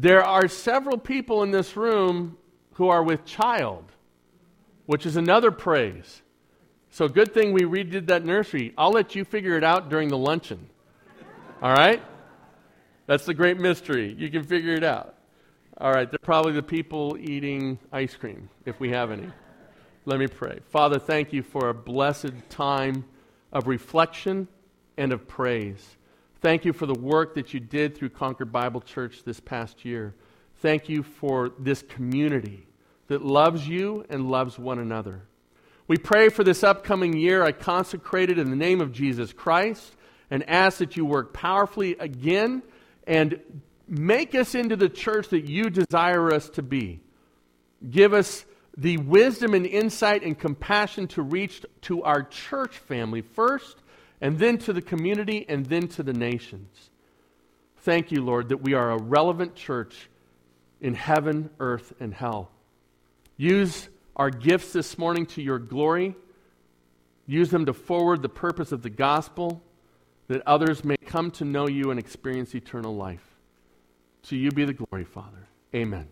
there 0.00 0.22
are 0.22 0.46
several 0.46 0.96
people 0.96 1.42
in 1.42 1.50
this 1.50 1.76
room 1.76 2.38
who 2.74 2.88
are 2.88 3.02
with 3.02 3.24
child, 3.24 3.84
which 4.86 5.04
is 5.04 5.16
another 5.16 5.50
praise. 5.50 6.22
So, 6.90 7.08
good 7.08 7.34
thing 7.34 7.52
we 7.52 7.62
redid 7.62 8.06
that 8.06 8.24
nursery. 8.24 8.72
I'll 8.78 8.92
let 8.92 9.16
you 9.16 9.24
figure 9.24 9.56
it 9.56 9.64
out 9.64 9.90
during 9.90 10.08
the 10.08 10.16
luncheon. 10.16 10.70
All 11.60 11.72
right? 11.72 12.00
That's 13.06 13.26
the 13.26 13.34
great 13.34 13.58
mystery. 13.58 14.14
You 14.16 14.30
can 14.30 14.44
figure 14.44 14.74
it 14.74 14.84
out. 14.84 15.16
All 15.78 15.90
right, 15.90 16.08
they're 16.08 16.18
probably 16.20 16.52
the 16.52 16.62
people 16.62 17.16
eating 17.18 17.80
ice 17.92 18.14
cream, 18.14 18.48
if 18.64 18.78
we 18.78 18.90
have 18.90 19.10
any. 19.10 19.28
Let 20.04 20.20
me 20.20 20.28
pray. 20.28 20.60
Father, 20.70 21.00
thank 21.00 21.32
you 21.32 21.42
for 21.42 21.70
a 21.70 21.74
blessed 21.74 22.32
time 22.50 23.04
of 23.52 23.66
reflection 23.66 24.46
and 24.96 25.12
of 25.12 25.26
praise. 25.26 25.97
Thank 26.40 26.64
you 26.64 26.72
for 26.72 26.86
the 26.86 26.94
work 26.94 27.34
that 27.34 27.52
you 27.52 27.58
did 27.58 27.96
through 27.96 28.10
Concord 28.10 28.52
Bible 28.52 28.80
Church 28.80 29.24
this 29.24 29.40
past 29.40 29.84
year. 29.84 30.14
Thank 30.62 30.88
you 30.88 31.02
for 31.02 31.50
this 31.58 31.82
community 31.82 32.64
that 33.08 33.24
loves 33.24 33.66
you 33.66 34.04
and 34.08 34.30
loves 34.30 34.56
one 34.56 34.78
another. 34.78 35.22
We 35.88 35.96
pray 35.96 36.28
for 36.28 36.44
this 36.44 36.62
upcoming 36.62 37.16
year. 37.16 37.42
I 37.42 37.50
consecrate 37.50 38.30
it 38.30 38.38
in 38.38 38.50
the 38.50 38.56
name 38.56 38.80
of 38.80 38.92
Jesus 38.92 39.32
Christ 39.32 39.96
and 40.30 40.48
ask 40.48 40.78
that 40.78 40.96
you 40.96 41.04
work 41.04 41.32
powerfully 41.32 41.96
again 41.98 42.62
and 43.04 43.40
make 43.88 44.36
us 44.36 44.54
into 44.54 44.76
the 44.76 44.88
church 44.88 45.30
that 45.30 45.48
you 45.48 45.70
desire 45.70 46.32
us 46.32 46.48
to 46.50 46.62
be. 46.62 47.00
Give 47.90 48.14
us 48.14 48.44
the 48.76 48.98
wisdom 48.98 49.54
and 49.54 49.66
insight 49.66 50.22
and 50.22 50.38
compassion 50.38 51.08
to 51.08 51.22
reach 51.22 51.64
to 51.82 52.04
our 52.04 52.22
church 52.22 52.78
family 52.78 53.22
first 53.22 53.78
and 54.20 54.38
then 54.38 54.58
to 54.58 54.72
the 54.72 54.82
community, 54.82 55.44
and 55.48 55.66
then 55.66 55.88
to 55.88 56.02
the 56.02 56.12
nations. 56.12 56.90
Thank 57.78 58.10
you, 58.10 58.24
Lord, 58.24 58.48
that 58.50 58.58
we 58.58 58.74
are 58.74 58.90
a 58.90 58.98
relevant 59.00 59.54
church 59.54 60.08
in 60.80 60.94
heaven, 60.94 61.50
earth, 61.60 61.92
and 62.00 62.12
hell. 62.12 62.50
Use 63.36 63.88
our 64.16 64.30
gifts 64.30 64.72
this 64.72 64.98
morning 64.98 65.26
to 65.26 65.42
your 65.42 65.58
glory. 65.58 66.16
Use 67.26 67.50
them 67.50 67.66
to 67.66 67.72
forward 67.72 68.22
the 68.22 68.28
purpose 68.28 68.72
of 68.72 68.82
the 68.82 68.90
gospel 68.90 69.62
that 70.26 70.42
others 70.46 70.84
may 70.84 70.96
come 70.96 71.30
to 71.32 71.44
know 71.44 71.68
you 71.68 71.90
and 71.90 71.98
experience 71.98 72.54
eternal 72.54 72.94
life. 72.94 73.24
To 74.24 74.36
you 74.36 74.50
be 74.50 74.64
the 74.64 74.74
glory, 74.74 75.04
Father. 75.04 75.46
Amen. 75.74 76.08